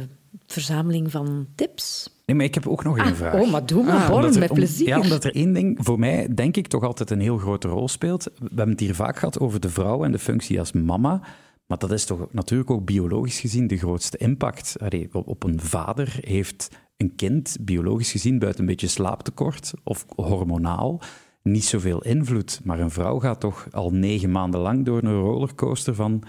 verzameling 0.47 1.11
van 1.11 1.47
tips? 1.55 2.11
Nee, 2.25 2.35
maar 2.35 2.45
ik 2.45 2.53
heb 2.53 2.67
ook 2.67 2.83
nog 2.83 2.97
een 2.97 3.15
vraag. 3.15 3.41
Oh, 3.41 3.51
maar 3.51 3.65
doe 3.65 3.83
maar, 3.83 3.95
Ah, 3.95 4.09
Born, 4.09 4.39
met 4.39 4.49
om- 4.49 4.55
plezier. 4.55 4.87
ja, 4.87 4.99
omdat 4.99 5.23
er 5.23 5.35
één 5.35 5.53
ding 5.53 5.77
voor 5.81 5.99
mij, 5.99 6.27
denk 6.35 6.57
ik, 6.57 6.67
toch 6.67 6.83
altijd 6.83 7.09
een 7.09 7.19
heel 7.19 7.37
grote 7.37 7.67
rol 7.67 7.87
speelt. 7.87 8.23
We 8.23 8.45
hebben 8.47 8.69
het 8.69 8.79
hier 8.79 8.95
vaak 8.95 9.17
gehad 9.17 9.39
over 9.39 9.59
de 9.59 9.69
vrouw 9.69 10.03
en 10.03 10.11
de 10.11 10.19
functie 10.19 10.59
als 10.59 10.71
mama. 10.71 11.21
Maar 11.67 11.77
dat 11.77 11.91
is 11.91 12.05
toch 12.05 12.27
natuurlijk 12.31 12.71
ook 12.71 12.85
biologisch 12.85 13.39
gezien 13.39 13.67
de 13.67 13.77
grootste 13.77 14.17
impact. 14.17 14.75
Allee, 14.79 15.09
op, 15.11 15.43
een 15.43 15.61
vader 15.61 16.17
heeft 16.21 16.69
een 16.97 17.15
kind, 17.15 17.57
biologisch 17.61 18.11
gezien, 18.11 18.39
buiten 18.39 18.61
een 18.61 18.69
beetje 18.69 18.87
slaaptekort 18.87 19.73
of 19.83 20.05
hormonaal, 20.15 21.01
niet 21.43 21.65
zoveel 21.65 22.01
invloed. 22.03 22.61
Maar 22.63 22.79
een 22.79 22.91
vrouw 22.91 23.19
gaat 23.19 23.39
toch 23.39 23.67
al 23.71 23.91
negen 23.91 24.31
maanden 24.31 24.59
lang 24.59 24.85
door 24.85 25.03
een 25.03 25.19
rollercoaster 25.19 25.95
van 25.95 26.23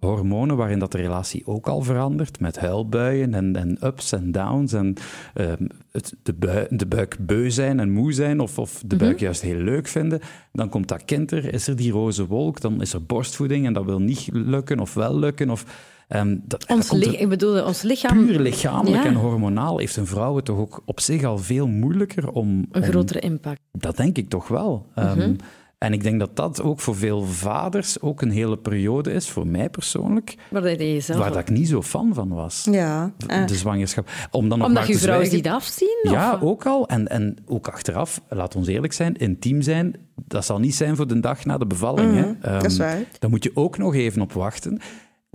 hormonen, 0.00 0.56
waarin 0.56 0.78
dat 0.78 0.92
de 0.92 0.98
relatie 0.98 1.46
ook 1.46 1.68
al 1.68 1.82
verandert, 1.82 2.40
met 2.40 2.58
huilbuien 2.58 3.34
en, 3.34 3.56
en 3.56 3.78
ups 3.86 4.12
en 4.12 4.32
downs 4.32 4.72
en 4.72 4.94
ehm, 5.34 5.66
het, 5.92 6.14
de, 6.22 6.32
bui, 6.34 6.66
de 6.70 6.86
buik 6.86 7.16
beu 7.20 7.50
zijn 7.50 7.80
en 7.80 7.90
moe 7.90 8.12
zijn, 8.12 8.40
of, 8.40 8.58
of 8.58 8.82
de 8.86 8.96
buik 8.96 9.20
juist 9.20 9.42
heel 9.42 9.58
leuk 9.58 9.86
vinden. 9.86 10.20
Dan 10.52 10.68
komt 10.68 10.88
dat 10.88 11.04
kind 11.04 11.30
er, 11.32 11.52
is 11.52 11.66
er 11.68 11.76
die 11.76 11.92
roze 11.92 12.26
wolk, 12.26 12.60
dan 12.60 12.80
is 12.80 12.92
er 12.92 13.04
borstvoeding 13.04 13.66
en 13.66 13.72
dat 13.72 13.84
wil 13.84 14.00
niet 14.00 14.28
lukken 14.32 14.80
of 14.80 14.94
wel 14.94 15.18
lukken. 15.18 15.50
Of, 15.50 15.64
ehm, 16.08 16.36
dat, 16.42 16.66
Ons 16.68 16.88
dat 16.88 17.02
er 17.02 17.20
ik 17.20 17.28
bedoel, 17.28 17.64
ons 17.64 17.82
lichaam... 17.82 18.26
puur 18.26 18.40
lichamelijk 18.40 19.02
Ja. 19.02 19.08
en 19.08 19.14
hormonaal 19.14 19.78
heeft 19.78 19.96
een 19.96 20.06
vrouw 20.06 20.36
het 20.36 20.44
toch 20.44 20.58
ook 20.58 20.82
op 20.84 21.00
zich 21.00 21.24
al 21.24 21.38
veel 21.38 21.66
moeilijker 21.66 22.30
om... 22.30 22.48
Een 22.70 22.82
om- 22.82 22.88
grotere 22.88 23.20
impact. 23.20 23.60
dat 23.72 23.96
denk 23.96 24.16
ik 24.16 24.28
toch 24.28 24.48
wel. 24.48 24.86
Mhm. 24.94 25.06
Ehm, 25.20 25.34
En 25.78 25.92
ik 25.92 26.02
denk 26.02 26.18
dat 26.18 26.36
dat 26.36 26.62
ook 26.62 26.80
voor 26.80 26.96
veel 26.96 27.22
vaders 27.24 28.00
ook 28.00 28.22
een 28.22 28.30
hele 28.30 28.56
periode 28.58 29.12
is, 29.12 29.28
voor 29.28 29.46
mij 29.46 29.68
persoonlijk, 29.70 30.34
Waar 30.50 30.68
je 30.70 30.92
jezelf... 30.92 31.18
waar 31.18 31.28
dat 31.32 31.38
ik 31.38 31.50
niet 31.50 31.68
zo 31.68 31.82
fan 31.82 32.14
van 32.14 32.28
was. 32.28 32.68
Ja, 32.70 33.12
eh, 33.26 33.46
De 33.46 33.54
zwangerschap. 33.54 34.08
Om 34.30 34.48
dan 34.48 34.58
nog 34.58 34.66
Omdat 34.66 34.82
maar 34.82 34.92
je 34.92 34.98
te 34.98 35.02
vrouw 35.04 35.14
zwijgen- 35.14 35.36
ziet 35.36 35.48
afzien? 35.48 35.98
Ja, 36.02 36.34
of? 36.34 36.40
ook 36.42 36.66
al. 36.66 36.88
En, 36.88 37.08
en 37.08 37.36
ook 37.46 37.68
achteraf, 37.68 38.20
laat 38.28 38.56
ons 38.56 38.66
eerlijk 38.66 38.92
zijn, 38.92 39.14
intiem 39.16 39.62
zijn, 39.62 39.94
dat 40.26 40.44
zal 40.44 40.58
niet 40.58 40.74
zijn 40.74 40.96
voor 40.96 41.06
de 41.06 41.20
dag 41.20 41.44
na 41.44 41.58
de 41.58 41.66
bevalling. 41.66 42.14
hè. 42.14 42.20
Mhm, 42.26 42.40
dat 42.40 42.64
is 42.64 42.78
Ehm, 42.78 42.88
waar. 42.88 43.02
Daar 43.18 43.30
moet 43.30 43.44
je 43.44 43.50
ook 43.54 43.78
nog 43.78 43.94
even 43.94 44.22
op 44.22 44.32
wachten. 44.32 44.80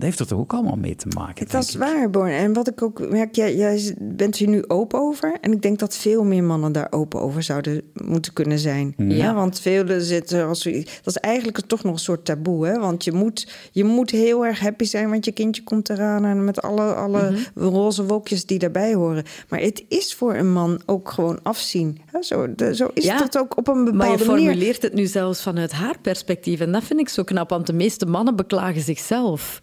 Dat 0.02 0.10
heeft 0.10 0.22
er 0.22 0.36
toch 0.36 0.38
ook 0.44 0.52
allemaal 0.52 0.76
mee 0.76 0.96
te 0.96 1.06
maken, 1.16 1.46
Dat 1.48 1.62
is 1.64 1.74
waar, 1.74 2.10
Born. 2.10 2.30
En 2.30 2.52
wat 2.52 2.68
ik 2.68 2.82
ook 2.82 3.08
merk, 3.10 3.34
jij, 3.34 3.56
jij 3.56 3.94
bent 3.98 4.36
hier 4.36 4.48
nu 4.48 4.64
open 4.68 5.00
over. 5.00 5.36
En 5.40 5.52
ik 5.52 5.62
denk 5.62 5.78
dat 5.78 5.96
veel 5.96 6.24
meer 6.24 6.44
mannen 6.44 6.72
daar 6.72 6.86
open 6.90 7.20
over 7.20 7.42
zouden 7.42 7.82
moeten 7.94 8.32
kunnen 8.32 8.58
zijn. 8.58 8.94
Ja, 8.96 9.34
want 9.34 9.60
velen 9.60 10.02
zitten 10.02 10.46
als 10.46 10.62
dat 10.62 10.74
is 11.04 11.16
eigenlijk 11.16 11.66
toch 11.66 11.82
nog 11.82 11.92
een 11.92 11.98
soort 11.98 12.24
taboe, 12.24 12.66
hè? 12.66 12.78
Want 12.78 13.04
je 13.04 13.12
moet, 13.12 13.52
je 13.72 13.84
moet 13.84 14.10
heel 14.10 14.46
erg 14.46 14.60
happy 14.60 14.84
zijn, 14.84 15.10
want 15.10 15.24
je 15.24 15.32
kindje 15.32 15.62
komt 15.62 15.88
eraan 15.90 16.24
en 16.24 16.44
met 16.44 16.62
alle, 16.62 16.94
alle 16.94 17.30
Mhm. 17.30 17.68
roze 17.68 18.04
wolkjes 18.06 18.46
die 18.46 18.58
daarbij 18.58 18.94
horen. 18.94 19.24
Maar 19.48 19.60
het 19.60 19.84
is 19.88 20.14
voor 20.14 20.34
een 20.34 20.52
man 20.52 20.80
ook 20.86 21.10
gewoon 21.10 21.38
afzien. 21.42 22.00
Hè? 22.06 22.22
Zo, 22.22 22.54
de- 22.54 22.74
zo 22.74 22.88
is 22.94 23.04
Ja, 23.04 23.18
dat 23.18 23.38
ook 23.38 23.56
op 23.56 23.68
een 23.68 23.74
Maar 23.82 23.84
je 23.86 23.92
bepaalde 23.92 24.24
manier. 24.24 24.44
formuleert 24.44 24.82
het 24.82 24.94
nu 24.94 25.06
zelfs 25.06 25.42
vanuit 25.42 25.72
haar 25.72 25.96
perspectief. 26.02 26.60
En 26.60 26.72
dat 26.72 26.84
vind 26.84 27.00
ik 27.00 27.08
zo 27.08 27.22
knap, 27.24 27.50
want 27.50 27.66
de 27.66 27.72
meeste 27.72 28.06
mannen 28.06 28.36
beklagen 28.36 28.80
zichzelf 28.82 29.60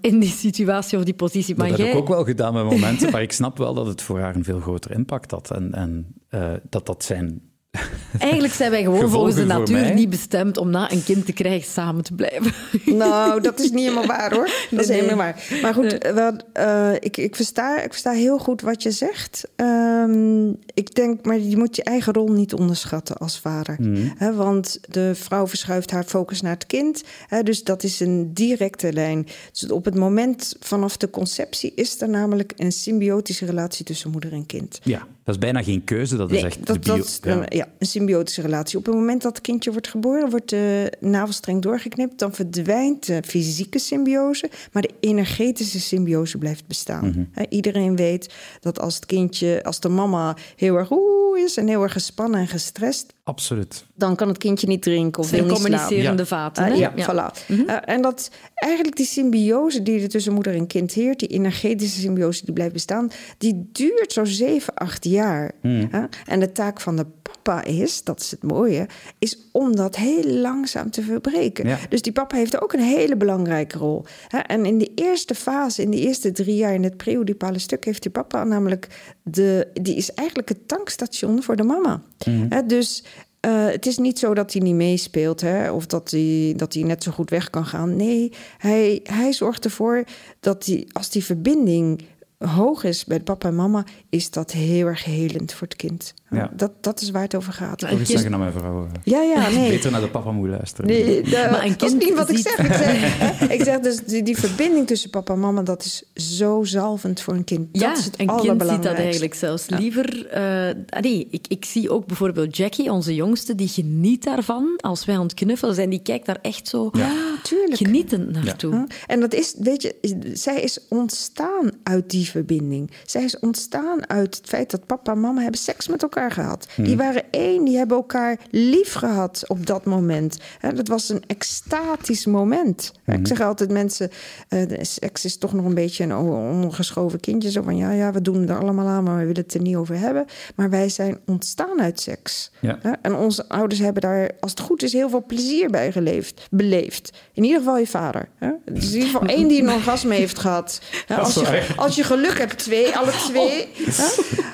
in 0.00 0.18
die 0.20 0.30
situatie 0.30 0.98
of 0.98 1.04
die 1.04 1.14
positie. 1.14 1.56
Maar 1.56 1.68
dat 1.68 1.76
heb 1.76 1.86
jij... 1.86 1.96
ik 1.96 2.02
ook 2.02 2.08
wel 2.08 2.24
gedaan 2.24 2.54
met 2.54 2.64
momenten, 2.64 3.10
maar 3.10 3.22
ik 3.22 3.32
snap 3.42 3.58
wel 3.58 3.74
dat 3.74 3.86
het 3.86 4.02
voor 4.02 4.20
haar 4.20 4.36
een 4.36 4.44
veel 4.44 4.60
groter 4.60 4.90
impact 4.90 5.30
had. 5.30 5.50
En, 5.50 5.74
en 5.74 6.06
eh, 6.28 6.52
dat 6.68 6.86
dat 6.86 7.04
zijn... 7.04 7.50
Eigenlijk 8.18 8.54
zijn 8.54 8.70
wij 8.70 8.82
gewoon 8.82 9.00
Gevolgen 9.00 9.34
volgens 9.34 9.36
de 9.36 9.74
natuur 9.74 9.94
niet 9.94 10.10
bestemd 10.10 10.56
om 10.56 10.70
na 10.70 10.92
een 10.92 11.04
kind 11.04 11.26
te 11.26 11.32
krijgen 11.32 11.70
samen 11.70 12.04
te 12.04 12.14
blijven. 12.14 12.52
Nou, 12.84 13.40
dat 13.40 13.60
is 13.60 13.70
niet 13.70 13.80
helemaal 13.80 14.06
waar 14.06 14.34
hoor. 14.34 14.50
Dat 14.70 14.80
is 14.80 14.86
Nee, 14.86 15.00
nee. 15.00 15.00
helemaal 15.00 15.16
waar. 15.16 15.60
Maar 15.62 15.74
goed, 15.74 16.08
wel, 16.14 16.36
eh, 16.52 16.94
ik, 17.00 17.16
ik, 17.16 17.36
versta, 17.36 17.82
ik 17.82 17.90
versta 17.90 18.10
heel 18.10 18.38
goed 18.38 18.60
wat 18.60 18.82
je 18.82 18.90
zegt. 18.90 19.48
Ehm, 19.56 20.48
ik 20.74 20.94
denk, 20.94 21.24
maar 21.24 21.38
je 21.38 21.56
moet 21.56 21.76
je 21.76 21.82
eigen 21.82 22.12
rol 22.12 22.28
niet 22.28 22.54
onderschatten 22.54 23.16
als 23.16 23.38
vader. 23.38 23.76
Hè, 24.16 24.34
want 24.34 24.78
de 24.88 25.14
vrouw 25.14 25.46
verschuift 25.46 25.90
haar 25.90 26.04
focus 26.04 26.40
naar 26.40 26.52
het 26.52 26.66
kind. 26.66 27.02
Hè, 27.26 27.42
dus 27.42 27.64
dat 27.64 27.82
is 27.82 28.00
een 28.00 28.34
directe 28.34 28.92
lijn. 28.92 29.26
Dus 29.52 29.70
op 29.70 29.84
het 29.84 29.94
moment 29.94 30.56
vanaf 30.60 30.96
de 30.96 31.10
conceptie 31.10 31.72
is 31.74 32.00
er 32.00 32.08
namelijk 32.08 32.52
een 32.56 32.72
symbiotische 32.72 33.46
relatie 33.46 33.84
tussen 33.84 34.10
moeder 34.10 34.32
en 34.32 34.46
kind. 34.46 34.80
Ja, 34.82 35.06
dat 35.24 35.34
is 35.34 35.40
bijna 35.40 35.62
geen 35.62 35.84
keuze, 35.84 36.16
dat 36.16 36.30
is 36.30 36.42
echt 36.42 36.66
dat, 36.66 36.84
de 36.84 36.92
bio... 36.92 36.96
dat, 36.96 37.20
ja. 37.22 37.44
ja, 37.48 37.68
een 37.78 37.86
symbiotische 37.86 38.42
relatie. 38.42 38.78
Op 38.78 38.86
het 38.86 38.94
moment 38.94 39.22
dat 39.22 39.32
het 39.32 39.42
kindje 39.42 39.70
wordt 39.70 39.88
geboren, 39.88 40.30
wordt 40.30 40.48
de 40.48 40.92
navelstreng 41.00 41.62
doorgeknipt. 41.62 42.18
Dan 42.18 42.32
verdwijnt 42.32 43.06
de 43.06 43.22
fysieke 43.26 43.78
symbiose, 43.78 44.50
maar 44.72 44.82
de 44.82 44.94
energetische 45.00 45.80
symbiose 45.80 46.38
blijft 46.38 46.66
bestaan. 46.66 47.28
Hè, 47.32 47.44
iedereen 47.48 47.96
weet 47.96 48.34
dat 48.60 48.80
als 48.80 48.94
het 48.94 49.06
kindje, 49.06 49.64
als 49.64 49.80
de 49.80 49.88
mama 49.88 50.36
heel 50.56 50.76
erg 50.76 50.90
oeh 50.90 51.38
is 51.38 51.56
en 51.56 51.68
heel 51.68 51.82
erg 51.82 51.92
gespannen 51.92 52.40
en 52.40 52.48
gestrest, 52.48 53.14
Absoluut. 53.24 53.84
dan 53.94 54.16
kan 54.16 54.28
het 54.28 54.38
kindje 54.38 54.66
niet 54.66 54.82
drinken 54.82 55.22
of 55.22 55.30
wil 55.30 55.38
Zijn 55.38 55.50
niet 55.50 55.58
slapen. 55.58 55.76
communicerende 55.78 56.22
Ja. 56.22 56.28
vaten. 56.28 56.64
Hè? 56.64 56.72
ja, 56.74 56.92
voilà. 56.92 57.46
Eh, 57.66 57.76
en 57.84 58.02
dat 58.02 58.30
eigenlijk 58.54 58.96
die 58.96 59.06
symbiose 59.06 59.82
die 59.82 60.02
er 60.02 60.08
tussen 60.08 60.32
moeder 60.32 60.54
en 60.54 60.66
kind 60.66 60.92
heert, 60.92 61.18
die 61.18 61.28
energetische 61.28 62.00
symbiose 62.00 62.44
die 62.44 62.54
blijft 62.54 62.72
bestaan, 62.72 63.10
die 63.38 63.68
duurt 63.72 64.12
zo 64.12 64.24
7, 64.24 64.74
8 64.74 65.04
jaar. 65.04 65.52
Hè? 65.62 66.04
En 66.26 66.40
de 66.40 66.52
taak 66.52 66.80
van 66.80 66.96
de 66.96 67.06
papa 67.22 67.64
is, 67.64 68.04
dat 68.04 68.20
is 68.20 68.30
het 68.30 68.42
mooie, 68.42 68.86
is 69.18 69.38
om 69.52 69.76
dat 69.76 69.96
heel 69.96 70.24
langzaam 70.24 70.90
te 70.90 71.02
verbreken. 71.02 71.68
Ja. 71.68 71.78
Dus 71.88 72.02
die 72.02 72.12
papa 72.12 72.36
heeft 72.36 72.62
ook 72.62 72.72
een 72.72 72.80
hele 72.80 73.16
belangrijke 73.16 73.78
rol. 73.78 74.04
Hè? 74.28 74.38
En 74.38 74.66
in 74.66 74.78
de 74.78 74.90
eerste 74.94 75.34
fase, 75.34 75.82
in 75.82 75.90
de 75.90 76.00
eerste 76.00 76.32
drie 76.32 76.56
jaar 76.56 76.74
in 76.74 76.82
het 76.84 76.96
preodipale 76.96 77.58
stuk, 77.58 77.84
heeft 77.84 78.02
die 78.02 78.10
papa 78.10 78.44
namelijk 78.44 78.88
de, 79.22 79.68
die 79.80 79.96
is 79.96 80.14
eigenlijk 80.14 80.48
het 80.48 80.68
tankstation 80.68 81.42
voor 81.42 81.56
de 81.56 81.62
mama. 81.62 82.02
Hè? 82.48 82.66
Dus 82.66 83.04
eh, 83.42 83.66
het 83.66 83.86
is 83.86 83.98
niet 83.98 84.18
zo 84.18 84.34
dat 84.34 84.52
hij 84.52 84.62
niet 84.62 84.74
meespeelt 84.74 85.40
hè, 85.40 85.70
of 85.70 85.86
dat 85.86 86.10
hij, 86.10 86.54
dat 86.56 86.74
hij 86.74 86.82
net 86.82 87.02
zo 87.02 87.10
goed 87.10 87.30
weg 87.30 87.50
kan 87.50 87.66
gaan. 87.66 87.96
Nee, 87.96 88.32
hij, 88.58 89.00
hij 89.02 89.32
zorgt 89.32 89.64
ervoor 89.64 90.04
dat 90.40 90.66
hij, 90.66 90.88
als 90.92 91.10
die 91.10 91.24
verbinding 91.24 92.04
hoog 92.38 92.84
is 92.84 93.04
bij 93.04 93.20
papa 93.20 93.48
en 93.48 93.54
mama, 93.54 93.84
is 94.08 94.30
dat 94.30 94.52
heel 94.52 94.86
erg 94.86 95.04
helend 95.04 95.52
voor 95.52 95.66
het 95.66 95.76
kind. 95.76 96.14
Ja. 96.32 96.50
Dat, 96.56 96.70
dat 96.80 97.00
is 97.00 97.10
waar 97.10 97.22
het 97.22 97.34
over 97.34 97.52
gaat. 97.52 97.84
Kind- 97.86 98.08
zeggen 98.08 98.30
naar 98.30 98.38
mijn 98.40 98.52
vrouw. 98.52 98.86
Ja, 99.04 99.20
ja, 99.22 99.48
nee. 99.58 99.70
Beter 99.70 99.90
naar 99.90 100.00
de 100.00 100.08
papa 100.08 100.30
moet 100.32 100.48
luisteren. 100.48 100.86
Nee, 100.90 101.22
de- 101.22 101.30
Maar 101.50 101.64
een 101.64 101.74
dat 101.76 101.82
is 101.82 101.88
kind 101.88 102.04
niet 102.04 102.14
wat 102.14 102.30
ik 102.30 102.38
zeg. 102.38 102.58
Ik 102.58 102.72
zeg, 102.72 103.18
hè, 103.38 103.46
ik 103.46 103.62
zeg 103.62 103.80
dus, 103.80 103.96
die, 104.04 104.22
die 104.22 104.36
verbinding 104.38 104.86
tussen 104.86 105.10
papa 105.10 105.32
en 105.32 105.40
mama, 105.40 105.62
dat 105.62 105.84
is 105.84 106.02
zo 106.36 106.64
zalvend 106.64 107.20
voor 107.20 107.34
een 107.34 107.44
kind. 107.44 107.68
Dat 107.72 107.82
Ja, 107.82 107.92
is 107.96 108.04
het 108.04 108.20
een 108.20 108.26
kind 108.26 108.62
ziet 108.62 108.82
dat 108.82 108.94
eigenlijk 108.94 109.34
zelfs 109.34 109.68
liever. 109.68 110.26
eh, 110.26 111.00
nee, 111.00 111.28
ik, 111.30 111.44
ik 111.48 111.64
zie 111.64 111.90
ook 111.90 112.06
bijvoorbeeld 112.06 112.56
Jackie, 112.56 112.90
onze 112.92 113.14
jongste, 113.14 113.54
die 113.54 113.68
geniet 113.68 114.24
daarvan 114.24 114.78
als 114.80 115.04
wij 115.04 115.14
aan 115.16 115.22
het 115.22 115.34
knuffelen 115.34 115.74
zijn. 115.74 115.90
Die 115.90 116.02
kijkt 116.02 116.26
daar 116.26 116.38
echt 116.42 116.68
zo 116.68 116.88
Ja, 116.92 117.12
tuurlijk. 117.42 117.76
genietend 117.76 118.44
naartoe. 118.44 118.86
En 119.06 119.20
dat 119.20 119.34
is, 119.34 119.54
weet 119.58 119.82
je, 119.82 119.94
zij 120.32 120.60
is 120.60 120.78
ontstaan 120.88 121.70
uit 121.82 122.10
die 122.10 122.26
verbinding. 122.28 122.90
Zij 123.06 123.24
is 123.24 123.38
ontstaan 123.38 124.08
uit 124.08 124.36
het 124.36 124.46
feit 124.46 124.70
dat 124.70 124.86
papa 124.86 125.12
en 125.12 125.20
mama 125.20 125.40
hebben 125.42 125.60
seks 125.60 125.88
met 125.88 126.02
elkaar 126.02 126.21
gehad. 126.30 126.66
Die 126.76 126.96
waren 126.96 127.22
één, 127.30 127.64
die 127.64 127.76
hebben 127.76 127.96
elkaar 127.96 128.38
lief 128.50 128.92
gehad 128.92 129.44
op 129.46 129.66
dat 129.66 129.84
moment. 129.84 130.36
Hè, 130.58 130.72
dat 130.72 130.88
was 130.88 131.08
een 131.08 131.22
extatisch 131.26 132.26
moment. 132.26 132.92
Ik 133.06 133.26
zeg 133.26 133.40
altijd 133.40 133.70
mensen, 133.70 134.10
de 134.48 134.78
seks 134.80 135.24
is 135.24 135.36
toch 135.36 135.52
nog 135.52 135.64
een 135.64 135.74
beetje 135.74 136.04
een 136.04 136.16
ongeschoven 136.16 137.20
kindje. 137.20 137.50
Zo 137.50 137.62
van, 137.62 137.76
ja, 137.76 137.90
ja, 137.90 138.12
we 138.12 138.22
doen 138.22 138.48
er 138.48 138.58
allemaal 138.58 138.86
aan, 138.86 139.04
maar 139.04 139.18
we 139.18 139.26
willen 139.26 139.42
het 139.42 139.54
er 139.54 139.60
niet 139.60 139.76
over 139.76 139.98
hebben. 139.98 140.26
Maar 140.54 140.70
wij 140.70 140.88
zijn 140.88 141.20
ontstaan 141.26 141.80
uit 141.80 142.00
seks. 142.00 142.50
Ja. 142.60 142.78
En 143.02 143.14
onze 143.14 143.48
ouders 143.48 143.80
hebben 143.80 144.02
daar, 144.02 144.30
als 144.40 144.50
het 144.50 144.60
goed 144.60 144.82
is, 144.82 144.92
heel 144.92 145.08
veel 145.08 145.24
plezier 145.26 145.70
bij 145.70 145.92
geleefd, 145.92 146.46
beleefd. 146.50 147.10
In 147.32 147.42
ieder 147.42 147.58
geval 147.58 147.78
je 147.78 147.86
vader. 147.86 148.28
Hè? 148.38 148.50
Is 148.74 148.88
in 148.88 148.92
ieder 148.92 149.10
geval 149.10 149.28
één 149.28 149.48
die 149.48 149.62
een 149.62 149.72
orgasme 149.72 150.14
heeft 150.14 150.38
gehad. 150.38 150.80
Als, 151.08 151.34
je, 151.34 151.66
als 151.76 151.94
je 151.94 152.04
geluk 152.04 152.38
hebt, 152.38 152.58
twee, 152.58 152.96
alle 152.96 153.10
twee. 153.10 153.68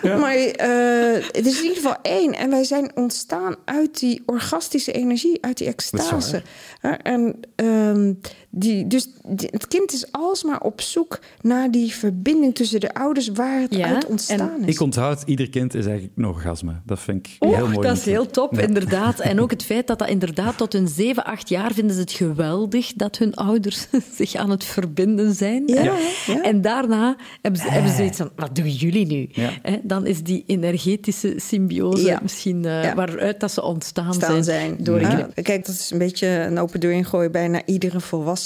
Hè? 0.02 0.18
Maar 0.18 0.36
het 1.32 1.46
is 1.58 1.64
in 1.64 1.74
ieder 1.74 1.82
geval 1.82 2.02
één. 2.02 2.34
En 2.34 2.50
wij 2.50 2.64
zijn 2.64 2.96
ontstaan 2.96 3.56
uit 3.64 3.98
die 3.98 4.22
orgastische 4.26 4.92
energie, 4.92 5.44
uit 5.44 5.58
die 5.58 5.66
extase. 5.66 6.42
En 7.02 7.40
ehm, 7.54 8.12
die, 8.50 8.86
dus 8.86 9.08
die- 9.26 9.48
het 9.50 9.68
kind 9.68 9.92
is 9.92 10.12
alsmaar 10.12 10.60
op 10.60 10.80
zoek 10.80 11.18
naar 11.40 11.70
die 11.70 11.92
verbinding 11.94 12.54
tussen 12.54 12.80
de 12.80 12.94
ouders 12.94 13.28
waar 13.28 13.60
het 13.60 13.74
Ja, 13.74 13.86
uit 13.94 14.06
ontstaan 14.06 14.64
is. 14.64 14.74
Ik 14.74 14.80
onthoud, 14.80 15.22
ieder 15.26 15.48
kind 15.50 15.74
is 15.74 15.84
eigenlijk 15.86 16.16
een 16.18 16.24
orgasme. 16.26 16.72
Dat 16.86 17.00
vind 17.00 17.26
ik 17.26 17.36
Och, 17.38 17.54
heel 17.56 17.68
mooi. 17.68 17.86
dat 17.88 17.96
is 17.96 18.04
heel 18.04 18.26
top, 18.26 18.54
Ja. 18.54 18.60
inderdaad. 18.60 19.20
En 19.20 19.40
ook 19.40 19.50
het 19.56 19.64
feit 19.64 19.86
dat 19.86 19.98
dat 19.98 20.08
inderdaad 20.08 20.56
tot 20.56 20.72
hun 20.72 20.88
7, 20.88 21.24
8 21.24 21.48
jaar 21.48 21.72
vinden 21.72 21.94
ze 21.94 22.00
het 22.00 22.12
geweldig 22.12 22.92
dat 22.92 23.18
hun 23.18 23.34
ouders 23.34 23.86
zich 24.18 24.34
aan 24.34 24.50
het 24.50 24.64
verbinden 24.64 25.34
zijn. 25.34 25.62
Ja. 25.66 25.96
En 26.42 26.60
daarna 26.62 27.16
hebben 27.42 27.60
ze, 27.60 27.68
hebben 27.70 27.90
ze 27.90 27.96
zoiets 27.96 28.16
van, 28.16 28.30
wat 28.36 28.54
doen 28.56 28.70
jullie 28.70 29.06
nu? 29.06 29.28
Dan 29.82 30.06
is 30.06 30.22
die 30.22 30.44
energetische 30.46 31.34
symbiose 31.36 32.04
Ja. 32.04 32.18
misschien 32.22 32.64
eh, 32.64 32.82
Ja. 32.82 32.94
waaruit 32.94 33.40
dat 33.40 33.52
ze 33.52 33.62
ontstaan 33.62 34.14
staan 34.14 34.30
zijn. 34.30 34.44
zijn. 34.44 34.84
Door. 34.84 35.00
Kijk, 35.42 35.66
dat 35.66 35.74
is 35.74 35.90
een 35.90 35.98
beetje 35.98 36.26
een 36.26 36.58
open 36.58 36.80
deur 36.80 36.92
ingooien. 36.92 37.32
Bijna 37.32 37.62
iedere 37.66 38.00
volwassene 38.00 38.36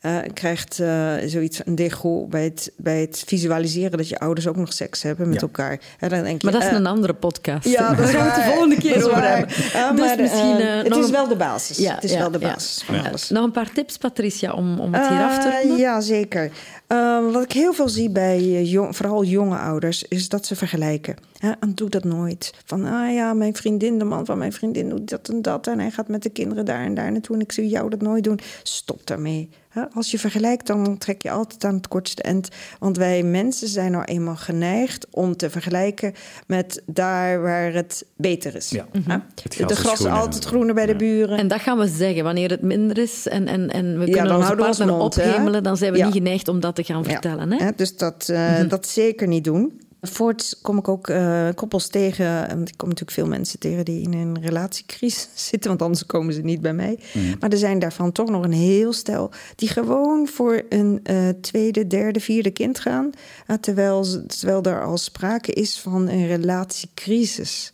eh, 0.00 0.16
krijgt 0.32 0.80
eh, 0.80 1.12
zoiets, 1.26 1.60
een 1.64 1.74
dego 1.74 2.26
bij 2.26 2.44
het, 2.44 2.72
bij 2.76 3.00
het 3.00 3.22
visualiseren 3.26 3.98
dat 3.98 4.08
je 4.08 4.18
ouders 4.18 4.46
ook 4.46 4.56
nog 4.56 4.72
seks 4.72 5.02
hebben 5.02 5.26
met 5.28 5.40
Ja. 5.40 5.46
elkaar. 5.46 5.80
En 5.98 6.08
dan 6.08 6.22
denk 6.22 6.40
je, 6.40 6.44
Maar 6.50 6.52
dat 6.52 6.62
is 6.62 6.68
eh, 6.68 6.74
een 6.74 6.86
andere 6.86 7.14
podcast. 7.14 7.68
Ja, 7.68 7.94
dat 7.94 8.10
gaan 8.10 8.24
we 8.24 8.32
het 8.32 8.44
de 8.44 8.50
volgende 8.50 8.76
keer 8.76 8.96
over 9.06 9.22
hebben. 9.28 9.48
Dus 9.48 9.72
maar, 9.72 10.16
misschien... 10.20 10.56
het 10.56 10.88
nog 10.88 11.04
is 11.04 11.10
wel 11.10 11.28
de 11.28 11.36
basis. 11.36 11.76
Ja, 11.76 11.94
het 11.94 12.04
is 12.04 12.12
ja, 12.12 12.18
wel 12.18 12.30
de 12.30 12.38
ja. 12.38 12.52
basis 12.52 12.82
van 12.82 12.94
Ja. 12.94 13.08
alles. 13.08 13.28
Nog 13.30 13.44
een 13.44 13.50
paar 13.50 13.72
tips, 13.72 13.96
Patricia, 13.98 14.52
om, 14.52 14.80
om 14.80 14.94
het 14.94 15.08
hier 15.08 15.22
af 15.22 15.38
te 15.38 15.58
ronden? 15.60 15.78
ja, 15.78 16.00
zeker. 16.00 16.50
Eh, 16.94 17.32
wat 17.32 17.42
ik 17.42 17.52
heel 17.52 17.72
veel 17.72 17.88
zie 17.88 18.10
bij 18.10 18.64
eh, 18.64 18.86
vooral 18.90 19.24
jonge 19.24 19.56
ouders, 19.56 20.02
is 20.02 20.28
dat 20.28 20.46
ze 20.46 20.56
vergelijken. 20.56 21.16
En 21.40 21.74
doe 21.74 21.88
dat 21.88 22.04
nooit. 22.04 22.54
Van, 22.64 22.84
ah 22.84 23.12
ja, 23.12 23.34
mijn 23.34 23.54
vriendin, 23.54 23.98
de 23.98 24.04
man 24.04 24.24
van 24.24 24.38
mijn 24.38 24.52
vriendin 24.52 24.88
doet 24.88 25.08
dat 25.08 25.28
en 25.28 25.42
dat. 25.42 25.66
En 25.66 25.78
hij 25.78 25.90
gaat 25.90 26.08
met 26.08 26.22
de 26.22 26.30
kinderen 26.30 26.64
daar 26.64 26.84
en 26.84 26.94
daar 26.94 27.12
naartoe. 27.12 27.36
En 27.36 27.42
ik 27.42 27.52
zie 27.52 27.68
jou 27.68 27.90
dat 27.90 28.02
nooit 28.02 28.24
doen. 28.24 28.40
Stop 28.62 29.06
daarmee. 29.06 29.48
Als 29.94 30.10
je 30.10 30.18
vergelijkt, 30.18 30.66
dan 30.66 30.98
trek 30.98 31.22
je 31.22 31.30
altijd 31.30 31.64
aan 31.64 31.74
het 31.74 31.88
kortste 31.88 32.22
eind. 32.22 32.48
Want 32.78 32.96
wij 32.96 33.22
mensen 33.22 33.68
zijn 33.68 33.92
nou 33.92 34.04
eenmaal 34.04 34.36
geneigd 34.36 35.06
om 35.10 35.36
te 35.36 35.50
vergelijken 35.50 36.12
met 36.46 36.82
daar 36.86 37.42
waar 37.42 37.72
het 37.72 38.04
beter 38.16 38.54
is. 38.56 38.70
Ja. 38.70 38.86
Hè? 39.06 39.16
Het 39.42 39.52
De 39.56 39.56
gras 39.56 39.70
is 39.70 39.78
gras 39.78 40.00
is 40.00 40.06
altijd 40.06 40.44
groener 40.44 40.74
bij 40.74 40.86
de 40.86 40.92
Ja. 40.92 40.98
buren. 40.98 41.38
En 41.38 41.48
dat 41.48 41.60
gaan 41.60 41.78
we 41.78 41.88
zeggen 41.88 42.24
wanneer 42.24 42.50
het 42.50 42.62
minder 42.62 42.98
is 42.98 43.28
en, 43.28 43.46
en, 43.46 43.70
en 43.70 43.98
we 43.98 44.06
Ja, 44.06 44.12
kunnen 44.12 44.24
dan 44.24 44.34
onze 44.34 44.44
houden 44.46 44.64
we 44.64 44.70
ons 44.70 44.76
partner 44.78 44.96
mond, 44.98 45.14
hè? 45.14 45.28
ophemelen, 45.30 45.62
dan 45.62 45.76
zijn 45.76 45.92
we 45.92 45.98
Ja. 45.98 46.04
niet 46.04 46.14
geneigd 46.14 46.48
om 46.48 46.60
dat 46.60 46.74
te 46.74 46.84
gaan 46.84 47.04
vertellen. 47.04 47.52
Hè? 47.52 47.64
Ja, 47.64 47.72
dus 47.76 47.96
dat, 47.96 48.28
eh, 48.28 48.68
dat 48.68 48.86
zeker 48.88 49.26
niet 49.28 49.44
doen. 49.44 49.80
Voorts 50.08 50.60
kom 50.62 50.78
ik 50.78 50.88
ook 50.88 51.08
eh, 51.08 51.48
koppels 51.54 51.88
tegen. 51.88 52.48
Want 52.48 52.68
ik 52.68 52.74
kom 52.76 52.88
natuurlijk 52.88 53.16
veel 53.16 53.26
mensen 53.26 53.58
tegen 53.58 53.84
die 53.84 54.02
in 54.02 54.12
een 54.12 54.40
relatiecrisis 54.40 55.28
zitten. 55.50 55.68
Want 55.68 55.82
anders 55.82 56.06
komen 56.06 56.34
ze 56.34 56.40
niet 56.40 56.60
bij 56.60 56.72
mij. 56.74 56.98
Maar 57.40 57.50
er 57.50 57.58
zijn 57.58 57.78
daarvan 57.78 58.12
toch 58.12 58.30
nog 58.30 58.44
een 58.44 58.52
heel 58.52 58.92
stel. 58.92 59.30
die 59.56 59.68
gewoon 59.68 60.28
voor 60.28 60.62
een 60.68 61.00
eh, 61.02 61.28
tweede, 61.40 61.86
derde, 61.86 62.20
vierde 62.20 62.50
kind 62.50 62.78
gaan. 62.78 63.10
eh, 63.46 63.56
terwijl, 63.56 64.06
terwijl 64.26 64.62
er 64.62 64.84
al 64.84 64.98
sprake 64.98 65.52
is 65.52 65.78
van 65.80 66.08
een 66.08 66.26
relatiecrisis. 66.26 67.72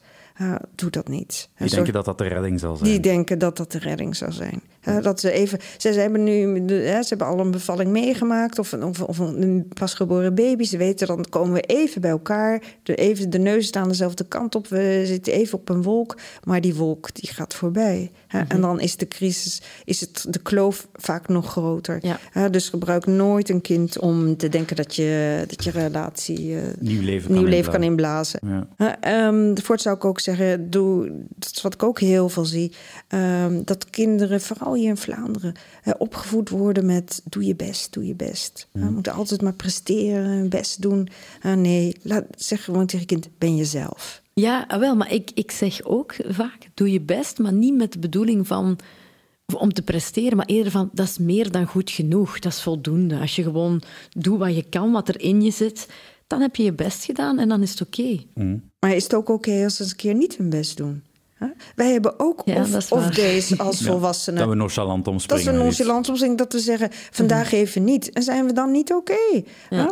Doe 0.74 0.91
dat 0.91 1.09
niet. 1.09 1.49
Die 1.59 1.68
denken 1.70 1.93
dat 1.93 2.05
dat 2.05 2.18
de 2.18 2.28
redding 2.28 2.61
zal 2.61 2.76
zijn. 2.76 2.91
die 2.91 3.01
denken 3.01 3.39
dat 3.39 3.57
dat 3.57 3.72
de 3.72 3.78
redding 3.78 4.16
zou 4.16 4.33
zijn. 4.33 4.62
Dat 5.03 5.20
ze 5.20 5.31
even, 5.31 5.59
ze, 5.76 5.89
hebben 5.89 6.24
nu, 6.24 6.62
ze 6.68 7.07
hebben 7.09 7.26
al 7.26 7.39
een 7.39 7.51
bevalling 7.51 7.91
meegemaakt 7.91 8.59
of 8.59 8.72
een, 8.72 8.85
of, 8.85 9.03
of 9.03 9.18
een 9.18 9.70
pasgeboren 9.74 10.35
baby. 10.35 10.64
Ze 10.64 10.76
weten 10.76 11.07
dan 11.07 11.26
komen 11.28 11.53
we 11.53 11.61
even 11.61 12.01
bij 12.01 12.11
elkaar. 12.11 12.62
De, 12.83 12.95
even, 12.95 13.31
de 13.31 13.39
neus 13.39 13.66
staan 13.66 13.89
dezelfde 13.89 14.24
kant 14.24 14.55
op. 14.55 14.68
We 14.68 15.03
zitten 15.05 15.33
even 15.33 15.59
op 15.59 15.68
een 15.68 15.83
wolk, 15.83 16.16
maar 16.45 16.61
die 16.61 16.74
wolk 16.74 17.14
die 17.14 17.31
gaat 17.31 17.55
voorbij. 17.55 18.11
Hè, 18.31 18.41
En 18.49 18.61
dan 18.61 18.81
is 18.81 18.97
de 18.97 19.09
crisis, 19.09 19.62
is 19.85 20.01
het 20.01 20.26
de 20.28 20.39
kloof 20.39 20.89
vaak 20.93 21.28
nog 21.28 21.51
groter. 21.51 21.99
Ja. 22.33 22.49
Dus 22.49 22.68
gebruik 22.68 23.07
nooit 23.07 23.49
een 23.49 23.61
kind 23.61 23.99
om 23.99 24.37
te 24.37 24.49
denken 24.49 24.76
dat 24.76 24.97
je, 24.97 25.45
dat 25.49 25.64
je 25.64 25.70
relatie 25.70 26.57
eh, 26.57 26.62
Nieuw 26.78 27.03
leven 27.03 27.33
nieuw 27.33 27.43
kan 27.43 27.51
leven 27.51 27.72
kan 27.72 27.83
inblazen. 27.83 28.41
Ja. 28.47 28.68
Uh, 28.78 29.26
ehm, 29.26 29.57
voort 29.57 29.81
zou 29.81 29.97
ik 29.97 30.05
ook 30.05 30.20
zeggen, 30.20 30.70
doe, 30.70 31.12
dat 31.28 31.51
is 31.55 31.62
wat 31.62 31.74
ik 31.74 31.83
ook 31.83 32.01
heel 32.01 32.28
veel 32.28 32.45
zie, 32.45 32.72
ehm, 33.09 33.62
dat 33.64 33.91
kinderen, 33.91 34.41
vooral 34.41 34.74
hier 34.74 34.89
in 34.89 34.97
Vlaanderen, 34.97 35.55
opgevoed 35.99 36.49
worden 36.49 36.87
met 36.87 37.22
doe 37.24 37.45
je 37.45 37.57
best, 37.57 37.93
doe 37.93 38.07
je 38.07 38.14
best. 38.14 38.68
Mhm. 38.72 38.87
We 38.87 38.91
moeten 38.91 39.12
altijd 39.12 39.43
maar 39.43 39.55
presteren, 39.55 40.24
hun 40.24 40.49
best 40.49 40.83
doen. 40.83 41.09
Nee, 41.57 41.97
laat, 42.03 42.24
zeg 42.37 42.64
gewoon 42.64 42.87
tegen 42.87 43.01
je 43.01 43.07
kind, 43.07 43.28
ben 43.39 43.57
jezelf. 43.57 44.22
Ja, 44.41 44.64
ah, 44.68 44.78
wel, 44.78 44.97
maar 44.97 45.12
ik, 45.12 45.30
ik 45.34 45.51
zeg 45.51 45.84
ook 45.84 46.14
vaak, 46.28 46.68
doe 46.74 46.93
je 46.93 47.01
best, 47.01 47.38
maar 47.38 47.53
niet 47.53 47.74
met 47.74 47.93
de 47.93 47.99
bedoeling 47.99 48.47
van 48.47 48.78
om 49.55 49.72
te 49.72 49.82
presteren, 49.82 50.36
maar 50.36 50.47
eerder 50.47 50.72
van, 50.72 50.91
dat 50.93 51.07
is 51.07 51.18
meer 51.18 51.51
dan 51.51 51.66
goed 51.66 51.91
genoeg, 51.91 52.38
dat 52.38 52.53
is 52.53 52.62
voldoende. 52.62 53.18
Als 53.18 53.36
je 53.36 53.43
gewoon 53.43 53.82
doet 54.11 54.38
wat 54.38 54.55
je 54.55 54.62
kan, 54.68 54.93
wat 54.93 55.09
er 55.09 55.20
in 55.20 55.43
je 55.43 55.51
zit, 55.51 55.88
dan 56.26 56.41
heb 56.41 56.57
je 56.57 56.62
je 56.62 56.72
best 56.72 57.05
gedaan 57.05 57.38
en 57.38 57.49
dan 57.49 57.62
is 57.62 57.70
het 57.70 57.80
oké. 57.80 58.18
Maar 58.80 58.95
is 58.95 59.03
het 59.03 59.14
ook 59.14 59.28
oké 59.28 59.64
als 59.64 59.76
ze 59.76 59.82
eens 59.82 59.91
een 59.91 59.97
keer 59.97 60.14
niet 60.14 60.36
hun 60.36 60.51
best 60.51 60.76
doen? 60.76 61.03
Wij 61.74 61.93
hebben 61.93 62.14
ook 62.18 62.43
Ja, 62.45 62.64
dat 62.64 62.88
waar. 62.88 63.14
days 63.14 63.59
als 63.59 63.82
volwassenen. 63.82 64.41
Dat 64.41 64.49
we 64.49 64.55
nonchalant 64.55 65.05
Dat 65.05 65.14
omspringen. 65.14 65.43
is 65.45 65.49
een 65.51 65.57
met 65.59 65.66
iets. 65.66 65.78
nonchalant 65.78 66.09
omzien 66.09 66.36
dat 66.36 66.53
we 66.53 66.59
zeggen, 66.59 66.88
vandaag 67.11 67.53
even 67.53 67.84
niet. 67.84 68.11
En 68.12 68.22
zijn 68.22 68.47
we 68.47 68.53
dan 68.53 68.70
niet 68.70 68.93
oké? 68.93 69.43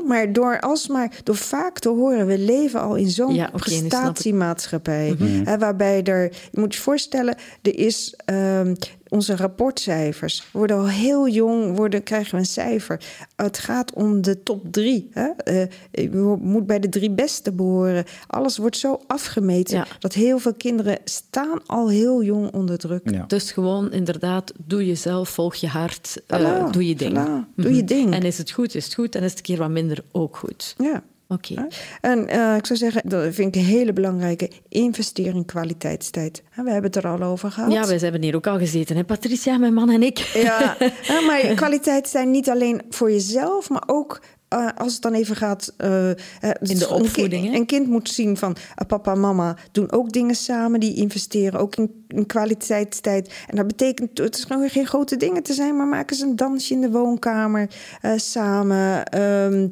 Maar 0.07 0.33
door 0.33 0.61
alsmaar, 0.61 1.13
door 1.25 1.37
vaak 1.37 1.79
te 1.79 1.89
horen, 1.89 2.27
we 2.27 2.39
leven 2.39 2.81
al 2.81 2.95
in 2.95 3.09
zo'n 3.11 3.35
ik. 3.35 3.51
prestatiemaatschappij. 3.53 5.17
Hè, 5.45 5.59
waarbij 5.59 6.03
er, 6.03 6.23
je 6.23 6.61
moet 6.61 6.75
je 6.75 6.81
voorstellen, 6.81 7.37
er 7.63 7.79
is 7.79 8.15
ehm, 8.25 8.75
onze 9.09 9.37
rapportcijfers 9.37 10.47
worden 10.53 10.77
al 10.77 10.89
heel 10.89 11.29
jong, 11.29 11.77
worden, 11.77 12.03
krijgen 12.03 12.33
we 12.33 12.39
een 12.39 12.47
cijfer. 12.47 13.01
Het 13.37 13.59
gaat 13.59 13.93
om 13.95 14.23
de 14.23 14.43
top 14.43 14.73
drie. 14.73 15.09
Hè? 15.13 15.27
Eh, 15.29 15.67
je 15.91 16.37
moet 16.41 16.67
bij 16.67 16.79
de 16.81 16.89
drie 16.89 17.11
beste 17.11 17.53
behoren. 17.53 18.05
Alles 18.27 18.57
wordt 18.59 18.77
zo 18.77 19.01
afgemeten 19.07 19.77
Ja. 19.77 19.87
dat 19.99 20.13
heel 20.13 20.39
veel 20.39 20.55
kinderen 20.55 20.99
staan 21.05 21.67
al 21.67 21.89
heel 21.89 22.23
jong 22.23 22.53
onder 22.53 22.79
druk. 22.79 23.11
Ja. 23.11 23.25
Dus 23.27 23.53
gewoon 23.53 23.93
inderdaad, 23.93 24.53
doe 24.67 24.87
jezelf, 24.87 25.29
volg 25.29 25.55
je 25.55 25.67
hart, 25.69 26.17
eh, 26.27 26.71
doe 26.73 26.87
je 26.89 26.95
ding. 26.95 27.13
voilà, 27.19 27.55
doe 27.57 27.71
je 27.75 27.83
Mhm. 27.83 27.87
ding. 27.87 28.13
En 28.15 28.23
is 28.23 28.39
het 28.39 28.51
goed, 28.51 28.75
is 28.75 28.85
het 28.85 28.95
goed. 28.95 29.15
En 29.15 29.23
is 29.23 29.31
het 29.31 29.39
een 29.39 29.45
keer 29.45 29.59
wat 29.59 29.71
minder, 29.71 30.05
ook 30.13 30.37
goed. 30.37 30.75
Ja. 30.79 31.03
Oké. 31.29 31.67
En 32.01 32.29
eh, 32.29 32.57
ik 32.57 32.67
zou 32.67 32.79
zeggen, 32.79 33.03
dat 33.05 33.35
vind 33.35 33.57
ik 33.57 33.63
een 33.63 33.69
hele 33.69 33.93
belangrijke 33.93 34.51
investering 34.69 35.37
in 35.37 35.45
kwaliteitstijd. 35.45 36.43
We 36.55 36.71
hebben 36.71 36.91
het 36.91 36.97
er 36.97 37.09
al 37.09 37.23
over 37.23 37.51
gehad. 37.51 37.73
Ja, 37.73 37.87
wij 37.87 37.99
hebben 37.99 38.23
hier 38.23 38.37
ook 38.37 38.47
al 38.47 38.59
gezeten, 38.59 38.97
hè? 38.97 39.05
Patricia, 39.05 39.59
mijn 39.59 39.75
man 39.75 39.91
en 39.91 40.03
ik. 40.03 40.19
Ja, 40.19 40.77
maar 41.27 41.41
kwaliteitstijd 41.55 42.29
niet 42.29 42.51
alleen 42.51 42.83
voor 42.91 43.11
jezelf, 43.11 43.69
maar 43.69 43.83
ook 43.87 44.21
eh, 44.49 44.67
als 44.77 44.93
het 44.93 45.03
dan 45.03 45.13
even 45.15 45.37
gaat... 45.37 45.75
eh, 45.77 46.11
eh, 46.11 46.17
In 46.41 46.57
de 46.61 46.73
een 46.73 46.79
ki- 46.79 46.85
opvoeding, 46.87 47.47
hè? 47.51 47.55
Een 47.57 47.67
kind 47.67 47.87
moet 47.89 48.09
zien 48.09 48.37
van 48.37 48.57
papa 48.87 49.13
en 49.13 49.21
mama 49.21 49.57
doen 49.73 49.93
ook 49.93 50.13
dingen 50.13 50.35
samen. 50.35 50.81
Die 50.81 50.95
investeren 50.95 51.61
ook 51.61 51.77
in, 51.77 52.05
in 52.09 52.27
kwaliteitstijd. 52.27 53.33
En 53.47 53.57
dat 53.57 53.67
betekent, 53.67 54.19
het 54.19 54.37
is 54.37 54.45
gewoon 54.45 54.69
geen 54.69 54.87
grote 54.87 55.17
dingen 55.17 55.43
te 55.43 55.53
zijn... 55.53 55.77
maar 55.77 55.87
maken 55.87 56.17
ze 56.17 56.25
een 56.27 56.37
dansje 56.37 56.75
in 56.75 56.81
de 56.81 56.91
woonkamer 56.91 57.71
eh, 58.01 58.13
samen. 58.17 59.05
ehm 59.05 59.69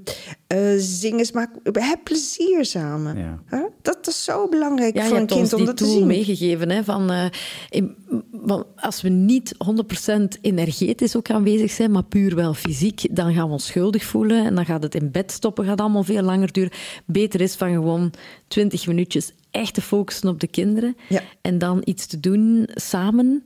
eh, 0.47 0.59
zingen, 0.77 1.27
ze, 1.27 1.33
maak, 1.35 1.51
heb 1.73 2.01
plezier 2.05 2.65
samen. 2.65 3.19
Ja. 3.51 3.69
Dat 3.83 4.07
is 4.07 4.25
zo 4.25 4.49
belangrijk 4.49 4.97
Ja, 4.97 5.05
voor 5.05 5.17
een 5.17 5.27
kind 5.27 5.53
om 5.53 5.65
dat 5.65 5.77
te 5.77 5.85
zien. 5.87 6.07
meegegeven. 6.07 6.71
Hè, 6.71 6.85
van, 6.85 7.11
eh, 7.11 7.25
in- 7.71 7.95
want 8.31 8.65
als 8.77 9.03
we 9.03 9.09
niet 9.09 9.55
100% 9.59 10.39
energetisch 10.41 11.17
ook 11.17 11.31
aanwezig 11.31 11.71
zijn, 11.71 11.91
maar 11.91 12.05
puur 12.05 12.35
wel 12.35 12.55
fysiek, 12.55 13.17
dan 13.17 13.35
gaan 13.35 13.47
we 13.47 13.53
ons 13.53 13.67
schuldig 13.67 14.05
voelen 14.05 14.45
en 14.45 14.55
dan 14.55 14.65
gaat 14.67 14.83
het 14.83 14.95
in 14.95 15.11
bed 15.11 15.33
stoppen, 15.33 15.65
gaat 15.65 15.81
allemaal 15.81 16.03
veel 16.03 16.23
langer 16.23 16.53
duren. 16.53 16.73
Beter 17.05 17.41
is 17.41 17.55
van 17.55 17.73
gewoon 17.73 18.13
20 18.49 18.87
minuutjes 18.87 19.33
echt 19.51 19.75
te 19.75 19.83
focussen 19.83 20.29
op 20.29 20.41
de 20.41 20.47
kinderen 20.47 20.97
Ja. 21.09 21.23
en 21.41 21.59
dan 21.59 21.83
iets 21.85 22.07
te 22.07 22.21
doen 22.21 22.69
samen. 22.75 23.43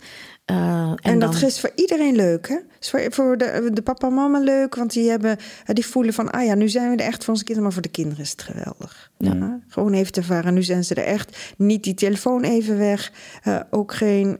Eh, 0.51 0.88
en 0.90 0.96
En, 1.03 1.18
dat 1.18 1.32
dan- 1.32 1.42
is 1.42 1.61
voor 1.61 1.70
iedereen 1.74 2.16
leuk, 2.16 2.48
hè? 2.48 2.57
Is 2.80 2.90
voor, 2.90 3.01
voor 3.11 3.38
de, 3.38 3.70
de 3.72 3.82
papa 3.82 4.07
en 4.07 4.14
mama 4.14 4.38
leuk, 4.38 4.74
want 4.74 4.92
die, 4.92 5.11
hebben, 5.11 5.36
eh, 5.66 5.74
die 5.74 5.86
voelen 5.86 6.12
van... 6.14 6.30
ah 6.30 6.44
ja, 6.44 6.55
nu 6.55 6.68
zijn 6.68 6.90
we 6.90 6.96
er 6.96 7.07
echt 7.07 7.24
voor 7.24 7.32
onze 7.32 7.44
kinderen, 7.44 7.62
maar 7.62 7.72
voor 7.72 7.82
de 7.90 7.96
kinderen 7.96 8.24
is 8.24 8.30
het 8.30 8.42
geweldig. 8.42 9.11
Ja. 9.18 9.61
Gewoon 9.68 9.92
even 9.92 10.12
te 10.12 10.20
ervaren, 10.20 10.55
nu 10.55 10.62
zijn 10.62 10.84
ze 10.84 10.94
er 10.94 11.05
echt. 11.05 11.55
Niet 11.57 11.82
die 11.84 11.94
telefoon 11.94 12.42
even 12.42 12.78
weg. 12.78 13.12
eh, 13.42 13.61
ook 13.70 13.94
geen 13.94 14.38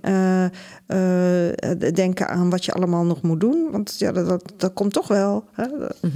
denken 1.95 2.29
aan 2.29 2.51
wat 2.51 2.65
je 2.65 2.73
allemaal 2.73 3.05
nog 3.05 3.23
moet 3.23 3.41
doen. 3.41 3.69
Want 3.71 3.95
ja, 3.99 4.13
dat, 4.13 4.29
dat, 4.29 4.53
dat 4.57 4.73
komt 4.73 4.93
toch 4.93 5.09
wel. 5.09 5.45
Hè? 5.53 5.67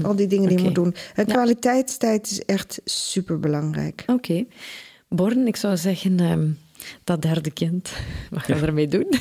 Al 0.02 0.16
die 0.16 0.26
dingen 0.26 0.48
die 0.48 0.58
je 0.58 0.64
Mhm. 0.64 0.64
Moet 0.64 0.74
doen. 0.74 0.94
En 1.14 1.26
kwaliteitstijd 1.26 2.30
is 2.30 2.44
echt 2.44 2.80
super 2.84 3.40
belangrijk. 3.40 4.02
Oké. 4.06 4.44
Born, 5.08 5.46
ik 5.46 5.56
zou 5.56 5.76
zeggen, 5.76 6.20
ehm, 6.20 6.48
dat 7.04 7.22
derde 7.22 7.50
kind, 7.50 7.92
wat 8.30 8.42
gaan 8.42 8.60
we 8.60 8.66
ermee 8.66 8.88
doen? 8.88 9.06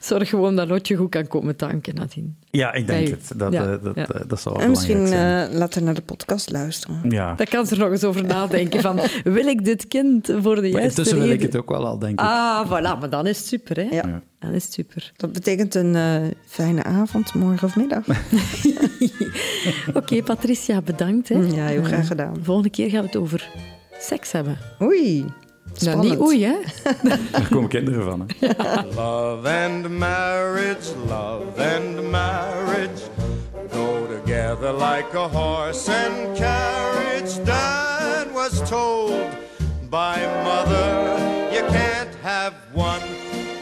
Zorg 0.00 0.28
gewoon 0.28 0.56
dat 0.56 0.68
Lotje 0.68 0.96
goed 0.96 1.10
kan 1.10 1.26
komen 1.26 1.56
tanken 1.56 1.94
nadien. 1.94 2.36
Ja, 2.50 2.72
ik 2.72 2.86
denk 2.86 3.08
het. 3.08 3.30
Dat, 3.36 3.52
Ja, 3.52 3.62
eh, 3.72 3.82
dat, 3.82 3.94
ja. 3.94 4.06
eh, 4.06 4.20
dat 4.26 4.40
zal 4.40 4.52
wel 4.52 4.62
En 4.62 4.70
misschien 4.70 5.06
zijn. 5.06 5.48
eh 5.50 5.58
laten 5.58 5.84
naar 5.84 5.94
de 5.94 6.02
podcast 6.02 6.50
luisteren. 6.50 7.00
ja. 7.08 7.34
Daar 7.34 7.48
kan 7.48 7.66
ze 7.66 7.74
er 7.74 7.80
nog 7.80 7.90
eens 7.90 8.04
over 8.04 8.24
nadenken 8.24 8.80
van, 8.80 9.00
wil 9.24 9.46
ik 9.46 9.64
dit 9.64 9.88
kind 9.88 10.26
voor 10.26 10.54
de 10.54 10.60
Maar 10.60 10.70
juiste 10.70 10.82
intussen 11.00 11.18
wil 11.18 11.30
ik 11.30 11.42
het 11.42 11.56
ook 11.56 11.68
wel 11.68 11.86
al, 11.86 11.98
denk 11.98 12.12
ik. 12.12 12.26
Ah, 12.26 12.66
voilà, 12.66 12.98
maar 13.00 13.10
dan 13.10 13.26
is 13.26 13.38
het 13.38 13.46
super, 13.46 13.76
hè? 13.76 13.82
Ja. 13.82 13.90
Ja. 14.06 14.22
Dan 14.38 14.52
is 14.52 14.64
het 14.64 14.72
super. 14.72 15.12
Dat 15.16 15.32
betekent 15.32 15.74
een 15.74 15.94
eh, 15.96 16.20
fijne 16.46 16.84
avond, 16.84 17.34
morgen 17.34 17.66
of 17.68 17.76
middag. 17.76 18.04
Oké, 19.94 20.22
Patricia, 20.22 20.82
bedankt. 20.82 21.28
Hè? 21.28 21.34
Ja, 21.38 21.66
heel 21.66 21.82
graag 21.84 22.06
gedaan. 22.06 22.34
De 22.34 22.42
volgende 22.44 22.70
keer 22.70 22.90
gaan 22.90 23.00
we 23.00 23.06
het 23.06 23.16
over 23.16 23.48
seks 23.98 24.32
hebben. 24.32 24.58
Oei. 24.82 25.24
Nou, 25.80 25.98
niet 25.98 26.20
oei, 26.20 26.44
hè? 26.44 26.54
Daar 27.32 27.48
komen 27.50 27.68
kinderen 27.68 28.04
van. 28.04 28.28
Hè. 28.38 28.46
Love 28.94 29.48
and 29.48 29.88
marriage, 29.98 30.92
love 31.08 31.74
and 31.76 32.10
marriage 32.10 33.02
go 33.70 34.06
together 34.06 34.72
like 34.72 35.14
a 35.14 35.28
horse 35.28 35.88
and 35.92 36.36
carriage. 36.38 37.44
Dad 37.44 38.26
was 38.34 38.68
told 38.68 39.26
by 39.90 40.16
mother, 40.44 41.18
you 41.52 41.62
can't 41.70 42.14
have 42.22 42.54
one, 42.74 43.00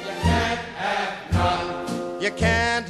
you 0.05 0.13
can't 0.23 0.61
have 0.77 1.33
none, 1.33 2.21
you 2.21 2.31
can't 2.37 2.89